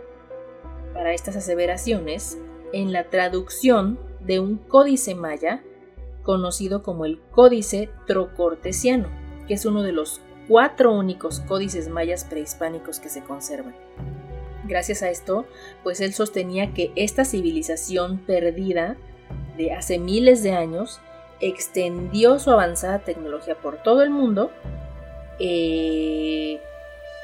para 0.92 1.12
estas 1.12 1.36
aseveraciones 1.36 2.38
en 2.72 2.92
la 2.92 3.10
traducción 3.10 3.98
de 4.20 4.40
un 4.40 4.58
códice 4.58 5.14
maya 5.14 5.62
conocido 6.22 6.82
como 6.82 7.04
el 7.04 7.20
Códice 7.30 7.90
Trocortesiano, 8.06 9.08
que 9.46 9.54
es 9.54 9.64
uno 9.64 9.82
de 9.82 9.92
los 9.92 10.20
cuatro 10.50 10.92
únicos 10.92 11.38
códices 11.38 11.88
mayas 11.88 12.24
prehispánicos 12.24 12.98
que 12.98 13.08
se 13.08 13.22
conservan. 13.22 13.76
Gracias 14.64 15.04
a 15.04 15.08
esto, 15.08 15.46
pues 15.84 16.00
él 16.00 16.12
sostenía 16.12 16.74
que 16.74 16.90
esta 16.96 17.24
civilización 17.24 18.18
perdida 18.18 18.96
de 19.56 19.72
hace 19.72 20.00
miles 20.00 20.42
de 20.42 20.50
años 20.50 21.00
extendió 21.40 22.40
su 22.40 22.50
avanzada 22.50 23.04
tecnología 23.04 23.60
por 23.60 23.80
todo 23.82 24.02
el 24.02 24.10
mundo 24.10 24.50
eh, 25.38 26.60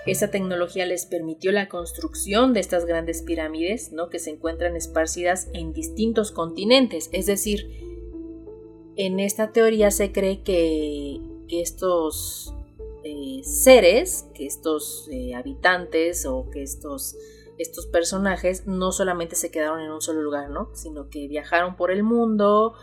esta 0.07 0.31
tecnología 0.31 0.87
les 0.87 1.05
permitió 1.05 1.51
la 1.53 1.69
construcción 1.69 2.55
de 2.55 2.61
estas 2.61 2.87
grandes 2.87 3.23
pirámides, 3.23 3.93
¿no? 3.93 4.09
Que 4.09 4.21
se 4.21 4.31
encuentran 4.31 4.77
esparcidas 4.77 5.51
en 5.53 5.73
distintos 5.73 6.31
continentes. 6.31 7.11
Es 7.13 7.27
decir, 7.27 7.69
en 8.97 9.19
esta 9.19 9.51
teoría 9.51 9.91
se 9.91 10.13
cree 10.13 10.43
que 10.43 11.21
estos 11.49 12.56
seres, 13.45 14.29
que 14.35 14.47
estos 14.47 15.09
eh, 15.11 15.35
habitantes 15.35 16.27
o 16.27 16.49
que 16.51 16.63
estos, 16.63 17.17
estos 17.59 17.87
personajes 17.87 18.67
no 18.67 18.93
solamente 18.93 19.37
se 19.37 19.51
quedaron 19.51 19.81
en 19.81 19.91
un 19.91 20.01
solo 20.01 20.23
lugar, 20.23 20.51
¿no? 20.51 20.71
Sino 20.75 21.09
que 21.09 21.29
viajaron 21.29 21.77
por 21.77 21.91
el 21.91 22.03
mundo 22.03 22.75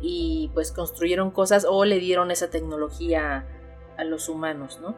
y 0.00 0.50
pues 0.54 0.72
construyeron 0.72 1.30
cosas 1.30 1.66
o 1.68 1.84
le 1.84 1.98
dieron 1.98 2.30
esa 2.30 2.50
tecnología 2.50 3.46
a 3.96 4.04
los 4.04 4.28
humanos, 4.28 4.78
¿no? 4.80 4.94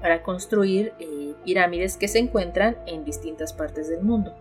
Para 0.00 0.22
construir 0.22 0.92
eh, 1.00 1.34
pirámides 1.44 1.96
que 1.96 2.08
se 2.08 2.18
encuentran 2.18 2.78
en 2.86 3.04
distintas 3.04 3.52
partes 3.52 3.88
del 3.88 4.02
mundo. 4.02 4.34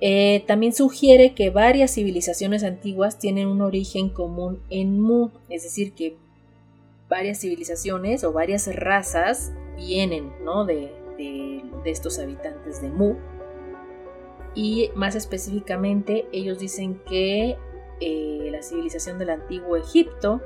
Eh, 0.00 0.44
también 0.46 0.74
sugiere 0.74 1.34
que 1.34 1.48
varias 1.48 1.94
civilizaciones 1.94 2.64
antiguas 2.64 3.18
tienen 3.18 3.48
un 3.48 3.62
origen 3.62 4.10
común 4.10 4.60
en 4.68 5.00
Mu, 5.00 5.30
es 5.48 5.62
decir, 5.62 5.94
que 5.94 6.18
varias 7.08 7.40
civilizaciones 7.40 8.24
o 8.24 8.32
varias 8.32 8.74
razas 8.74 9.52
vienen 9.76 10.32
¿no? 10.44 10.64
de, 10.64 10.92
de, 11.16 11.62
estos 11.84 12.18
habitantes 12.18 12.82
de 12.82 12.90
Mu. 12.90 13.16
Y 14.54 14.90
más 14.94 15.14
específicamente, 15.14 16.26
ellos 16.32 16.58
dicen 16.58 17.00
que 17.06 17.56
eh, 18.00 18.48
la 18.50 18.62
civilización 18.62 19.18
del 19.18 19.30
antiguo 19.30 19.76
Egipto 19.76 20.40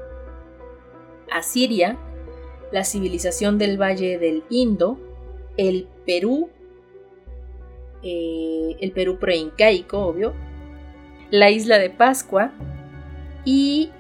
Asiria, 1.30 1.96
la 2.72 2.84
civilización 2.84 3.56
del 3.56 3.80
Valle 3.80 4.18
del 4.18 4.44
Indo, 4.50 4.98
el 5.56 5.88
Perú, 6.04 6.50
eh, 8.02 8.76
el 8.80 8.92
Perú 8.92 9.18
preincaico, 9.18 9.98
obvio, 9.98 10.34
la 11.30 11.50
isla 11.50 11.78
de 11.78 11.90
Pascua 11.90 12.52
y 13.44 13.90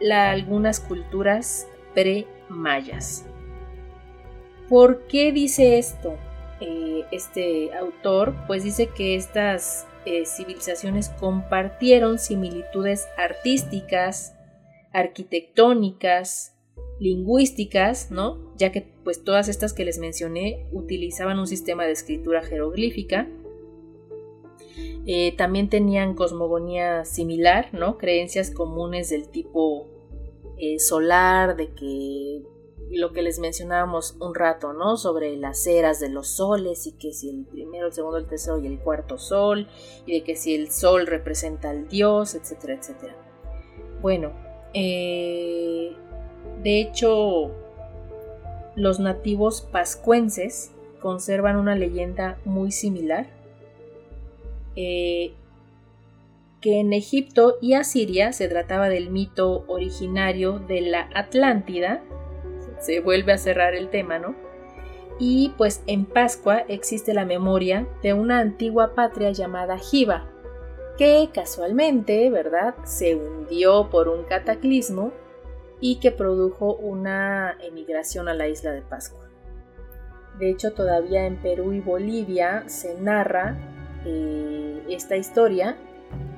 la, 0.00 0.30
algunas 0.30 0.80
culturas 0.80 1.66
pre-mayas. 1.94 3.26
¿Por 4.68 5.06
qué 5.06 5.32
dice 5.32 5.78
esto 5.78 6.16
eh, 6.60 7.04
este 7.10 7.74
autor? 7.74 8.34
Pues 8.46 8.64
dice 8.64 8.88
que 8.88 9.14
estas 9.14 9.86
eh, 10.04 10.26
civilizaciones 10.26 11.08
compartieron 11.08 12.18
similitudes 12.18 13.08
artísticas, 13.16 14.34
arquitectónicas, 14.92 16.54
lingüísticas, 16.98 18.10
¿no? 18.10 18.38
Ya 18.56 18.72
que 18.72 18.86
pues 19.04 19.24
todas 19.24 19.48
estas 19.48 19.72
que 19.72 19.84
les 19.84 19.98
mencioné 19.98 20.66
utilizaban 20.72 21.38
un 21.38 21.46
sistema 21.46 21.84
de 21.84 21.92
escritura 21.92 22.42
jeroglífica. 22.42 23.28
Eh, 25.06 25.34
también 25.36 25.68
tenían 25.68 26.14
cosmogonía 26.14 27.04
similar, 27.04 27.68
¿no? 27.72 27.96
Creencias 27.98 28.50
comunes 28.50 29.10
del 29.10 29.28
tipo 29.28 29.88
eh, 30.58 30.78
solar, 30.78 31.56
de 31.56 31.72
que 31.74 32.42
lo 32.90 33.12
que 33.12 33.22
les 33.22 33.38
mencionábamos 33.38 34.16
un 34.20 34.34
rato, 34.34 34.72
¿no? 34.72 34.96
Sobre 34.96 35.36
las 35.36 35.66
eras 35.66 36.00
de 36.00 36.08
los 36.08 36.28
soles 36.28 36.86
y 36.86 36.92
que 36.92 37.12
si 37.12 37.30
el 37.30 37.44
primero, 37.44 37.86
el 37.86 37.92
segundo, 37.92 38.18
el 38.18 38.26
tercero 38.26 38.58
y 38.58 38.66
el 38.66 38.78
cuarto 38.78 39.18
sol, 39.18 39.68
y 40.06 40.14
de 40.14 40.24
que 40.24 40.36
si 40.36 40.54
el 40.54 40.70
sol 40.70 41.06
representa 41.06 41.70
al 41.70 41.88
dios, 41.88 42.34
etcétera, 42.34 42.74
etcétera. 42.74 43.16
Bueno, 44.00 44.32
eh, 44.74 45.96
de 46.62 46.80
hecho, 46.80 47.50
los 48.74 49.00
nativos 49.00 49.62
pascuenses 49.62 50.72
conservan 51.00 51.56
una 51.56 51.74
leyenda 51.74 52.38
muy 52.44 52.72
similar, 52.72 53.28
eh, 54.80 55.34
que 56.60 56.78
en 56.78 56.92
Egipto 56.92 57.56
y 57.60 57.74
Asiria 57.74 58.32
se 58.32 58.46
trataba 58.46 58.88
del 58.88 59.10
mito 59.10 59.64
originario 59.66 60.60
de 60.60 60.82
la 60.82 61.08
Atlántida, 61.16 62.00
se 62.78 63.00
vuelve 63.00 63.32
a 63.32 63.38
cerrar 63.38 63.74
el 63.74 63.90
tema, 63.90 64.20
¿no? 64.20 64.36
Y 65.18 65.52
pues 65.58 65.82
en 65.88 66.04
Pascua 66.04 66.58
existe 66.68 67.12
la 67.12 67.24
memoria 67.24 67.88
de 68.04 68.12
una 68.12 68.38
antigua 68.38 68.94
patria 68.94 69.32
llamada 69.32 69.78
Jiva, 69.78 70.30
que 70.96 71.28
casualmente, 71.34 72.30
¿verdad?, 72.30 72.76
se 72.84 73.16
hundió 73.16 73.90
por 73.90 74.06
un 74.06 74.22
cataclismo 74.26 75.12
y 75.80 75.98
que 75.98 76.12
produjo 76.12 76.76
una 76.76 77.58
emigración 77.64 78.28
a 78.28 78.34
la 78.34 78.46
isla 78.46 78.70
de 78.70 78.82
Pascua. 78.82 79.28
De 80.38 80.50
hecho, 80.50 80.72
todavía 80.72 81.26
en 81.26 81.34
Perú 81.42 81.72
y 81.72 81.80
Bolivia 81.80 82.62
se 82.68 82.94
narra 83.00 83.77
eh, 84.04 84.82
esta 84.88 85.16
historia 85.16 85.76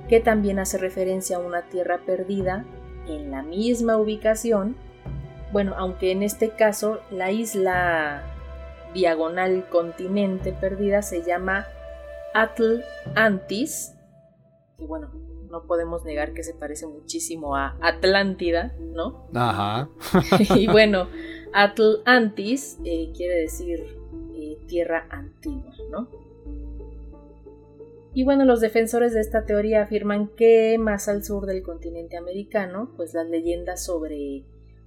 que 0.08 0.20
también 0.20 0.58
hace 0.58 0.78
referencia 0.78 1.36
a 1.36 1.40
una 1.40 1.62
tierra 1.62 2.00
perdida 2.04 2.64
en 3.06 3.30
la 3.30 3.42
misma 3.42 3.96
ubicación 3.96 4.76
bueno, 5.52 5.74
aunque 5.76 6.12
en 6.12 6.22
este 6.22 6.50
caso 6.50 7.00
la 7.10 7.32
isla 7.32 8.22
diagonal 8.94 9.68
continente 9.68 10.52
perdida 10.52 11.02
se 11.02 11.22
llama 11.22 11.66
Atlantis, 12.34 13.94
y 14.78 14.86
bueno, 14.86 15.10
no 15.50 15.64
podemos 15.66 16.04
negar 16.04 16.32
que 16.32 16.44
se 16.44 16.54
parece 16.54 16.86
muchísimo 16.86 17.56
a 17.56 17.76
Atlántida, 17.80 18.74
¿no? 18.78 19.28
Ajá. 19.34 19.88
y 20.56 20.68
bueno, 20.68 21.08
Atlantis 21.52 22.78
eh, 22.84 23.12
quiere 23.16 23.34
decir 23.40 23.80
eh, 24.34 24.56
tierra 24.66 25.06
antigua, 25.10 25.74
¿no? 25.90 26.08
Y 28.12 28.24
bueno, 28.24 28.44
los 28.44 28.60
defensores 28.60 29.14
de 29.14 29.20
esta 29.20 29.44
teoría 29.44 29.82
afirman 29.82 30.28
que 30.28 30.76
más 30.78 31.08
al 31.08 31.22
sur 31.22 31.46
del 31.46 31.62
continente 31.62 32.16
americano, 32.16 32.90
pues 32.96 33.14
las 33.14 33.28
leyendas 33.28 33.84
sobre 33.84 34.44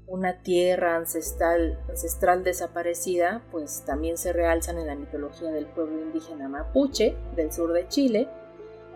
una 0.07 0.41
tierra 0.41 0.97
ancestral, 0.97 1.79
ancestral 1.87 2.43
desaparecida, 2.43 3.41
pues 3.51 3.83
también 3.85 4.17
se 4.17 4.33
realzan 4.33 4.77
en 4.77 4.87
la 4.87 4.95
mitología 4.95 5.51
del 5.51 5.65
pueblo 5.67 6.01
indígena 6.01 6.49
mapuche 6.49 7.15
del 7.37 7.53
sur 7.53 7.71
de 7.71 7.87
Chile, 7.87 8.27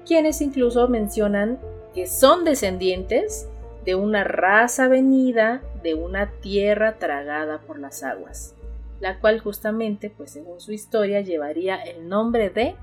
quienes 0.05 0.41
incluso 0.41 0.87
mencionan 0.89 1.59
que 1.93 2.07
son 2.07 2.43
descendientes 2.43 3.47
de 3.85 3.95
una 3.95 4.25
raza 4.25 4.89
venida 4.89 5.61
de 5.81 5.93
una 5.93 6.31
tierra 6.41 6.99
tragada 6.99 7.61
por 7.61 7.79
las 7.79 8.03
aguas, 8.03 8.53
la 8.99 9.21
cual 9.21 9.39
justamente, 9.39 10.09
pues 10.09 10.31
según 10.31 10.59
su 10.59 10.73
historia, 10.73 11.21
llevaría 11.21 11.77
el 11.77 12.09
nombre 12.09 12.49
de, 12.49 12.75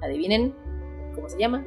adivinen, 0.00 0.54
¿cómo 1.16 1.28
se 1.28 1.38
llama? 1.38 1.64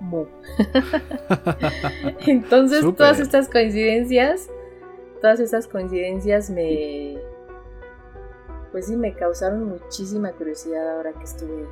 Mu. 0.00 0.26
Entonces, 2.26 2.84
todas 2.94 3.18
estas 3.18 3.48
coincidencias 3.48 4.50
todas 5.20 5.40
esas 5.40 5.66
coincidencias 5.66 6.50
me, 6.50 7.18
pues 8.72 8.86
sí, 8.86 8.96
me 8.96 9.14
causaron 9.14 9.64
muchísima 9.64 10.32
curiosidad 10.32 10.96
ahora 10.96 11.12
que 11.12 11.24
estuve 11.24 11.66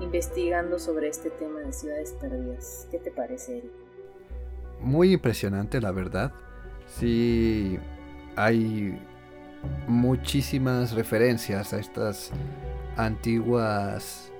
investigando 0.00 0.78
sobre 0.78 1.08
este 1.08 1.30
tema 1.30 1.60
de 1.60 1.72
ciudades 1.72 2.12
perdidas. 2.20 2.86
¿Qué 2.90 2.98
te 2.98 3.10
parece, 3.10 3.58
Eric? 3.58 3.70
Muy 4.80 5.12
impresionante, 5.12 5.80
la 5.80 5.90
verdad. 5.90 6.32
Sí, 6.86 7.78
hay 8.36 9.00
muchísimas 9.86 10.92
referencias 10.92 11.72
a 11.72 11.78
estas 11.78 12.30
antiguas 12.96 14.32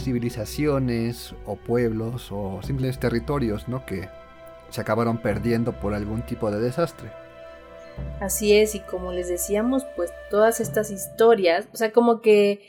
civilizaciones 0.00 1.34
o 1.46 1.56
pueblos 1.56 2.30
o 2.30 2.60
simples 2.62 2.98
territorios, 2.98 3.68
¿no? 3.68 3.84
Que 3.86 4.08
se 4.70 4.80
acabaron 4.80 5.18
perdiendo 5.18 5.72
por 5.72 5.94
algún 5.94 6.22
tipo 6.22 6.50
de 6.50 6.60
desastre. 6.60 7.10
Así 8.20 8.54
es, 8.54 8.74
y 8.74 8.80
como 8.80 9.12
les 9.12 9.28
decíamos, 9.28 9.84
pues 9.96 10.12
todas 10.30 10.60
estas 10.60 10.90
historias, 10.90 11.68
o 11.72 11.76
sea, 11.76 11.92
como 11.92 12.20
que 12.20 12.60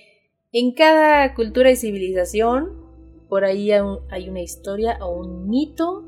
en 0.52 0.74
cada 0.74 1.34
cultura 1.36 1.72
y 1.72 1.76
civilización, 1.76 2.90
por 3.30 3.46
ahí 3.46 3.72
hay 3.72 4.30
una 4.30 4.42
historia 4.42 4.98
o 5.02 5.12
un 5.12 5.48
mito 5.50 6.04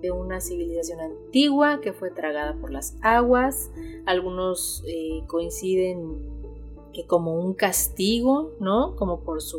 de 0.00 0.10
una 0.10 0.40
civilización 0.40 1.00
antigua 1.00 1.80
que 1.80 1.92
fue 1.92 2.10
tragada 2.10 2.54
por 2.60 2.70
las 2.70 2.96
aguas. 3.02 3.70
Algunos 4.06 4.82
eh, 4.86 5.22
coinciden 5.26 6.38
que 6.92 7.06
como 7.06 7.34
un 7.34 7.54
castigo, 7.54 8.56
¿no? 8.60 8.96
Como 8.96 9.22
por 9.22 9.42
su 9.42 9.58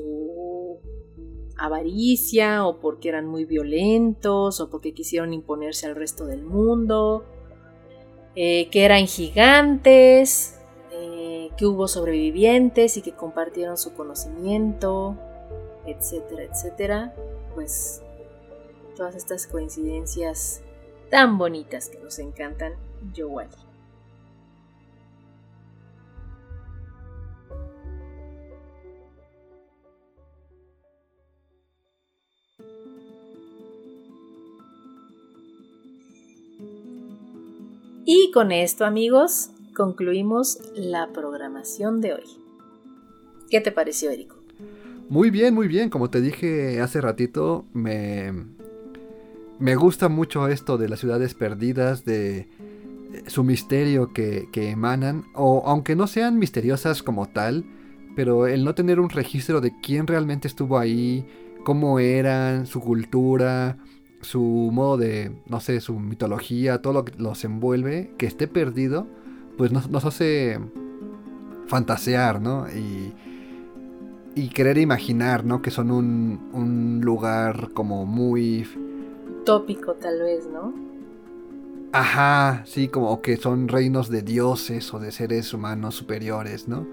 avaricia 1.60 2.66
o 2.66 2.80
porque 2.80 3.10
eran 3.10 3.28
muy 3.28 3.46
violentos 3.46 4.60
o 4.62 4.70
porque 4.70 4.94
quisieron 4.94 5.34
imponerse 5.34 5.86
al 5.86 5.96
resto 5.96 6.26
del 6.26 6.44
mundo 6.44 7.26
eh, 8.36 8.70
que 8.70 8.86
eran 8.86 9.08
gigantes, 9.08 10.60
eh, 10.92 11.50
que 11.58 11.66
hubo 11.66 11.88
sobrevivientes 11.88 12.96
y 12.96 13.02
que 13.02 13.12
compartieron 13.12 13.78
su 13.78 13.94
conocimiento, 13.94 15.18
etcétera, 15.86 16.44
etcétera. 16.44 17.14
Pues 17.56 18.02
todas 18.96 19.16
estas 19.16 19.48
coincidencias 19.48 20.62
tan 21.10 21.38
bonitas 21.38 21.90
que 21.90 22.00
nos 22.00 22.20
encantan, 22.20 22.74
Yowali. 23.14 23.69
Y 38.12 38.32
con 38.32 38.52
esto, 38.52 38.86
amigos, 38.86 39.52
concluimos 39.76 40.58
la 40.74 41.10
programación 41.14 42.02
de 42.02 42.16
hoy. 42.16 42.24
¿Qué 43.52 43.62
te 43.62 43.72
pareció, 43.72 44.10
Erico? 44.10 44.36
Muy 45.10 45.30
bien, 45.30 45.54
muy 45.54 45.68
bien. 45.68 45.92
Como 45.92 46.10
te 46.10 46.20
dije 46.20 46.82
hace 46.82 47.02
ratito, 47.02 47.66
me, 47.72 48.34
me 49.60 49.76
gusta 49.76 50.10
mucho 50.10 50.48
esto 50.48 50.80
de 50.80 50.90
las 50.90 51.02
ciudades 51.02 51.36
perdidas, 51.36 52.04
de 52.04 52.48
su 53.28 53.44
misterio 53.44 54.12
que, 54.12 54.50
que 54.52 54.72
emanan, 54.72 55.26
o 55.36 55.62
aunque 55.68 55.96
no 55.96 56.08
sean 56.08 56.40
misteriosas 56.40 57.04
como 57.04 57.28
tal, 57.28 57.64
pero 58.16 58.48
el 58.48 58.64
no 58.64 58.74
tener 58.74 59.00
un 59.00 59.12
registro 59.12 59.62
de 59.62 59.80
quién 59.84 60.08
realmente 60.08 60.48
estuvo 60.48 60.80
ahí, 60.80 61.28
cómo 61.64 62.00
eran, 62.00 62.66
su 62.66 62.82
cultura, 62.82 63.78
su 64.22 64.42
modo 64.42 64.98
de, 64.98 65.32
no 65.48 65.60
sé, 65.60 65.80
su 65.82 66.00
mitología, 66.00 66.82
todo 66.82 66.94
lo 66.94 67.06
que 67.06 67.14
los 67.18 67.44
envuelve, 67.46 68.14
que 68.18 68.26
esté 68.26 68.48
perdido, 68.48 69.08
pues 69.58 69.72
nos, 69.72 70.06
hace 70.06 70.60
fantasear, 71.68 72.42
¿no? 72.42 72.68
Y, 72.70 73.14
y 74.36 74.50
querer 74.50 74.78
imaginar, 74.78 75.46
¿no? 75.46 75.62
Que 75.62 75.72
son 75.72 75.92
un, 75.92 76.50
un 76.54 77.02
lugar 77.04 77.72
como 77.74 78.06
muy... 78.06 78.68
Tópico 79.46 79.94
tal 79.94 80.22
vez, 80.22 80.48
¿no? 80.48 80.74
Ajá, 81.92 82.64
sí, 82.66 82.88
como 82.88 83.22
que 83.22 83.38
son 83.38 83.68
reinos 83.68 84.10
de 84.10 84.22
dioses 84.22 84.94
o 84.94 85.00
de 85.00 85.12
seres 85.12 85.54
humanos 85.54 85.96
superiores, 85.96 86.68
¿no? 86.68 86.86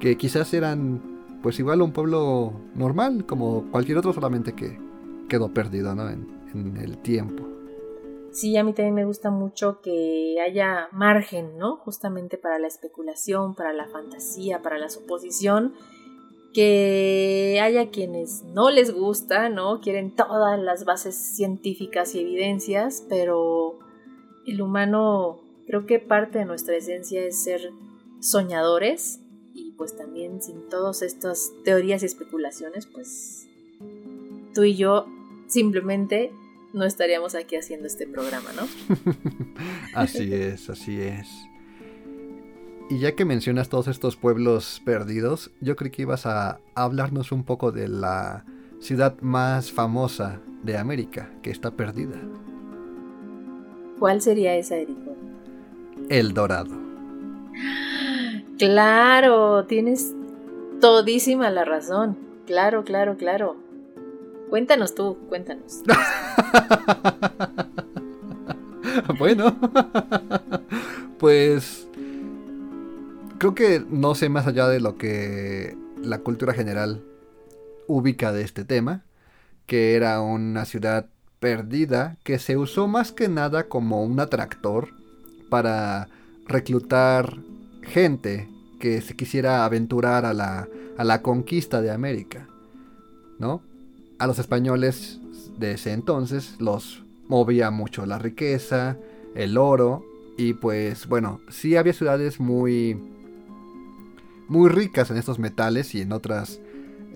Que 0.00 0.16
quizás 0.16 0.52
eran, 0.52 1.00
pues 1.42 1.60
igual 1.60 1.80
un 1.80 1.92
pueblo 1.92 2.52
normal, 2.74 3.24
como 3.24 3.70
cualquier 3.70 3.98
otro, 3.98 4.12
solamente 4.12 4.54
que 4.54 4.80
quedó 5.28 5.54
perdido, 5.54 5.94
¿no? 5.94 6.08
en 6.08 6.41
el 6.54 6.98
tiempo. 6.98 7.44
Sí, 8.32 8.56
a 8.56 8.64
mí 8.64 8.72
también 8.72 8.94
me 8.94 9.04
gusta 9.04 9.30
mucho 9.30 9.80
que 9.82 10.36
haya 10.40 10.88
margen, 10.90 11.58
¿no? 11.58 11.76
Justamente 11.76 12.38
para 12.38 12.58
la 12.58 12.66
especulación, 12.66 13.54
para 13.54 13.74
la 13.74 13.88
fantasía, 13.88 14.62
para 14.62 14.78
la 14.78 14.88
suposición, 14.88 15.74
que 16.54 17.60
haya 17.62 17.90
quienes 17.90 18.42
no 18.44 18.70
les 18.70 18.92
gusta, 18.92 19.50
¿no? 19.50 19.80
Quieren 19.80 20.14
todas 20.14 20.58
las 20.58 20.86
bases 20.86 21.14
científicas 21.14 22.14
y 22.14 22.20
evidencias, 22.20 23.04
pero 23.06 23.78
el 24.46 24.62
humano, 24.62 25.40
creo 25.66 25.84
que 25.84 25.98
parte 25.98 26.38
de 26.38 26.46
nuestra 26.46 26.76
esencia 26.76 27.22
es 27.22 27.42
ser 27.42 27.70
soñadores 28.20 29.20
y 29.54 29.72
pues 29.72 29.94
también 29.94 30.42
sin 30.42 30.68
todas 30.70 31.02
estas 31.02 31.52
teorías 31.64 32.02
y 32.02 32.06
especulaciones, 32.06 32.86
pues 32.86 33.46
tú 34.54 34.64
y 34.64 34.74
yo 34.74 35.06
simplemente 35.48 36.32
no 36.72 36.84
estaríamos 36.84 37.34
aquí 37.34 37.56
haciendo 37.56 37.86
este 37.86 38.06
programa, 38.06 38.50
¿no? 38.52 38.66
así 39.94 40.32
es, 40.32 40.70
así 40.70 41.00
es. 41.00 41.28
Y 42.90 42.98
ya 42.98 43.12
que 43.12 43.24
mencionas 43.24 43.68
todos 43.68 43.88
estos 43.88 44.16
pueblos 44.16 44.82
perdidos, 44.84 45.50
yo 45.60 45.76
creí 45.76 45.90
que 45.90 46.02
ibas 46.02 46.26
a 46.26 46.60
hablarnos 46.74 47.32
un 47.32 47.44
poco 47.44 47.72
de 47.72 47.88
la 47.88 48.44
ciudad 48.80 49.18
más 49.20 49.70
famosa 49.72 50.40
de 50.62 50.76
América, 50.76 51.30
que 51.42 51.50
está 51.50 51.70
perdida. 51.70 52.20
¿Cuál 53.98 54.20
sería 54.20 54.56
esa, 54.56 54.76
Erico? 54.76 55.16
El 56.08 56.34
Dorado. 56.34 56.76
Claro, 58.58 59.64
tienes 59.66 60.14
todísima 60.80 61.50
la 61.50 61.64
razón. 61.64 62.18
Claro, 62.46 62.84
claro, 62.84 63.16
claro. 63.16 63.56
Cuéntanos 64.52 64.94
tú, 64.94 65.16
cuéntanos. 65.30 65.80
bueno, 69.18 69.56
pues 71.18 71.88
creo 73.38 73.54
que 73.54 73.82
no 73.88 74.14
sé 74.14 74.28
más 74.28 74.46
allá 74.46 74.68
de 74.68 74.78
lo 74.78 74.98
que 74.98 75.74
la 76.02 76.18
cultura 76.18 76.52
general 76.52 77.02
ubica 77.86 78.30
de 78.30 78.42
este 78.42 78.66
tema, 78.66 79.04
que 79.64 79.94
era 79.94 80.20
una 80.20 80.66
ciudad 80.66 81.06
perdida 81.40 82.18
que 82.22 82.38
se 82.38 82.58
usó 82.58 82.88
más 82.88 83.10
que 83.10 83.30
nada 83.30 83.70
como 83.70 84.04
un 84.04 84.20
atractor 84.20 84.90
para 85.48 86.08
reclutar 86.46 87.38
gente 87.84 88.50
que 88.78 89.00
se 89.00 89.16
quisiera 89.16 89.64
aventurar 89.64 90.26
a 90.26 90.34
la, 90.34 90.68
a 90.98 91.04
la 91.04 91.22
conquista 91.22 91.80
de 91.80 91.90
América, 91.90 92.46
¿no? 93.38 93.71
A 94.22 94.28
los 94.28 94.38
españoles 94.38 95.18
de 95.58 95.72
ese 95.72 95.92
entonces 95.92 96.54
los 96.60 97.02
movía 97.26 97.72
mucho 97.72 98.06
la 98.06 98.20
riqueza, 98.20 98.96
el 99.34 99.58
oro, 99.58 100.04
y 100.38 100.52
pues 100.52 101.08
bueno, 101.08 101.40
sí 101.48 101.74
había 101.74 101.92
ciudades 101.92 102.38
muy, 102.38 102.96
muy 104.46 104.70
ricas 104.70 105.10
en 105.10 105.16
estos 105.16 105.40
metales 105.40 105.92
y 105.96 106.02
en 106.02 106.12
otras 106.12 106.60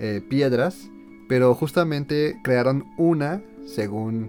eh, 0.00 0.20
piedras, 0.28 0.90
pero 1.28 1.54
justamente 1.54 2.40
crearon 2.42 2.86
una, 2.98 3.40
según 3.66 4.28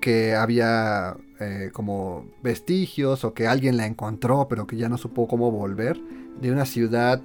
que 0.00 0.34
había 0.34 1.18
eh, 1.38 1.68
como 1.74 2.24
vestigios 2.42 3.24
o 3.24 3.34
que 3.34 3.46
alguien 3.46 3.76
la 3.76 3.84
encontró 3.84 4.48
pero 4.48 4.66
que 4.66 4.78
ya 4.78 4.88
no 4.88 4.96
supo 4.96 5.28
cómo 5.28 5.50
volver, 5.50 6.00
de 6.40 6.50
una 6.50 6.64
ciudad 6.64 7.20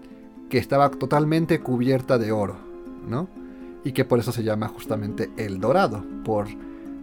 que 0.49 0.57
estaba 0.57 0.91
totalmente 0.91 1.61
cubierta 1.61 2.17
de 2.17 2.33
oro, 2.33 2.57
¿no? 3.07 3.41
Y 3.83 3.91
que 3.91 4.05
por 4.05 4.19
eso 4.19 4.31
se 4.31 4.43
llama 4.43 4.67
justamente 4.67 5.29
El 5.37 5.59
Dorado, 5.59 6.05
por, 6.23 6.47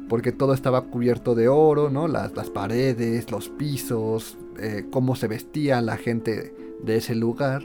porque 0.09 0.33
todo 0.33 0.55
estaba 0.55 0.83
cubierto 0.83 1.35
de 1.35 1.49
oro, 1.49 1.91
¿no? 1.91 2.09
Las, 2.09 2.35
las 2.35 2.51
paredes, 2.51 3.31
los 3.31 3.49
pisos, 3.49 4.39
eh, 4.59 4.87
cómo 4.91 5.15
se 5.15 5.29
vestía 5.29 5.81
la 5.83 5.97
gente 5.97 6.55
de 6.83 6.97
ese 6.97 7.15
lugar. 7.15 7.63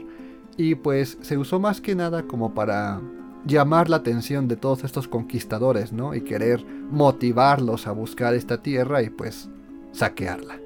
Y 0.56 0.74
pues 0.74 1.18
se 1.22 1.38
usó 1.38 1.60
más 1.60 1.80
que 1.80 1.94
nada 1.94 2.26
como 2.26 2.54
para 2.54 3.00
llamar 3.46 3.88
la 3.88 3.96
atención 3.96 4.48
de 4.48 4.56
todos 4.56 4.84
estos 4.84 5.08
conquistadores, 5.08 5.92
¿no? 5.92 6.14
Y 6.14 6.22
querer 6.22 6.64
motivarlos 6.64 7.86
a 7.86 7.92
buscar 7.92 8.34
esta 8.34 8.62
tierra 8.62 9.02
y 9.02 9.10
pues 9.10 9.48
saquearla. 9.92 10.60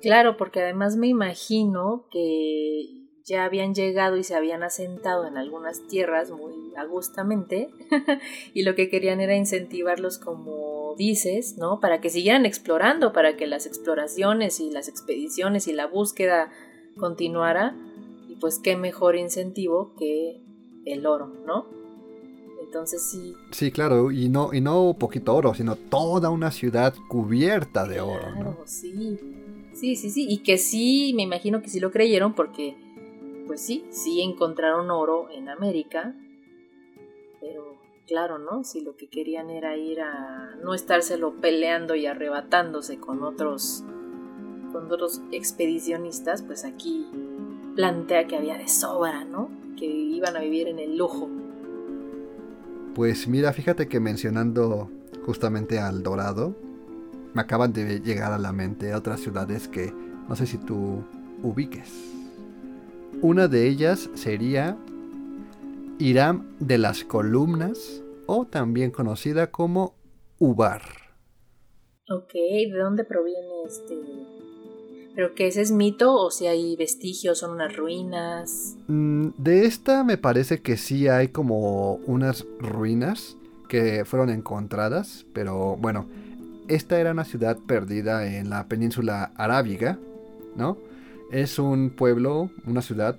Claro, 0.00 0.36
porque 0.36 0.60
además 0.60 0.96
me 0.96 1.06
imagino 1.06 2.06
que 2.10 3.01
ya 3.24 3.44
habían 3.44 3.74
llegado 3.74 4.16
y 4.16 4.24
se 4.24 4.34
habían 4.34 4.62
asentado 4.62 5.26
en 5.26 5.36
algunas 5.36 5.86
tierras 5.86 6.30
muy 6.30 6.72
agustamente 6.76 7.70
y 8.54 8.62
lo 8.62 8.74
que 8.74 8.88
querían 8.88 9.20
era 9.20 9.36
incentivarlos 9.36 10.18
como 10.18 10.94
dices, 10.96 11.56
¿no? 11.58 11.80
Para 11.80 12.00
que 12.00 12.10
siguieran 12.10 12.46
explorando, 12.46 13.12
para 13.12 13.36
que 13.36 13.46
las 13.46 13.66
exploraciones 13.66 14.60
y 14.60 14.70
las 14.70 14.88
expediciones 14.88 15.68
y 15.68 15.72
la 15.72 15.86
búsqueda 15.86 16.50
continuara 16.96 17.76
y 18.28 18.36
pues 18.36 18.58
qué 18.58 18.76
mejor 18.76 19.16
incentivo 19.16 19.94
que 19.96 20.40
el 20.84 21.06
oro, 21.06 21.32
¿no? 21.46 21.66
Entonces 22.62 23.02
sí. 23.02 23.34
Sí, 23.50 23.70
claro, 23.70 24.10
y 24.10 24.28
no, 24.28 24.52
y 24.52 24.60
no 24.60 24.96
poquito 24.98 25.34
oro, 25.34 25.54
sino 25.54 25.76
toda 25.76 26.30
una 26.30 26.50
ciudad 26.50 26.94
cubierta 27.08 27.86
de 27.86 28.00
oro. 28.00 28.34
¿no? 28.34 28.56
sí. 28.64 29.18
Sí, 29.74 29.96
sí, 29.96 30.10
sí. 30.10 30.26
Y 30.28 30.38
que 30.38 30.58
sí, 30.58 31.12
me 31.16 31.22
imagino 31.22 31.62
que 31.62 31.68
sí 31.68 31.80
lo 31.80 31.90
creyeron 31.90 32.34
porque, 32.34 32.76
pues 33.46 33.60
sí, 33.60 33.84
sí 33.90 34.20
encontraron 34.20 34.90
oro 34.90 35.28
en 35.30 35.48
América. 35.48 36.14
Pero 37.40 37.76
claro, 38.06 38.38
¿no? 38.38 38.64
Si 38.64 38.80
lo 38.80 38.96
que 38.96 39.08
querían 39.08 39.50
era 39.50 39.76
ir 39.76 40.00
a 40.00 40.56
no 40.62 40.74
estárselo 40.74 41.34
peleando 41.40 41.94
y 41.94 42.06
arrebatándose 42.06 42.98
con 42.98 43.22
otros, 43.22 43.84
con 44.72 44.90
otros 44.90 45.20
expedicionistas, 45.32 46.42
pues 46.42 46.64
aquí 46.64 47.06
plantea 47.74 48.26
que 48.26 48.36
había 48.36 48.58
de 48.58 48.68
sobra, 48.68 49.24
¿no? 49.24 49.50
Que 49.76 49.86
iban 49.86 50.36
a 50.36 50.40
vivir 50.40 50.68
en 50.68 50.78
el 50.78 50.96
lujo. 50.96 51.28
Pues 52.94 53.26
mira, 53.26 53.52
fíjate 53.52 53.88
que 53.88 54.00
mencionando 54.00 54.90
justamente 55.24 55.78
al 55.78 56.02
Dorado, 56.02 56.54
me 57.32 57.40
acaban 57.40 57.72
de 57.72 58.00
llegar 58.00 58.32
a 58.32 58.38
la 58.38 58.52
mente 58.52 58.94
otras 58.94 59.20
ciudades 59.20 59.68
que 59.68 59.92
no 60.28 60.36
sé 60.36 60.46
si 60.46 60.58
tú 60.58 61.02
ubiques. 61.42 62.21
Una 63.22 63.46
de 63.46 63.68
ellas 63.68 64.10
sería 64.14 64.76
Irán 66.00 66.56
de 66.58 66.76
las 66.76 67.04
Columnas 67.04 68.02
o 68.26 68.46
también 68.46 68.90
conocida 68.90 69.52
como 69.52 69.94
Ubar. 70.40 70.82
Ok, 72.10 72.32
¿de 72.32 72.76
dónde 72.76 73.04
proviene 73.04 73.62
este 73.64 73.96
¿Pero 75.14 75.36
que 75.36 75.46
ese 75.46 75.60
es 75.60 75.70
mito 75.70 76.16
o 76.16 76.32
si 76.32 76.48
hay 76.48 76.74
vestigios, 76.74 77.38
son 77.38 77.52
unas 77.52 77.76
ruinas? 77.76 78.76
Mm, 78.88 79.28
de 79.38 79.66
esta 79.66 80.02
me 80.02 80.18
parece 80.18 80.60
que 80.60 80.76
sí 80.76 81.06
hay 81.06 81.28
como 81.28 82.00
unas 82.06 82.44
ruinas 82.58 83.36
que 83.68 84.04
fueron 84.04 84.30
encontradas, 84.30 85.26
pero 85.32 85.76
bueno, 85.76 86.08
esta 86.66 86.98
era 86.98 87.12
una 87.12 87.24
ciudad 87.24 87.56
perdida 87.68 88.26
en 88.26 88.50
la 88.50 88.66
península 88.66 89.30
arábiga, 89.36 89.96
¿no? 90.56 90.76
Es 91.32 91.58
un 91.58 91.90
pueblo, 91.90 92.50
una 92.66 92.82
ciudad 92.82 93.16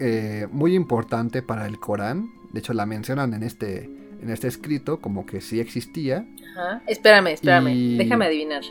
eh, 0.00 0.46
muy 0.50 0.74
importante 0.74 1.42
para 1.42 1.66
el 1.66 1.78
Corán. 1.78 2.30
De 2.52 2.60
hecho, 2.60 2.72
la 2.72 2.86
mencionan 2.86 3.34
en 3.34 3.42
este, 3.42 3.84
en 4.22 4.30
este 4.30 4.48
escrito 4.48 5.00
como 5.00 5.26
que 5.26 5.40
sí 5.40 5.60
existía. 5.60 6.26
Ajá. 6.52 6.82
Espérame, 6.86 7.28
espérame, 7.28 7.96
déjame 7.98 8.26
adivinar 8.26 8.62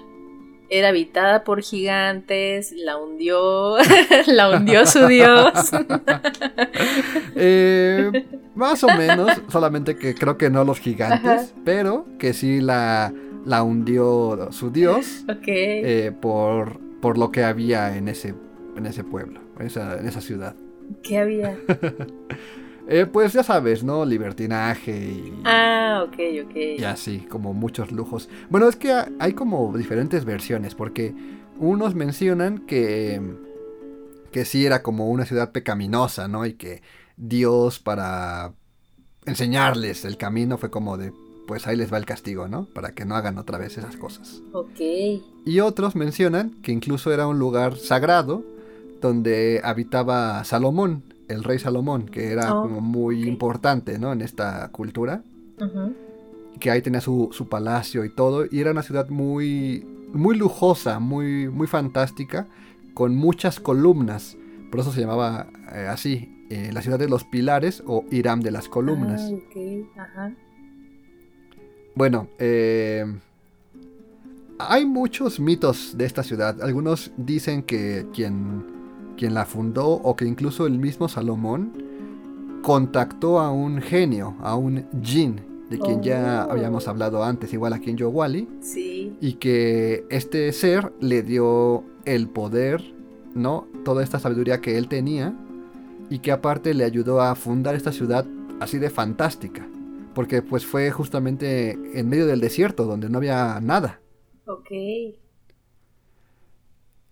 era 0.70 0.89
habitada 0.89 1.43
por 1.43 1.62
gigantes, 1.62 2.74
la 2.74 2.97
hundió, 2.97 3.78
la 4.28 4.49
hundió 4.49 4.86
su 4.86 5.08
dios. 5.08 5.53
Eh, 7.39 8.26
más 8.55 8.84
o 8.84 8.88
menos, 8.88 9.32
solamente 9.49 9.95
que 9.95 10.16
creo 10.16 10.38
que 10.38 10.49
no 10.49 10.64
los 10.64 10.80
gigantes, 10.80 11.53
pero 11.64 12.05
que 12.18 12.34
sí 12.34 12.62
la, 12.62 13.14
la 13.45 13.62
hundió 13.62 14.51
su 14.51 14.72
dios 14.72 15.24
eh, 15.45 16.12
por, 16.20 16.80
por 16.99 17.20
lo 17.20 17.32
que 17.32 17.43
había 17.43 17.95
en 17.95 18.08
ese, 18.08 18.34
en 18.78 18.86
ese 18.86 19.04
pueblo, 19.04 19.42
en 19.60 19.68
esa, 19.68 20.00
en 20.00 20.08
esa 20.08 20.22
ciudad. 20.22 20.56
¿Qué 21.04 21.18
había? 21.18 21.58
Eh, 22.90 23.06
pues 23.06 23.34
ya 23.34 23.44
sabes, 23.44 23.84
¿no? 23.84 24.06
Libertinaje 24.06 24.98
y... 24.98 25.42
Ah, 25.44 26.06
ok, 26.08 26.18
ok. 26.46 26.56
Y 26.80 26.84
así, 26.86 27.20
como 27.20 27.54
muchos 27.54 27.92
lujos. 27.92 28.30
Bueno, 28.50 28.70
es 28.70 28.78
que 28.78 28.94
hay 29.20 29.34
como 29.34 29.78
diferentes 29.78 30.24
versiones, 30.24 30.74
porque 30.74 31.14
unos 31.58 31.96
mencionan 31.96 32.60
que, 32.60 33.22
que 34.32 34.46
sí 34.46 34.66
era 34.66 34.84
como 34.84 35.10
una 35.10 35.26
ciudad 35.26 35.52
pecaminosa, 35.52 36.30
¿no? 36.30 36.46
Y 36.46 36.54
que 36.54 36.82
Dios 37.18 37.80
para 37.80 38.54
enseñarles 39.26 40.06
el 40.06 40.16
camino 40.16 40.58
fue 40.58 40.70
como 40.70 40.98
de, 40.98 41.12
pues 41.46 41.68
ahí 41.68 41.76
les 41.76 41.92
va 41.92 41.98
el 41.98 42.06
castigo, 42.06 42.48
¿no? 42.48 42.68
Para 42.74 42.94
que 42.94 43.04
no 43.04 43.16
hagan 43.16 43.38
otra 43.38 43.58
vez 43.58 43.78
esas 43.78 43.98
cosas. 43.98 44.42
Ok. 44.54 44.80
Y 45.46 45.60
otros 45.60 45.98
mencionan 45.98 46.52
que 46.62 46.72
incluso 46.72 47.12
era 47.12 47.28
un 47.28 47.38
lugar 47.38 47.76
sagrado 47.76 48.46
donde 49.02 49.62
habitaba 49.64 50.43
Salomón, 50.43 51.04
el 51.28 51.43
rey 51.43 51.60
Salomón, 51.60 52.06
que 52.06 52.32
era 52.32 52.54
oh, 52.54 52.64
como 52.64 52.82
muy 52.82 53.28
importante, 53.28 54.00
¿no? 54.00 54.14
En 54.14 54.22
esta 54.22 54.70
cultura. 54.72 55.24
Que 56.60 56.72
ahí 56.72 56.82
tenía 56.82 57.02
su, 57.02 57.48
palacio 57.50 58.06
y 58.06 58.10
todo. 58.10 58.45
Y 58.50 58.60
era 58.60 58.72
una 58.72 58.84
ciudad 58.84 59.10
muy, 59.10 59.86
muy 60.14 60.36
lujosa, 60.36 61.00
muy, 61.00 61.50
muy 61.50 61.68
fantástica, 61.68 62.48
con 62.93 63.16
muchas 63.16 63.60
columnas. 63.60 64.38
Por 64.72 64.80
eso 64.80 64.91
se 64.91 65.02
llamaba 65.02 65.48
eh, 65.74 65.88
así, 65.89 66.45
eh, 66.50 66.72
la 66.74 66.82
ciudad 66.82 67.00
de 67.00 67.10
los 67.10 67.24
pilares 67.24 67.84
o 67.86 68.06
Irán 68.12 68.41
de 68.41 68.52
las 68.52 68.70
columnas. 68.70 69.32
Ah, 69.95 70.02
Ajá. 70.02 70.36
Bueno, 71.98 72.28
eh, 72.38 73.06
hay 74.60 74.86
muchos 74.86 75.39
mitos 75.39 75.98
de 75.98 76.06
esta 76.06 76.22
ciudad. 76.22 76.62
Algunos 76.62 77.12
dicen 77.18 77.64
que 77.64 78.06
quien, 78.14 78.66
quien 79.18 79.34
la 79.34 79.45
fundó 79.45 79.88
o 79.89 80.15
que 80.15 80.26
incluso 80.26 80.65
el 80.68 80.78
mismo 80.80 81.09
Salomón 81.09 81.74
contactó 82.61 83.39
a 83.39 83.51
un 83.51 83.82
genio, 83.82 84.36
a 84.41 84.55
un 84.55 84.86
jin, 85.03 85.41
de 85.70 85.80
quien 85.80 86.01
ya 86.01 86.45
Oh. 86.47 86.51
habíamos 86.53 86.88
hablado 86.88 87.24
antes, 87.24 87.51
igual 87.53 87.74
aquí 87.74 87.89
en 87.89 87.97
Yowali, 87.97 88.47
Sí. 88.61 89.18
y 89.20 89.34
que 89.34 90.05
este 90.09 90.51
ser 90.53 90.93
le 91.01 91.24
dio 91.24 91.84
el 92.05 92.28
poder, 92.30 92.82
¿no? 93.36 93.68
Toda 93.84 94.03
esta 94.03 94.20
sabiduría 94.20 94.61
que 94.61 94.78
él 94.78 94.88
tenía 94.88 95.34
y 96.09 96.20
que 96.20 96.32
aparte 96.32 96.74
le 96.74 96.86
ayudó 96.86 97.22
a 97.22 97.36
fundar 97.36 97.76
esta 97.76 97.91
ciudad 97.91 98.26
así 98.61 98.78
de 98.78 98.89
fantástica, 98.89 99.68
porque 100.15 100.41
pues 100.41 100.65
fue 100.65 100.89
justamente 100.89 101.72
en 101.99 102.07
medio 102.09 102.26
del 102.26 102.39
desierto 102.39 102.86
donde 102.86 103.09
no 103.09 103.18
había 103.18 103.59
nada. 103.61 103.99
Ok. 104.45 104.72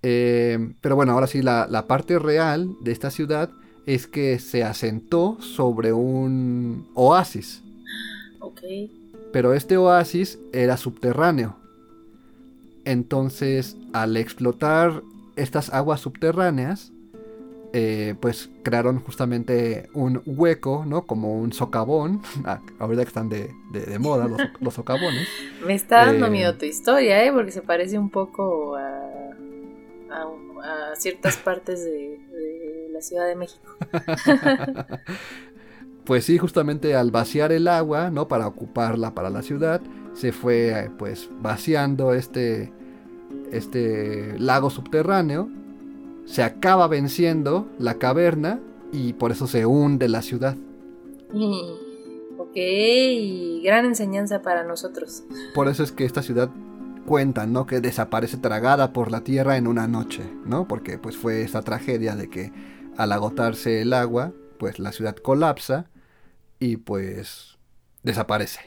Eh, 0.07 0.73
pero 0.81 0.95
bueno, 0.95 1.13
ahora 1.13 1.25
sí, 1.25 1.41
la, 1.41 1.65
la 1.67 1.87
parte 1.87 2.19
real 2.19 2.69
de 2.81 2.91
esta 2.91 3.09
ciudad 3.09 3.49
es 3.87 4.05
que 4.05 4.37
se 4.37 4.63
asentó 4.63 5.37
sobre 5.41 5.93
un 5.93 6.87
oasis. 6.93 7.63
Ok. 8.39 8.61
Pero 9.33 9.53
este 9.55 9.77
oasis 9.77 10.37
era 10.53 10.77
subterráneo. 10.77 11.55
Entonces, 12.85 13.77
al 13.93 14.15
explotar 14.17 15.01
estas 15.35 15.73
aguas 15.73 16.01
subterráneas, 16.01 16.91
eh, 17.73 18.15
pues 18.21 18.49
crearon 18.63 18.99
justamente 18.99 19.89
un 19.93 20.21
hueco, 20.25 20.85
¿no? 20.87 21.01
Como 21.07 21.37
un 21.39 21.51
socavón. 21.51 22.21
Ah, 22.45 22.61
ahorita 22.79 23.01
que 23.03 23.07
están 23.07 23.27
de, 23.29 23.49
de- 23.73 23.85
de 23.85 23.99
moda 23.99 24.27
los, 24.27 24.39
los 24.61 24.73
socavones. 24.75 25.27
Me 25.65 25.73
está 25.73 26.05
dando 26.05 26.27
Eh, 26.27 26.29
miedo 26.29 26.55
tu 26.55 26.65
historia, 26.65 27.23
¿eh? 27.25 27.31
Porque 27.33 27.51
se 27.51 27.61
parece 27.63 27.97
un 27.97 28.09
poco 28.11 28.75
a, 28.75 29.24
a- 30.21 30.91
a 30.91 30.95
ciertas 30.95 31.37
partes 31.37 31.83
de, 31.83 31.91
de 32.29 32.89
la 32.91 33.01
Ciudad 33.01 33.27
de 33.27 33.35
México. 33.35 33.65
Pues 36.05 36.25
sí, 36.25 36.37
justamente 36.37 36.93
al 36.95 37.09
vaciar 37.09 37.51
el 37.51 37.67
agua, 37.67 38.11
¿no? 38.11 38.27
Para 38.27 38.45
ocuparla 38.47 39.15
para 39.15 39.31
la 39.31 39.41
ciudad, 39.41 39.81
se 40.13 40.31
fue 40.31 40.69
eh, 40.69 40.91
pues 40.99 41.29
vaciando 41.41 42.13
este, 42.13 42.71
este 43.51 44.37
lago 44.37 44.69
subterráneo, 44.69 45.49
se 46.25 46.43
acaba 46.43 46.87
venciendo 46.87 47.67
la 47.79 47.95
caverna 47.95 48.59
y 48.91 49.13
por 49.13 49.31
eso 49.31 49.47
se 49.47 49.65
hunde 49.65 50.07
la 50.07 50.21
ciudad. 50.21 50.55
Mm, 51.33 51.85
Ok, 52.37 52.55
gran 53.63 53.85
enseñanza 53.85 54.41
para 54.43 54.63
nosotros. 54.63 55.23
Por 55.55 55.67
eso 55.67 55.81
es 55.83 55.91
que 55.91 56.05
esta 56.05 56.21
ciudad 56.21 56.49
cuenta, 57.05 57.45
¿no? 57.45 57.65
Que 57.65 57.81
desaparece 57.81 58.37
tragada 58.37 58.91
por 58.93 59.11
la 59.11 59.21
tierra 59.21 59.57
en 59.57 59.67
una 59.67 59.87
noche, 59.87 60.23
¿no? 60.45 60.67
Porque 60.67 60.97
pues 60.97 61.15
fue 61.17 61.41
esta 61.41 61.61
tragedia 61.61 62.15
de 62.15 62.29
que 62.29 62.51
al 62.97 63.11
agotarse 63.11 63.81
el 63.81 63.93
agua, 63.93 64.33
pues 64.57 64.79
la 64.79 64.91
ciudad 64.91 65.15
colapsa 65.15 65.87
y 66.59 66.77
pues 66.77 67.57
desaparece. 68.03 68.59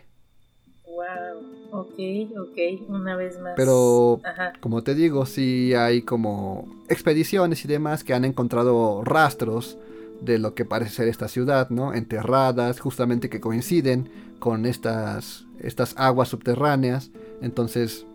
Wow, 0.86 1.80
ok, 1.80 1.98
ok, 2.38 2.88
una 2.88 3.16
vez 3.16 3.38
más. 3.40 3.54
Pero 3.56 4.20
Ajá, 4.24 4.52
como 4.60 4.82
te 4.82 4.94
digo, 4.94 5.26
sí 5.26 5.74
hay 5.74 6.02
como 6.02 6.68
expediciones 6.88 7.64
y 7.64 7.68
demás 7.68 8.04
que 8.04 8.14
han 8.14 8.24
encontrado 8.24 9.02
rastros 9.04 9.78
de 10.20 10.38
lo 10.38 10.54
que 10.54 10.64
parece 10.64 10.92
ser 10.92 11.08
esta 11.08 11.28
ciudad, 11.28 11.70
¿no? 11.70 11.94
Enterradas, 11.94 12.80
justamente 12.80 13.30
que 13.30 13.40
coinciden 13.40 14.10
con 14.38 14.66
estas, 14.66 15.46
estas 15.60 15.94
aguas 15.96 16.28
subterráneas. 16.28 17.10
Entonces, 17.40 18.06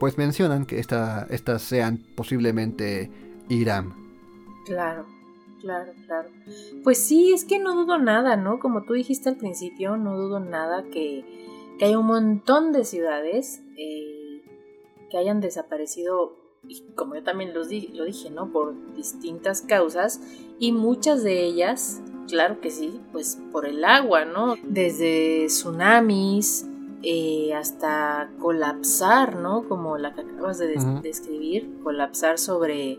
pues 0.00 0.18
mencionan 0.18 0.66
que 0.66 0.80
esta- 0.80 1.26
estas 1.30 1.62
sean 1.62 1.98
posiblemente 2.16 3.08
Irán. 3.48 3.92
claro, 4.66 5.06
claro, 5.60 5.92
claro. 6.06 6.28
Pues 6.82 6.98
sí, 6.98 7.32
es 7.32 7.44
que 7.44 7.58
no 7.60 7.74
dudo 7.76 7.98
nada, 7.98 8.36
¿no? 8.36 8.58
Como 8.58 8.82
tú 8.84 8.94
dijiste 8.94 9.28
al 9.28 9.36
principio, 9.36 9.96
no 9.96 10.16
dudo 10.16 10.40
nada 10.40 10.84
que, 10.90 11.24
que 11.78 11.84
hay 11.84 11.94
un 11.96 12.06
montón 12.06 12.72
de 12.72 12.84
ciudades 12.84 13.60
eh, 13.76 14.42
que 15.10 15.18
hayan 15.18 15.40
desaparecido, 15.40 16.34
y 16.66 16.82
como 16.94 17.14
yo 17.16 17.22
también 17.22 17.52
los 17.54 17.68
di- 17.68 17.88
lo 17.88 18.04
dije, 18.04 18.30
¿no? 18.30 18.52
Por 18.52 18.74
distintas 18.94 19.62
causas, 19.62 20.20
y 20.58 20.72
muchas 20.72 21.22
de 21.22 21.44
ellas, 21.44 22.00
claro 22.28 22.60
que 22.60 22.70
sí, 22.70 23.00
pues 23.12 23.38
por 23.52 23.66
el 23.66 23.84
agua, 23.84 24.24
¿no? 24.24 24.54
Desde 24.62 25.46
tsunamis, 25.48 26.66
eh, 27.02 27.54
hasta 27.54 28.30
colapsar, 28.40 29.36
¿no? 29.36 29.66
Como 29.68 29.96
la 29.98 30.14
que 30.14 30.20
acabas 30.22 30.58
de 30.58 30.66
des- 30.68 31.02
describir, 31.02 31.80
colapsar 31.82 32.38
sobre 32.38 32.98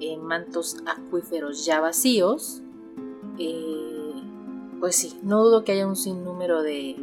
eh, 0.00 0.16
mantos 0.18 0.76
acuíferos 0.86 1.64
ya 1.64 1.80
vacíos. 1.80 2.62
Eh, 3.38 4.12
pues 4.80 4.96
sí, 4.96 5.18
no 5.22 5.42
dudo 5.44 5.64
que 5.64 5.72
haya 5.72 5.86
un 5.86 5.96
sinnúmero 5.96 6.62
de, 6.62 6.96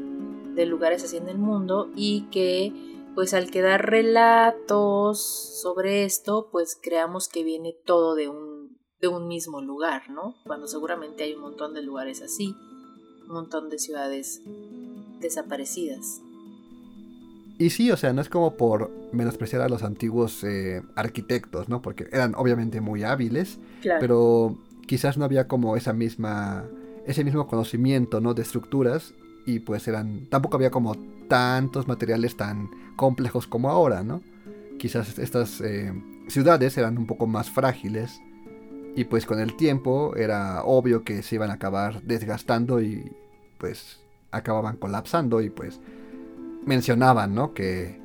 de 0.56 0.66
lugares 0.66 1.04
así 1.04 1.18
en 1.18 1.30
el 1.30 1.38
mundo 1.38 1.90
y 1.96 2.24
que 2.32 2.74
pues 3.16 3.34
al 3.34 3.52
quedar 3.52 3.90
relatos 3.90 5.20
sobre 5.62 6.06
esto, 6.06 6.48
pues 6.52 6.78
creamos 6.82 7.28
que 7.28 7.44
viene 7.44 7.76
todo 7.86 8.16
de 8.16 8.30
un, 8.30 8.78
de 9.02 9.08
un 9.10 9.28
mismo 9.28 9.62
lugar, 9.62 10.10
¿no? 10.10 10.36
Cuando 10.46 10.68
seguramente 10.68 11.24
hay 11.24 11.34
un 11.34 11.42
montón 11.42 11.74
de 11.74 11.82
lugares 11.82 12.22
así, 12.22 12.56
un 13.28 13.34
montón 13.34 13.70
de 13.70 13.80
ciudades 13.80 14.42
desaparecidas. 15.22 16.22
Y 17.58 17.70
sí, 17.70 17.92
o 17.92 17.98
sea, 17.98 18.12
no 18.12 18.22
es 18.22 18.30
como 18.30 18.58
por 18.58 18.90
menospreciar 19.12 19.62
a 19.62 19.70
los 19.70 19.84
antiguos 19.84 20.44
eh, 20.44 20.82
arquitectos, 20.96 21.70
¿no? 21.70 21.82
Porque 21.82 22.08
eran 22.12 22.34
obviamente 22.36 22.82
muy 22.82 23.04
hábiles, 23.04 23.60
Claro. 23.82 24.00
pero 24.00 24.58
quizás 24.88 25.18
no 25.18 25.26
había 25.26 25.48
como 25.48 25.78
esa 25.78 25.94
misma 25.94 26.66
ese 27.06 27.24
mismo 27.24 27.48
conocimiento 27.48 28.20
no 28.22 28.34
de 28.34 28.42
estructuras 28.44 29.14
y 29.46 29.60
pues 29.60 29.88
eran 29.88 30.28
tampoco 30.30 30.58
había 30.58 30.70
como 30.70 30.96
tantos 31.28 31.88
materiales 31.88 32.36
tan 32.38 32.70
complejos 32.96 33.48
como 33.48 33.70
ahora 33.70 34.04
no 34.04 34.22
quizás 34.78 35.18
estas 35.18 35.62
eh, 35.62 35.94
ciudades 36.28 36.78
eran 36.78 36.98
un 37.00 37.08
poco 37.08 37.26
más 37.26 37.50
frágiles 37.50 38.20
y 38.96 39.06
pues 39.06 39.26
con 39.26 39.40
el 39.40 39.56
tiempo 39.56 40.16
era 40.16 40.64
obvio 40.64 41.04
que 41.04 41.24
se 41.24 41.36
iban 41.36 41.50
a 41.50 41.54
acabar 41.54 42.04
desgastando 42.04 42.82
y 42.82 43.12
pues 43.58 44.01
acababan 44.32 44.78
colapsando 44.78 45.42
y 45.42 45.50
pues 45.50 45.80
mencionaban 46.66 47.36
no 47.36 47.54
que 47.54 48.00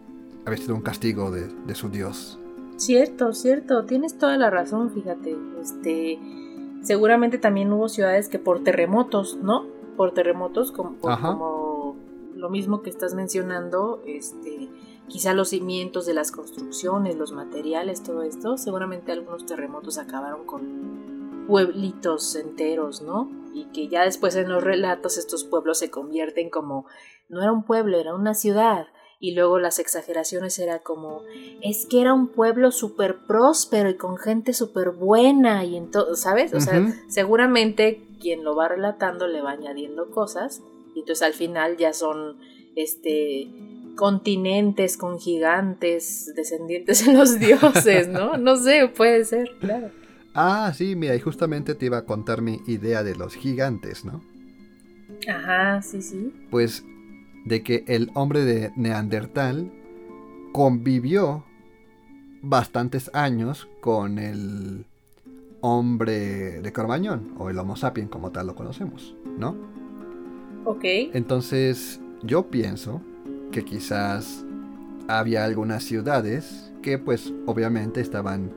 había 0.44 0.58
sido 0.58 0.74
un 0.74 0.82
castigo 0.82 1.30
de, 1.30 1.48
de 1.48 1.74
su 1.74 1.88
dios 1.88 2.38
Cierto, 2.78 3.32
cierto, 3.32 3.86
tienes 3.86 4.18
toda 4.18 4.36
la 4.36 4.50
razón, 4.50 4.90
fíjate. 4.90 5.34
Este, 5.62 6.18
seguramente 6.82 7.38
también 7.38 7.72
hubo 7.72 7.88
ciudades 7.88 8.28
que 8.28 8.38
por 8.38 8.62
terremotos, 8.64 9.38
¿no? 9.42 9.64
Por 9.96 10.12
terremotos, 10.12 10.72
como, 10.72 10.92
por- 10.96 11.18
como 11.18 11.96
lo 12.34 12.50
mismo 12.50 12.82
que 12.82 12.90
estás 12.90 13.14
mencionando, 13.14 14.02
este, 14.06 14.68
quizá 15.08 15.32
los 15.32 15.48
cimientos 15.48 16.04
de 16.04 16.12
las 16.12 16.30
construcciones, 16.30 17.16
los 17.16 17.32
materiales, 17.32 18.02
todo 18.02 18.20
esto, 18.20 18.58
seguramente 18.58 19.10
algunos 19.10 19.46
terremotos 19.46 19.96
acabaron 19.96 20.44
con 20.44 21.46
pueblitos 21.46 22.36
enteros, 22.36 23.00
¿no? 23.00 23.30
Y 23.56 23.64
que 23.72 23.88
ya 23.88 24.04
después 24.04 24.36
en 24.36 24.50
los 24.50 24.62
relatos 24.62 25.16
estos 25.16 25.44
pueblos 25.44 25.78
se 25.78 25.90
convierten 25.90 26.50
como, 26.50 26.86
no 27.28 27.42
era 27.42 27.52
un 27.52 27.64
pueblo, 27.64 27.98
era 27.98 28.14
una 28.14 28.34
ciudad. 28.34 28.86
Y 29.18 29.34
luego 29.34 29.58
las 29.58 29.78
exageraciones 29.78 30.58
era 30.58 30.80
como, 30.80 31.22
es 31.62 31.86
que 31.86 32.02
era 32.02 32.12
un 32.12 32.28
pueblo 32.28 32.70
súper 32.70 33.16
próspero 33.26 33.88
y 33.88 33.96
con 33.96 34.18
gente 34.18 34.52
súper 34.52 34.90
buena 34.90 35.64
y 35.64 35.76
entonces, 35.76 36.20
¿sabes? 36.20 36.52
O 36.52 36.60
sea, 36.60 36.86
seguramente 37.08 38.02
quien 38.20 38.44
lo 38.44 38.54
va 38.54 38.68
relatando 38.68 39.26
le 39.26 39.40
va 39.40 39.52
añadiendo 39.52 40.10
cosas 40.10 40.62
y 40.94 41.00
entonces 41.00 41.26
al 41.26 41.32
final 41.32 41.78
ya 41.78 41.94
son, 41.94 42.38
este, 42.74 43.48
continentes 43.96 44.96
con 44.96 45.18
gigantes 45.18 46.32
descendientes 46.36 47.04
de 47.04 47.14
los 47.14 47.40
dioses, 47.40 48.06
¿no? 48.08 48.36
No 48.36 48.56
sé, 48.56 48.88
puede 48.94 49.24
ser, 49.24 49.56
claro. 49.58 49.90
Ah 50.36 50.72
sí 50.74 50.96
mira 50.96 51.14
y 51.16 51.20
justamente 51.20 51.74
te 51.74 51.86
iba 51.86 51.98
a 51.98 52.04
contar 52.04 52.42
mi 52.42 52.60
idea 52.66 53.02
de 53.02 53.16
los 53.16 53.34
gigantes 53.34 54.04
no 54.04 54.22
Ajá, 55.28 55.82
sí, 55.82 56.02
sí. 56.02 56.32
pues 56.50 56.84
de 57.44 57.62
que 57.62 57.84
el 57.86 58.10
hombre 58.14 58.44
de 58.44 58.72
Neandertal 58.76 59.72
convivió 60.52 61.44
bastantes 62.42 63.10
años 63.14 63.68
con 63.80 64.18
el 64.18 64.86
hombre 65.60 66.60
de 66.60 66.72
Cormañón 66.72 67.34
o 67.38 67.50
el 67.50 67.58
Homo 67.58 67.76
sapiens 67.76 68.10
como 68.10 68.30
tal 68.32 68.48
lo 68.48 68.54
conocemos, 68.54 69.16
¿no? 69.38 69.56
Ok. 70.64 70.84
Entonces 70.84 72.00
yo 72.22 72.50
pienso 72.50 73.00
que 73.52 73.64
quizás 73.64 74.44
había 75.08 75.44
algunas 75.44 75.84
ciudades 75.84 76.72
que 76.82 76.98
pues 76.98 77.32
obviamente 77.46 78.00
estaban 78.00 78.52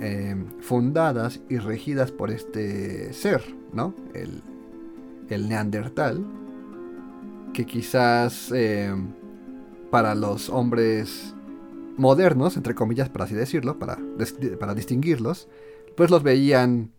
eh, 0.00 0.36
fundadas 0.60 1.40
y 1.48 1.58
regidas 1.58 2.12
por 2.12 2.30
este 2.30 3.12
ser, 3.12 3.42
¿no? 3.72 3.94
El, 4.14 4.42
el 5.28 5.48
Neandertal, 5.48 6.24
que 7.52 7.66
quizás 7.66 8.52
eh, 8.54 8.94
para 9.90 10.14
los 10.14 10.48
hombres 10.48 11.34
modernos, 11.96 12.56
entre 12.56 12.74
comillas, 12.74 13.08
para 13.08 13.24
así 13.24 13.34
decirlo, 13.34 13.78
para, 13.78 13.98
para 14.60 14.74
distinguirlos, 14.74 15.48
pues 15.96 16.10
los 16.10 16.22
veían 16.22 16.92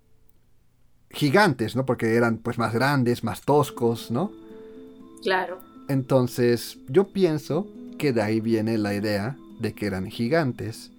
gigantes, 1.12 1.76
¿no? 1.76 1.86
Porque 1.86 2.16
eran 2.16 2.38
pues 2.38 2.58
más 2.58 2.74
grandes, 2.74 3.24
más 3.24 3.42
toscos, 3.42 4.12
¿no? 4.12 4.32
Claro. 5.24 5.60
Entonces, 5.88 6.78
yo 6.88 7.08
pienso 7.08 7.68
que 7.98 8.14
de 8.14 8.22
ahí 8.22 8.40
viene 8.40 8.78
la 8.78 8.94
idea 8.94 9.38
de 9.60 9.74
que 9.74 9.86
eran 9.86 10.10
gigantes, 10.10 10.92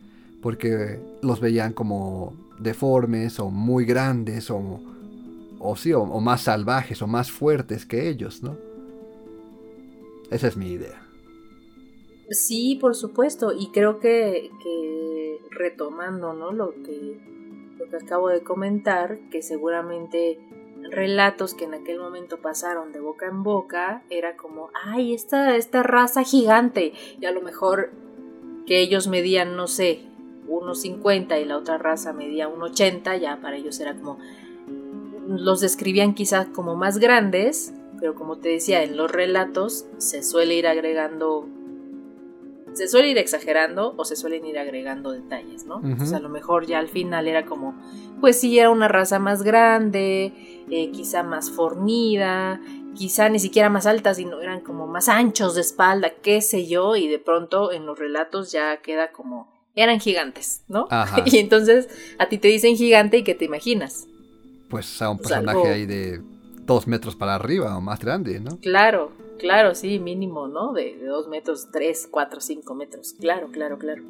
porque 0.43 0.99
los 1.23 1.41
veían 1.41 1.73
como 1.73 2.35
deformes 2.59 3.41
o 3.41 3.51
muy 3.51 3.85
grandes 3.85 4.51
o, 4.51 4.81
o 5.59 5.77
sí, 5.77 5.93
o, 5.93 6.05
más 6.05 6.43
salvajes 6.43 7.03
o 7.03 7.07
más 7.07 7.31
fuertes 7.31 7.87
que 7.87 8.09
ellos, 8.09 8.43
¿no? 8.43 8.57
Esa 10.31 10.49
es 10.49 10.57
mi 10.57 10.71
idea. 10.71 11.03
Sí, 12.31 12.79
por 12.81 12.95
supuesto, 12.95 13.53
y 13.53 13.71
creo 13.73 13.99
que, 13.99 14.51
que 14.63 15.39
retomando, 15.51 16.33
¿no? 16.33 16.53
Lo 16.53 16.73
que, 16.85 17.19
lo 17.79 17.89
que 17.89 17.97
acabo 17.97 18.29
de 18.29 18.43
comentar, 18.43 19.19
que 19.31 19.43
seguramente 19.43 20.39
relatos 20.91 21.55
que 21.55 21.65
en 21.65 21.75
aquel 21.75 21.99
momento 21.99 22.41
pasaron 22.41 22.93
de 22.93 23.01
boca 23.01 23.27
en 23.27 23.43
boca, 23.43 24.05
era 24.11 24.37
como, 24.37 24.71
ay, 24.85 25.13
esta, 25.13 25.57
esta 25.57 25.83
raza 25.83 26.23
gigante, 26.23 26.93
y 27.21 27.27
a 27.27 27.33
lo 27.33 27.43
mejor 27.43 27.91
que 28.67 28.81
ellos 28.81 29.09
medían, 29.09 29.57
no 29.57 29.67
sé, 29.67 30.10
1,50 30.51 31.41
y 31.41 31.45
la 31.45 31.57
otra 31.57 31.79
raza 31.79 32.13
medía 32.13 32.49
1,80, 32.49 33.21
ya 33.21 33.41
para 33.41 33.57
ellos 33.57 33.79
era 33.81 33.95
como, 33.95 34.19
los 35.29 35.61
describían 35.61 36.15
quizás 36.15 36.49
como 36.49 36.75
más 36.77 36.99
grandes, 36.99 37.73
pero 38.01 38.15
como 38.15 38.39
te 38.39 38.49
decía, 38.49 38.83
en 38.83 38.97
los 38.97 39.11
relatos 39.11 39.87
se 39.99 40.23
suele 40.23 40.55
ir 40.55 40.67
agregando 40.67 41.47
se 42.73 42.89
suele 42.89 43.09
ir 43.09 43.19
exagerando 43.19 43.95
o 43.97 44.05
se 44.05 44.17
suelen 44.17 44.45
ir 44.47 44.59
agregando 44.59 45.11
detalles, 45.11 45.67
¿no? 45.67 45.83
Sea, 46.07 46.19
a 46.19 46.21
lo 46.21 46.29
mejor 46.29 46.67
ya 46.67 46.79
al 46.79 46.89
final 46.89 47.27
era 47.27 47.45
como, 47.45 47.75
pues 48.21 48.41
sí, 48.41 48.59
era 48.59 48.71
una 48.71 48.89
raza 48.89 49.19
más 49.19 49.43
grande, 49.43 50.33
eh, 50.71 50.91
quizá 50.93 51.23
más 51.23 51.51
fornida, 51.51 52.61
quizá 52.95 53.29
ni 53.29 53.39
siquiera 53.39 53.71
más 53.71 53.87
alta, 53.87 54.15
sino 54.15 54.41
eran 54.41 54.61
como 54.61 54.87
más 54.87 55.09
anchos 55.09 55.55
de 55.55 55.63
espalda, 55.63 56.11
qué 56.23 56.41
sé 56.41 56.67
yo, 56.67 56.97
y 56.97 57.09
de 57.09 57.19
pronto 57.19 57.73
en 57.73 57.87
los 57.87 57.99
relatos 57.99 58.53
ya 58.53 58.77
queda 58.79 59.11
como, 59.13 59.49
eran 59.75 60.01
gigantes, 60.01 60.63
¿no? 60.69 60.89
y 61.27 61.39
entonces 61.39 61.89
a 62.19 62.29
ti 62.29 62.39
te 62.39 62.49
dicen 62.49 62.77
gigante 62.77 63.19
y 63.19 63.25
¿qué 63.25 63.35
te 63.35 63.45
imaginas? 63.45 64.07
Pues 64.69 65.01
a 65.03 65.11
un 65.11 65.19
personaje 65.19 65.69
ahí 65.69 65.87
de 65.87 66.21
dos 66.65 66.87
metros 66.87 67.17
para 67.17 67.35
arriba 67.35 67.77
o 67.77 67.81
más 67.81 68.01
grande, 68.01 68.39
¿no? 68.41 68.59
Claro, 68.59 69.13
Claro, 69.41 69.75
sí, 69.75 69.99
mínimo, 69.99 70.49
¿no? 70.49 70.75
De, 70.75 70.99
dos 70.99 71.29
metros, 71.29 71.69
tres, 71.73 72.07
cuatro, 72.11 72.41
cinco 72.41 72.75
metros. 72.75 73.15
Claro, 73.15 73.51
claro, 73.51 73.79
claro. 73.79 74.03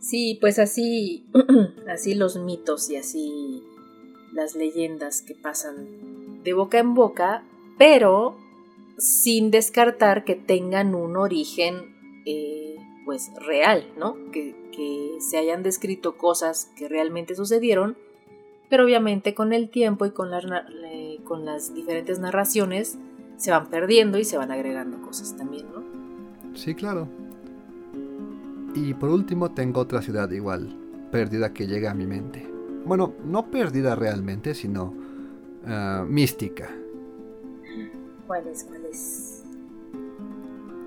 Sí, 0.00 0.38
pues 0.40 0.60
así, 0.60 1.26
así 1.88 2.14
los 2.14 2.36
mitos 2.36 2.88
y 2.90 2.96
así 2.96 3.62
las 4.32 4.54
leyendas 4.54 5.22
que 5.22 5.34
pasan 5.34 6.44
de 6.44 6.52
boca 6.52 6.78
en 6.78 6.94
boca, 6.94 7.42
pero 7.76 8.36
sin 8.98 9.50
descartar 9.50 10.24
que 10.24 10.36
tengan 10.36 10.94
un 10.94 11.16
origen, 11.16 12.22
eh, 12.24 12.67
pues 13.08 13.32
real, 13.36 13.86
¿no? 13.96 14.16
Que, 14.32 14.54
que 14.70 15.16
se 15.20 15.38
hayan 15.38 15.62
descrito 15.62 16.18
cosas 16.18 16.70
que 16.76 16.90
realmente 16.90 17.34
sucedieron, 17.34 17.96
pero 18.68 18.84
obviamente 18.84 19.32
con 19.32 19.54
el 19.54 19.70
tiempo 19.70 20.04
y 20.04 20.10
con, 20.10 20.28
con 21.24 21.46
las 21.46 21.72
diferentes 21.72 22.18
narraciones 22.18 22.98
se 23.38 23.50
van 23.50 23.70
perdiendo 23.70 24.18
y 24.18 24.24
se 24.24 24.36
van 24.36 24.50
agregando 24.50 25.00
cosas 25.00 25.34
también, 25.38 25.64
¿no? 25.72 25.82
Sí, 26.54 26.74
claro. 26.74 27.08
Y 28.74 28.92
por 28.92 29.08
último 29.08 29.52
tengo 29.52 29.80
otra 29.80 30.02
ciudad 30.02 30.30
igual, 30.30 30.76
perdida 31.10 31.54
que 31.54 31.66
llega 31.66 31.92
a 31.92 31.94
mi 31.94 32.06
mente. 32.06 32.46
Bueno, 32.84 33.14
no 33.24 33.50
perdida 33.50 33.94
realmente, 33.94 34.52
sino 34.52 34.92
ah, 35.64 36.04
mística. 36.06 36.68
¿Cuál 38.26 38.48
es? 38.48 38.64
¿Cuál 38.64 38.84
es? 38.84 39.44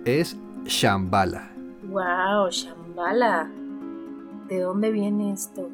Es 0.05 0.37
Shambhala. 0.65 1.51
¡Wow! 1.91 2.49
Shambhala. 2.49 3.51
¿De 4.47 4.61
dónde 4.61 4.91
viene 4.91 5.33
esto? 5.33 5.69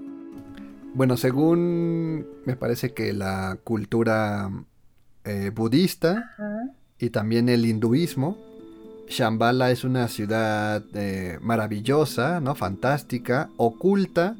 Bueno, 0.95 1.15
según 1.15 2.25
me 2.43 2.55
parece 2.55 2.91
que 2.95 3.13
la 3.13 3.59
cultura 3.63 4.49
eh, 5.25 5.51
budista 5.53 6.35
y 6.97 7.11
también 7.11 7.49
el 7.49 7.67
hinduismo. 7.67 8.35
Shambhala 9.07 9.69
es 9.69 9.83
una 9.83 10.07
ciudad 10.07 10.83
eh, 10.95 11.37
maravillosa, 11.39 12.41
¿no? 12.41 12.55
fantástica, 12.55 13.51
oculta 13.57 14.35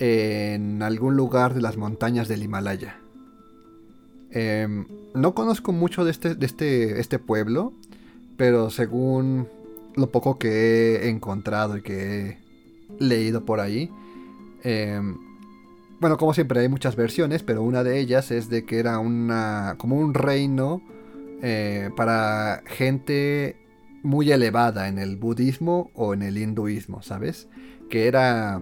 en 0.00 0.82
algún 0.82 1.16
lugar 1.16 1.54
de 1.54 1.60
las 1.60 1.76
montañas 1.76 2.26
del 2.26 2.42
Himalaya. 2.42 2.96
Em, 4.32 4.86
no 5.14 5.34
conozco 5.34 5.70
mucho 5.70 6.04
de 6.04 6.10
este, 6.10 6.34
de 6.34 6.46
este, 6.46 6.98
este 6.98 7.20
pueblo, 7.20 7.74
pero 8.36 8.70
según 8.70 9.46
lo 9.96 10.10
poco 10.10 10.38
que 10.38 10.96
he 10.96 11.08
encontrado 11.08 11.76
y 11.76 11.82
que 11.82 12.28
he 12.28 12.38
leído 12.98 13.44
por 13.44 13.60
ahí, 13.60 13.90
em, 14.62 15.16
bueno, 16.00 16.16
como 16.18 16.34
siempre 16.34 16.60
hay 16.60 16.68
muchas 16.68 16.96
versiones, 16.96 17.42
pero 17.42 17.62
una 17.62 17.84
de 17.84 18.00
ellas 18.00 18.30
es 18.32 18.48
de 18.48 18.64
que 18.64 18.78
era 18.80 18.98
una 18.98 19.76
como 19.78 19.96
un 19.96 20.14
reino 20.14 20.82
eh, 21.42 21.90
para 21.96 22.62
gente 22.66 23.56
muy 24.02 24.32
elevada 24.32 24.88
en 24.88 24.98
el 24.98 25.16
budismo 25.16 25.90
o 25.94 26.12
en 26.14 26.22
el 26.22 26.38
hinduismo, 26.38 27.02
¿sabes? 27.02 27.48
Que 27.88 28.08
era, 28.08 28.60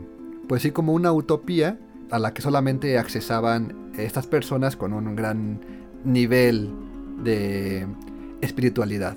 pues 0.49 0.63
sí, 0.63 0.71
como 0.71 0.93
una 0.93 1.13
utopía 1.13 1.79
a 2.11 2.19
la 2.19 2.35
que 2.35 2.43
solamente 2.43 2.99
accesaban 2.99 3.93
estas 3.97 4.27
personas 4.27 4.77
con 4.77 4.93
un 4.93 5.17
gran 5.17 5.61
nivel 6.05 6.71
de 7.23 7.87
espiritualidad. 8.41 9.17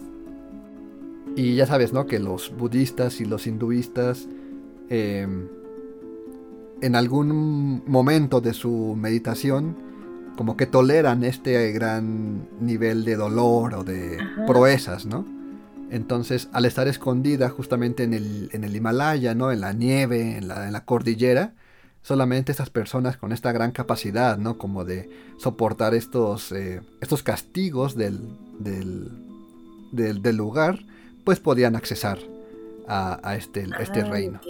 Y 1.36 1.56
ya 1.56 1.66
sabes, 1.66 1.94
¿no? 1.94 2.06
Que 2.06 2.20
los 2.20 2.56
budistas 2.56 3.20
y 3.22 3.26
los 3.26 3.48
hinduistas 3.48 4.28
em, 4.90 5.48
en 6.82 6.96
algún 6.96 7.84
momento 7.88 8.42
de 8.42 8.54
su 8.54 8.96
meditación 8.98 9.76
como 10.36 10.58
que 10.58 10.66
toleran 10.66 11.24
este 11.24 11.72
gran 11.72 12.48
nivel 12.60 13.06
de 13.06 13.16
dolor 13.16 13.76
o 13.76 13.84
de 13.84 14.18
proezas, 14.48 15.06
¿no? 15.06 15.26
Entonces, 15.92 16.50
al 16.54 16.66
estar 16.66 16.88
escondida 16.88 17.50
justamente 17.50 18.04
en 18.04 18.16
el, 18.16 18.50
en 18.52 18.64
el 18.64 18.76
Himalaya, 18.76 19.36
¿no? 19.36 19.52
En 19.52 19.62
la 19.62 19.74
nieve, 19.74 20.38
en 20.38 20.48
la, 20.48 20.66
en 20.66 20.74
la, 20.74 20.86
cordillera, 20.86 21.54
solamente 22.02 22.52
estas 22.52 22.72
personas 22.72 23.18
con 23.18 23.32
esta 23.32 23.52
gran 23.52 23.72
capacidad, 23.72 24.40
¿no? 24.40 24.58
Como 24.58 24.86
de 24.86 25.10
soportar 25.38 25.94
estos, 25.94 26.52
eh, 26.52 26.82
estos 27.00 27.22
castigos 27.22 27.96
del, 27.96 28.22
del, 28.58 29.12
del, 29.92 30.36
lugar, 30.36 30.80
pues 31.24 31.40
podían 31.40 31.76
accesar 31.76 32.20
a, 32.88 33.36
este, 33.36 33.66
este 33.80 34.02
ah, 34.02 34.10
reino. 34.10 34.42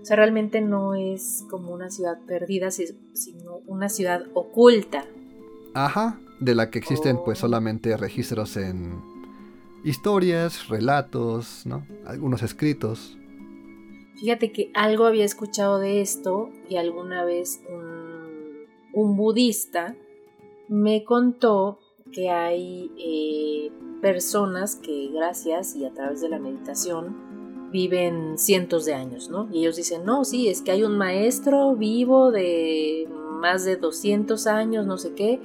O 0.00 0.04
sea, 0.04 0.16
realmente 0.16 0.60
no 0.60 0.94
es 0.94 1.44
como 1.50 1.72
una 1.72 1.90
ciudad 1.90 2.18
perdida, 2.26 2.70
sino 2.70 3.56
una 3.66 3.88
ciudad 3.88 4.26
oculta. 4.34 5.04
Ajá, 5.74 6.20
de 6.40 6.54
la 6.54 6.70
que 6.70 6.78
existen 6.78 7.18
pues 7.24 7.38
oh. 7.38 7.42
solamente 7.42 7.96
registros 7.96 8.56
en 8.56 9.02
historias, 9.84 10.68
relatos, 10.68 11.66
¿no? 11.66 11.86
Algunos 12.06 12.42
escritos. 12.42 13.18
Fíjate 14.16 14.52
que 14.52 14.70
algo 14.74 15.06
había 15.06 15.24
escuchado 15.24 15.78
de 15.78 16.00
esto 16.00 16.50
y 16.68 16.76
alguna 16.76 17.24
vez 17.24 17.60
un, 17.68 19.16
budista 19.16 19.96
me 20.68 21.04
contó 21.04 21.78
que 22.14 22.30
hay 22.30 22.90
eh, 22.96 23.72
personas 24.00 24.76
que 24.76 25.08
gracias 25.12 25.76
y 25.76 25.84
a 25.84 25.92
través 25.92 26.20
de 26.20 26.28
la 26.28 26.38
meditación 26.38 27.70
viven 27.72 28.38
cientos 28.38 28.84
de 28.84 28.94
años, 28.94 29.28
¿no? 29.28 29.48
Y 29.52 29.58
ellos 29.58 29.76
dicen, 29.76 30.04
no, 30.04 30.24
sí, 30.24 30.48
es 30.48 30.62
que 30.62 30.70
hay 30.70 30.84
un 30.84 30.96
maestro 30.96 31.74
vivo 31.74 32.30
de 32.30 33.08
más 33.40 33.64
de 33.64 33.76
200 33.76 34.46
años, 34.46 34.86
no 34.86 34.96
sé 34.96 35.12
qué, 35.14 35.40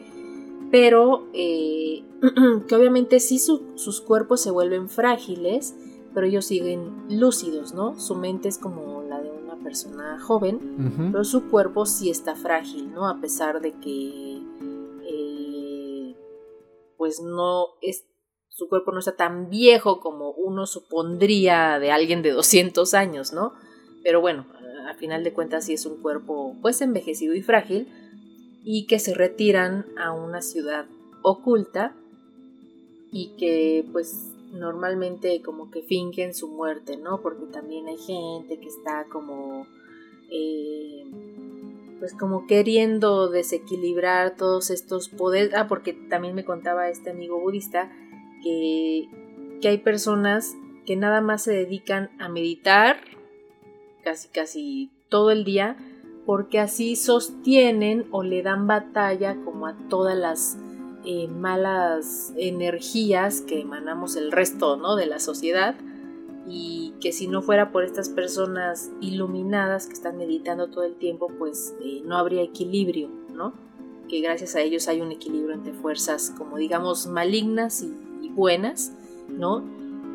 pero 0.72 1.28
eh, 1.34 2.04
que 2.68 2.76
obviamente 2.76 3.20
sí 3.20 3.40
sus 3.40 4.02
cuerpos 4.02 4.42
se 4.42 4.52
vuelven 4.52 4.90
frágiles, 4.90 5.76
pero 6.14 6.28
ellos 6.28 6.46
siguen 6.46 6.92
lúcidos, 7.10 7.74
¿no? 7.74 8.00
Su 8.00 8.16
mente 8.16 8.48
es 8.48 8.58
como 8.58 9.02
la 9.04 9.20
de 9.22 9.32
una 9.32 9.56
persona 9.64 10.20
joven, 10.20 11.10
pero 11.12 11.24
su 11.24 11.50
cuerpo 11.50 11.86
sí 11.86 12.10
está 12.10 12.36
frágil, 12.36 12.92
¿no? 12.94 13.08
A 13.08 13.20
pesar 13.20 13.62
de 13.62 13.72
que, 13.74 14.42
pues 17.00 17.22
no 17.22 17.68
es 17.82 18.06
su 18.50 18.68
cuerpo 18.68 18.92
no 18.92 19.00
está 19.00 19.16
tan 19.16 19.50
viejo 19.50 20.02
como 20.02 20.32
uno 20.32 20.66
supondría 20.66 21.80
de 21.80 21.92
alguien 21.92 22.22
de 22.22 22.32
200 22.32 22.94
años, 22.94 23.32
¿no? 23.32 23.54
Pero 24.04 24.20
bueno, 24.20 24.46
a 24.90 24.94
final 24.96 25.24
de 25.24 25.32
cuentas 25.32 25.66
sí 25.66 25.74
es 25.74 25.86
un 25.86 26.02
cuerpo 26.02 26.58
pues 26.62 26.82
envejecido 26.82 27.34
y 27.36 27.42
frágil 27.42 27.88
y 28.66 28.86
que 28.86 29.00
se 29.00 29.14
retiran 29.14 29.86
a 29.98 30.12
una 30.12 30.42
ciudad 30.42 30.88
oculta 31.22 31.96
y 33.14 33.30
que 33.38 33.86
pues 33.94 34.34
normalmente 34.52 35.42
como 35.42 35.72
que 35.72 35.82
fingen 35.82 36.34
su 36.34 36.50
muerte, 36.50 36.98
¿no? 36.98 37.22
Porque 37.22 37.46
también 37.46 37.88
hay 37.88 37.98
gente 37.98 38.60
que 38.60 38.68
está 38.68 39.06
como, 39.10 39.68
eh, 40.30 41.06
pues 42.00 42.14
como 42.14 42.48
queriendo 42.48 43.30
desequilibrar 43.30 44.36
todos 44.36 44.70
estos 44.70 45.10
poderes. 45.10 45.54
Ah, 45.54 45.68
porque 45.68 45.94
también 45.94 46.36
me 46.36 46.46
contaba 46.46 46.90
este 46.90 47.12
amigo 47.12 47.40
budista 47.40 47.92
que, 48.42 49.08
que 49.62 49.68
hay 49.68 49.78
personas 49.78 50.56
que 50.86 50.96
nada 50.96 51.22
más 51.22 51.44
se 51.44 51.54
dedican 51.54 52.10
a 52.20 52.30
meditar 52.30 53.02
casi 54.04 54.30
casi 54.30 54.90
todo 55.10 55.32
el 55.32 55.44
día 55.44 55.78
porque 56.26 56.60
así 56.60 56.96
sostienen 56.96 58.08
o 58.12 58.24
le 58.24 58.42
dan 58.42 58.68
batalla 58.68 59.36
como 59.44 59.68
a 59.68 59.76
todas 59.90 60.18
las 60.18 60.58
eh, 61.06 61.28
malas 61.28 62.34
energías 62.38 63.42
que 63.42 63.62
emanamos 63.62 64.16
el 64.16 64.32
resto 64.32 64.78
¿no? 64.78 64.96
de 64.96 65.06
la 65.06 65.20
sociedad 65.20 65.76
y 66.50 66.96
que 67.00 67.12
si 67.12 67.28
no 67.28 67.42
fuera 67.42 67.72
por 67.72 67.84
estas 67.84 68.10
personas 68.10 68.92
iluminadas 69.02 69.86
que 69.86 69.94
están 69.94 70.18
meditando 70.18 70.70
todo 70.70 70.84
el 70.84 70.96
tiempo, 70.96 71.32
pues 71.38 71.76
eh, 71.84 72.02
no 72.04 72.18
habría 72.18 72.42
equilibrio, 72.42 73.10
¿no? 73.34 73.54
Que 74.08 74.20
gracias 74.22 74.56
a 74.56 74.62
ellos 74.62 74.88
hay 74.88 75.02
un 75.02 75.12
equilibrio 75.12 75.54
entre 75.54 75.74
fuerzas, 75.74 76.34
como 76.36 76.58
digamos, 76.58 77.06
malignas 77.06 77.84
y, 77.84 78.30
buenas, 78.30 78.94
¿no? 79.28 79.64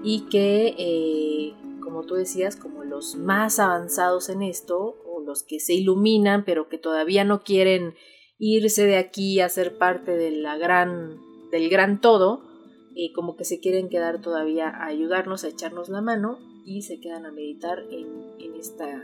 Y 0.03 0.27
que, 0.31 0.75
eh, 0.79 1.55
como 1.83 2.05
tú 2.05 2.15
decías, 2.15 2.57
como 2.57 2.85
los 2.85 3.17
más 3.17 3.59
avanzados 3.59 4.29
en 4.29 4.43
esto, 4.43 4.97
o 5.07 5.21
los 5.21 5.43
que 5.43 5.61
se 5.61 5.75
iluminan, 5.75 6.45
pero 6.45 6.69
que 6.69 6.79
todavía 6.79 7.25
no 7.25 7.43
quieren 7.43 7.95
irse 8.39 8.87
de 8.87 8.97
aquí 8.97 9.41
a 9.41 9.49
ser 9.49 9.79
parte 9.79 10.17
gran, 10.59 11.19
del 11.51 11.69
gran 11.69 12.01
todo, 12.01 12.54
y 12.95 13.13
como 13.13 13.37
que 13.37 13.45
se 13.45 13.61
quieren 13.61 13.89
quedar 13.89 14.21
todavía 14.21 14.69
a 14.69 14.87
ayudarnos, 14.87 15.45
a 15.45 15.49
echarnos 15.49 15.89
la 15.89 16.01
mano 16.01 16.39
y 16.65 16.83
se 16.83 17.01
quedan 17.01 17.27
a 17.27 17.33
meditar 17.33 17.81
en, 17.91 18.09
en 18.39 18.55
esta 18.55 19.03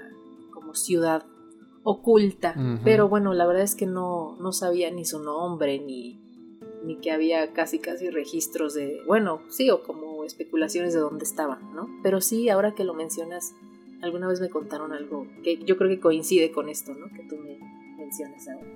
como 0.53 0.75
ciudad 0.75 1.25
oculta. 1.83 2.55
Pero 2.85 3.09
bueno, 3.09 3.33
la 3.35 3.47
verdad 3.47 3.63
es 3.63 3.75
que 3.75 3.87
no, 3.87 4.37
no 4.41 4.53
sabía 4.53 4.91
ni 4.91 5.05
su 5.05 5.23
nombre 5.23 5.79
ni, 5.81 6.21
ni 6.85 6.97
que 6.97 7.11
había 7.11 7.53
casi 7.53 7.79
casi 7.79 8.11
registros 8.11 8.75
de, 8.75 9.03
bueno, 9.07 9.41
sí, 9.49 9.71
o 9.71 9.83
como 9.83 10.25
especulaciones 10.25 10.95
de 10.95 11.01
dónde 11.01 11.25
estaban, 11.25 11.75
¿no? 11.75 11.89
Pero 12.03 12.21
sí, 12.21 12.49
ahora 12.49 12.75
que 12.75 12.85
lo 12.85 12.95
mencionas, 12.95 13.55
alguna 14.03 14.29
vez 14.29 14.41
me 14.41 14.51
contaron 14.51 14.93
algo 14.93 15.27
que 15.43 15.59
yo 15.65 15.77
creo 15.77 15.91
que 15.91 16.01
coincide 16.01 16.53
con 16.53 16.69
esto, 16.69 16.95
¿no? 16.95 17.09
Que 17.09 17.27
tú 17.29 17.37
me 17.37 17.59
mencionas 17.97 18.47
ahora. 18.49 18.67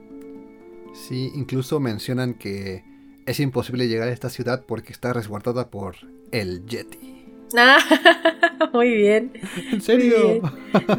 Sí, 0.95 1.31
incluso 1.35 1.81
mencionan 1.81 2.35
que 2.35 2.85
es 3.27 3.41
imposible 3.41 3.89
llegar 3.89 4.09
a 4.09 4.13
esta 4.13 4.31
ciudad 4.31 4.65
porque 4.67 4.93
está 4.93 5.13
resguardada 5.13 5.71
por 5.71 5.97
el 6.31 6.65
Yeti. 6.67 7.25
Ah, 7.57 7.79
muy 8.73 8.95
bien. 8.95 9.33
¿En 9.73 9.81
serio? 9.81 10.41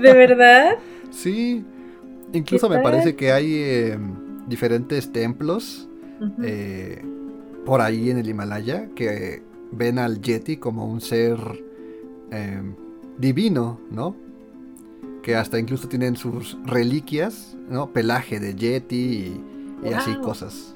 ¿De 0.01 0.13
verdad? 0.13 0.77
sí. 1.11 1.63
Incluso 2.33 2.69
me 2.69 2.79
parece 2.79 3.15
que 3.15 3.31
hay 3.31 3.61
em, 3.63 4.47
diferentes 4.47 5.13
templos 5.13 5.87
eh, 6.43 7.01
por 7.65 7.79
ahí 7.79 8.09
en 8.09 8.17
el 8.17 8.27
Himalaya 8.27 8.89
que 8.95 9.41
ven 9.71 9.99
al 9.99 10.21
Yeti 10.21 10.57
como 10.57 10.85
un 10.85 10.99
ser 10.99 11.37
em, 12.31 12.75
divino, 13.17 13.79
¿no? 13.89 14.17
Que 15.23 15.35
hasta 15.35 15.59
incluso 15.59 15.87
tienen 15.87 16.17
sus 16.17 16.57
reliquias, 16.65 17.55
¿no? 17.69 17.93
Pelaje 17.93 18.39
de 18.39 18.55
Yeti 18.55 18.95
y 18.95 19.43
y 19.83 19.93
así 19.93 20.15
cosas. 20.15 20.74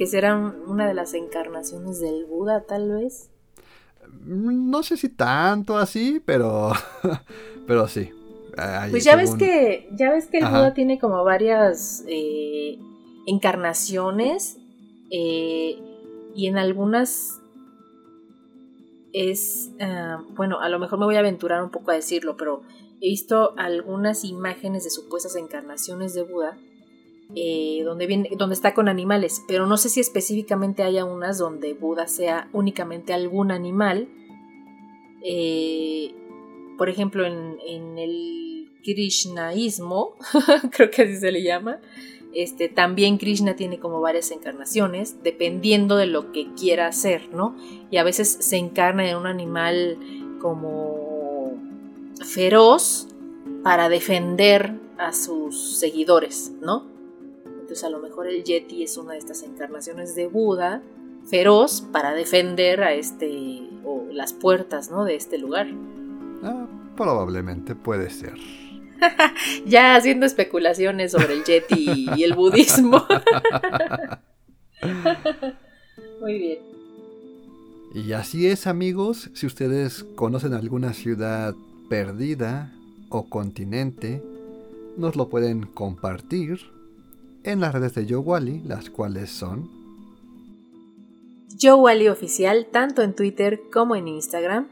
¿Que 0.00 0.06
serán 0.06 0.62
una 0.66 0.88
de 0.88 0.94
las 0.94 1.12
encarnaciones 1.12 2.00
del 2.00 2.24
Buda, 2.24 2.62
tal 2.62 2.90
vez? 2.90 3.28
No 4.24 4.82
sé 4.82 4.96
si 4.96 5.10
tanto 5.10 5.76
así, 5.76 6.22
pero, 6.24 6.72
pero 7.66 7.86
sí. 7.86 8.10
pues 8.90 9.04
ya 9.04 9.14
ves 9.14 9.34
que 9.34 9.90
ya 9.92 10.10
ves 10.10 10.26
que 10.28 10.38
el 10.38 10.46
Buda 10.46 10.72
tiene 10.72 10.98
como 10.98 11.22
varias 11.22 12.02
eh, 12.08 12.78
encarnaciones 13.26 14.56
eh, 15.10 15.78
y 16.34 16.46
en 16.46 16.56
algunas 16.56 17.38
es 19.12 19.70
ah, 19.82 20.24
bueno 20.30 20.60
a 20.60 20.70
lo 20.70 20.78
mejor 20.78 20.98
me 20.98 21.04
voy 21.04 21.16
a 21.16 21.18
aventurar 21.18 21.62
un 21.62 21.70
poco 21.70 21.90
a 21.90 21.94
decirlo 21.94 22.38
pero 22.38 22.62
he 23.02 23.08
visto 23.10 23.52
algunas 23.58 24.24
imágenes 24.24 24.82
de 24.84 24.88
supuestas 24.88 25.36
encarnaciones 25.36 26.14
de 26.14 26.22
Buda 26.22 26.56
eh, 27.36 27.82
donde, 27.84 28.06
viene, 28.06 28.30
donde 28.36 28.54
está 28.54 28.74
con 28.74 28.88
animales, 28.88 29.44
pero 29.46 29.66
no 29.66 29.76
sé 29.76 29.88
si 29.88 30.00
específicamente 30.00 30.82
haya 30.82 31.04
unas 31.04 31.38
donde 31.38 31.74
Buda 31.74 32.08
sea 32.08 32.48
únicamente 32.52 33.12
algún 33.12 33.52
animal. 33.52 34.08
Eh, 35.22 36.12
por 36.76 36.88
ejemplo, 36.88 37.24
en, 37.24 37.98
el 37.98 38.72
Krishnaísmo, 38.82 40.16
creo 40.72 40.90
que 40.90 41.02
así 41.02 41.16
se 41.16 41.30
le 41.30 41.42
llama, 41.42 41.80
este, 42.34 42.68
también 42.68 43.18
Krishna 43.18 43.54
tiene 43.54 43.78
como 43.78 44.00
varias 44.00 44.30
encarnaciones, 44.30 45.22
dependiendo 45.22 45.96
de 45.96 46.06
lo 46.06 46.32
que 46.32 46.52
quiera 46.54 46.86
hacer, 46.86 47.28
¿no? 47.32 47.56
Y 47.90 47.98
a 47.98 48.02
veces 48.02 48.38
se 48.40 48.56
encarna 48.56 49.08
en 49.08 49.16
un 49.16 49.26
animal 49.26 49.98
como 50.40 51.54
feroz 52.24 53.08
para 53.62 53.88
defender 53.88 54.74
a 54.98 55.12
sus 55.12 55.78
seguidores, 55.78 56.52
¿no? 56.60 56.89
Entonces 57.70 57.86
a 57.86 57.90
lo 57.90 58.00
mejor 58.00 58.26
el 58.26 58.42
Yeti 58.42 58.82
es 58.82 58.96
una 58.96 59.12
de 59.12 59.20
estas 59.20 59.44
encarnaciones 59.44 60.16
de 60.16 60.26
Buda 60.26 60.82
feroz 61.28 61.82
para 61.92 62.14
defender 62.14 62.82
a 62.82 62.94
este 62.94 63.62
o 63.84 64.08
las 64.10 64.32
puertas, 64.32 64.90
¿no? 64.90 65.04
de 65.04 65.14
este 65.14 65.38
lugar. 65.38 65.68
Ah, 66.42 66.66
probablemente 66.96 67.76
puede 67.76 68.10
ser. 68.10 68.34
ya 69.66 69.94
haciendo 69.94 70.26
especulaciones 70.26 71.12
sobre 71.12 71.34
el 71.34 71.44
Yeti 71.44 72.10
y 72.16 72.24
el 72.24 72.34
budismo. 72.34 73.06
Muy 76.20 76.38
bien. 76.38 76.58
Y 77.94 78.12
así 78.14 78.48
es, 78.48 78.66
amigos, 78.66 79.30
si 79.34 79.46
ustedes 79.46 80.02
conocen 80.16 80.54
alguna 80.54 80.92
ciudad 80.92 81.54
perdida 81.88 82.72
o 83.10 83.28
continente, 83.28 84.20
nos 84.96 85.14
lo 85.14 85.28
pueden 85.28 85.66
compartir 85.66 86.79
en 87.44 87.60
las 87.60 87.72
redes 87.72 87.94
de 87.94 88.06
YoWally, 88.06 88.62
las 88.64 88.90
cuales 88.90 89.30
son 89.30 89.70
YoWally 91.58 92.08
Oficial 92.08 92.66
tanto 92.70 93.02
en 93.02 93.14
Twitter 93.14 93.60
como 93.72 93.96
en 93.96 94.08
Instagram. 94.08 94.68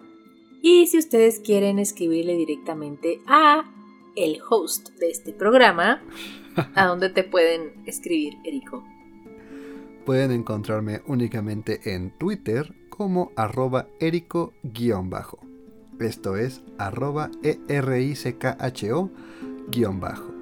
Y 0.63 0.87
si 0.87 0.99
ustedes 0.99 1.41
quieren 1.41 1.79
escribirle 1.79 2.37
directamente 2.37 3.21
a 3.27 3.65
el 4.17 4.41
host 4.49 4.91
de 4.99 5.11
este 5.11 5.33
programa, 5.33 6.03
¿a 6.75 6.87
dónde 6.87 7.11
te 7.11 7.25
pueden 7.25 7.83
escribir, 7.87 8.35
Erico? 8.45 8.85
Pueden 10.05 10.33
encontrarme 10.33 11.03
únicamente 11.07 11.95
en 11.95 12.11
Twitter 12.19 12.75
como 12.89 13.31
arroba 13.37 13.87
erico-bajo. 14.01 15.39
Esto 16.01 16.37
es 16.37 16.63
arroba 16.79 17.31
E-R-I-C-K-H-O-bajo. 17.43 20.38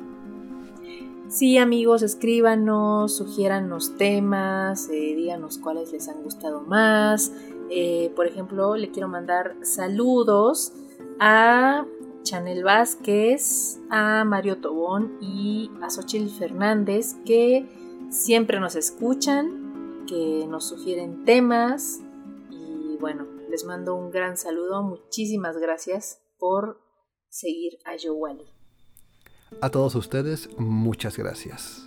Sí, 1.28 1.58
amigos, 1.58 2.02
escríbanos, 2.02 3.16
sugiéranos 3.16 3.96
temas, 3.96 4.88
eh, 4.90 5.14
díganos 5.16 5.58
cuáles 5.58 5.90
les 5.92 6.08
han 6.08 6.22
gustado 6.22 6.60
más. 6.60 7.32
Eh, 7.68 8.12
por 8.14 8.26
ejemplo, 8.26 8.76
le 8.76 8.92
quiero 8.92 9.08
mandar 9.08 9.56
saludos 9.62 10.72
a 11.18 11.84
Chanel 12.22 12.62
Vázquez, 12.62 13.80
a 13.90 14.24
Mario 14.24 14.58
Tobón 14.60 15.18
y 15.20 15.68
a 15.82 15.90
Xochitl 15.90 16.28
Fernández, 16.28 17.16
que 17.24 17.66
siempre 18.08 18.60
nos 18.60 18.76
escuchan, 18.76 20.04
que 20.06 20.46
nos 20.48 20.68
sugieren 20.68 21.24
temas. 21.24 22.00
Y 22.50 22.98
bueno, 22.98 23.26
les 23.50 23.64
mando 23.64 23.96
un 23.96 24.12
gran 24.12 24.36
saludo. 24.36 24.84
Muchísimas 24.84 25.56
gracias 25.58 26.22
por 26.38 26.80
seguir 27.28 27.78
a 27.84 27.96
Wally. 28.12 28.55
A 29.60 29.70
todos 29.70 29.94
ustedes, 29.94 30.48
muchas 30.58 31.16
gracias. 31.16 31.86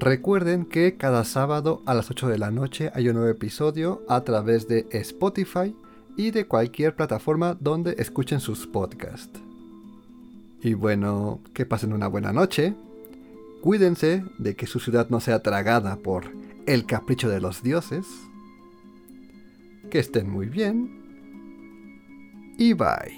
Recuerden 0.00 0.64
que 0.64 0.96
cada 0.96 1.24
sábado 1.24 1.82
a 1.86 1.94
las 1.94 2.10
8 2.10 2.28
de 2.28 2.38
la 2.38 2.50
noche 2.50 2.90
hay 2.94 3.08
un 3.08 3.14
nuevo 3.16 3.30
episodio 3.30 4.02
a 4.08 4.22
través 4.22 4.68
de 4.68 4.86
Spotify 4.90 5.74
y 6.16 6.30
de 6.30 6.46
cualquier 6.46 6.94
plataforma 6.94 7.56
donde 7.60 7.94
escuchen 7.98 8.40
sus 8.40 8.66
podcasts. 8.66 9.40
Y 10.62 10.74
bueno, 10.74 11.40
que 11.54 11.64
pasen 11.64 11.92
una 11.92 12.08
buena 12.08 12.32
noche. 12.32 12.74
Cuídense 13.62 14.24
de 14.38 14.56
que 14.56 14.66
su 14.66 14.80
ciudad 14.80 15.08
no 15.10 15.20
sea 15.20 15.42
tragada 15.42 15.96
por 15.96 16.24
el 16.66 16.86
capricho 16.86 17.28
de 17.28 17.40
los 17.40 17.62
dioses. 17.62 18.06
Que 19.90 20.00
estén 20.00 20.28
muy 20.28 20.46
bien. 20.46 20.90
Y 22.58 22.72
bye. 22.72 23.17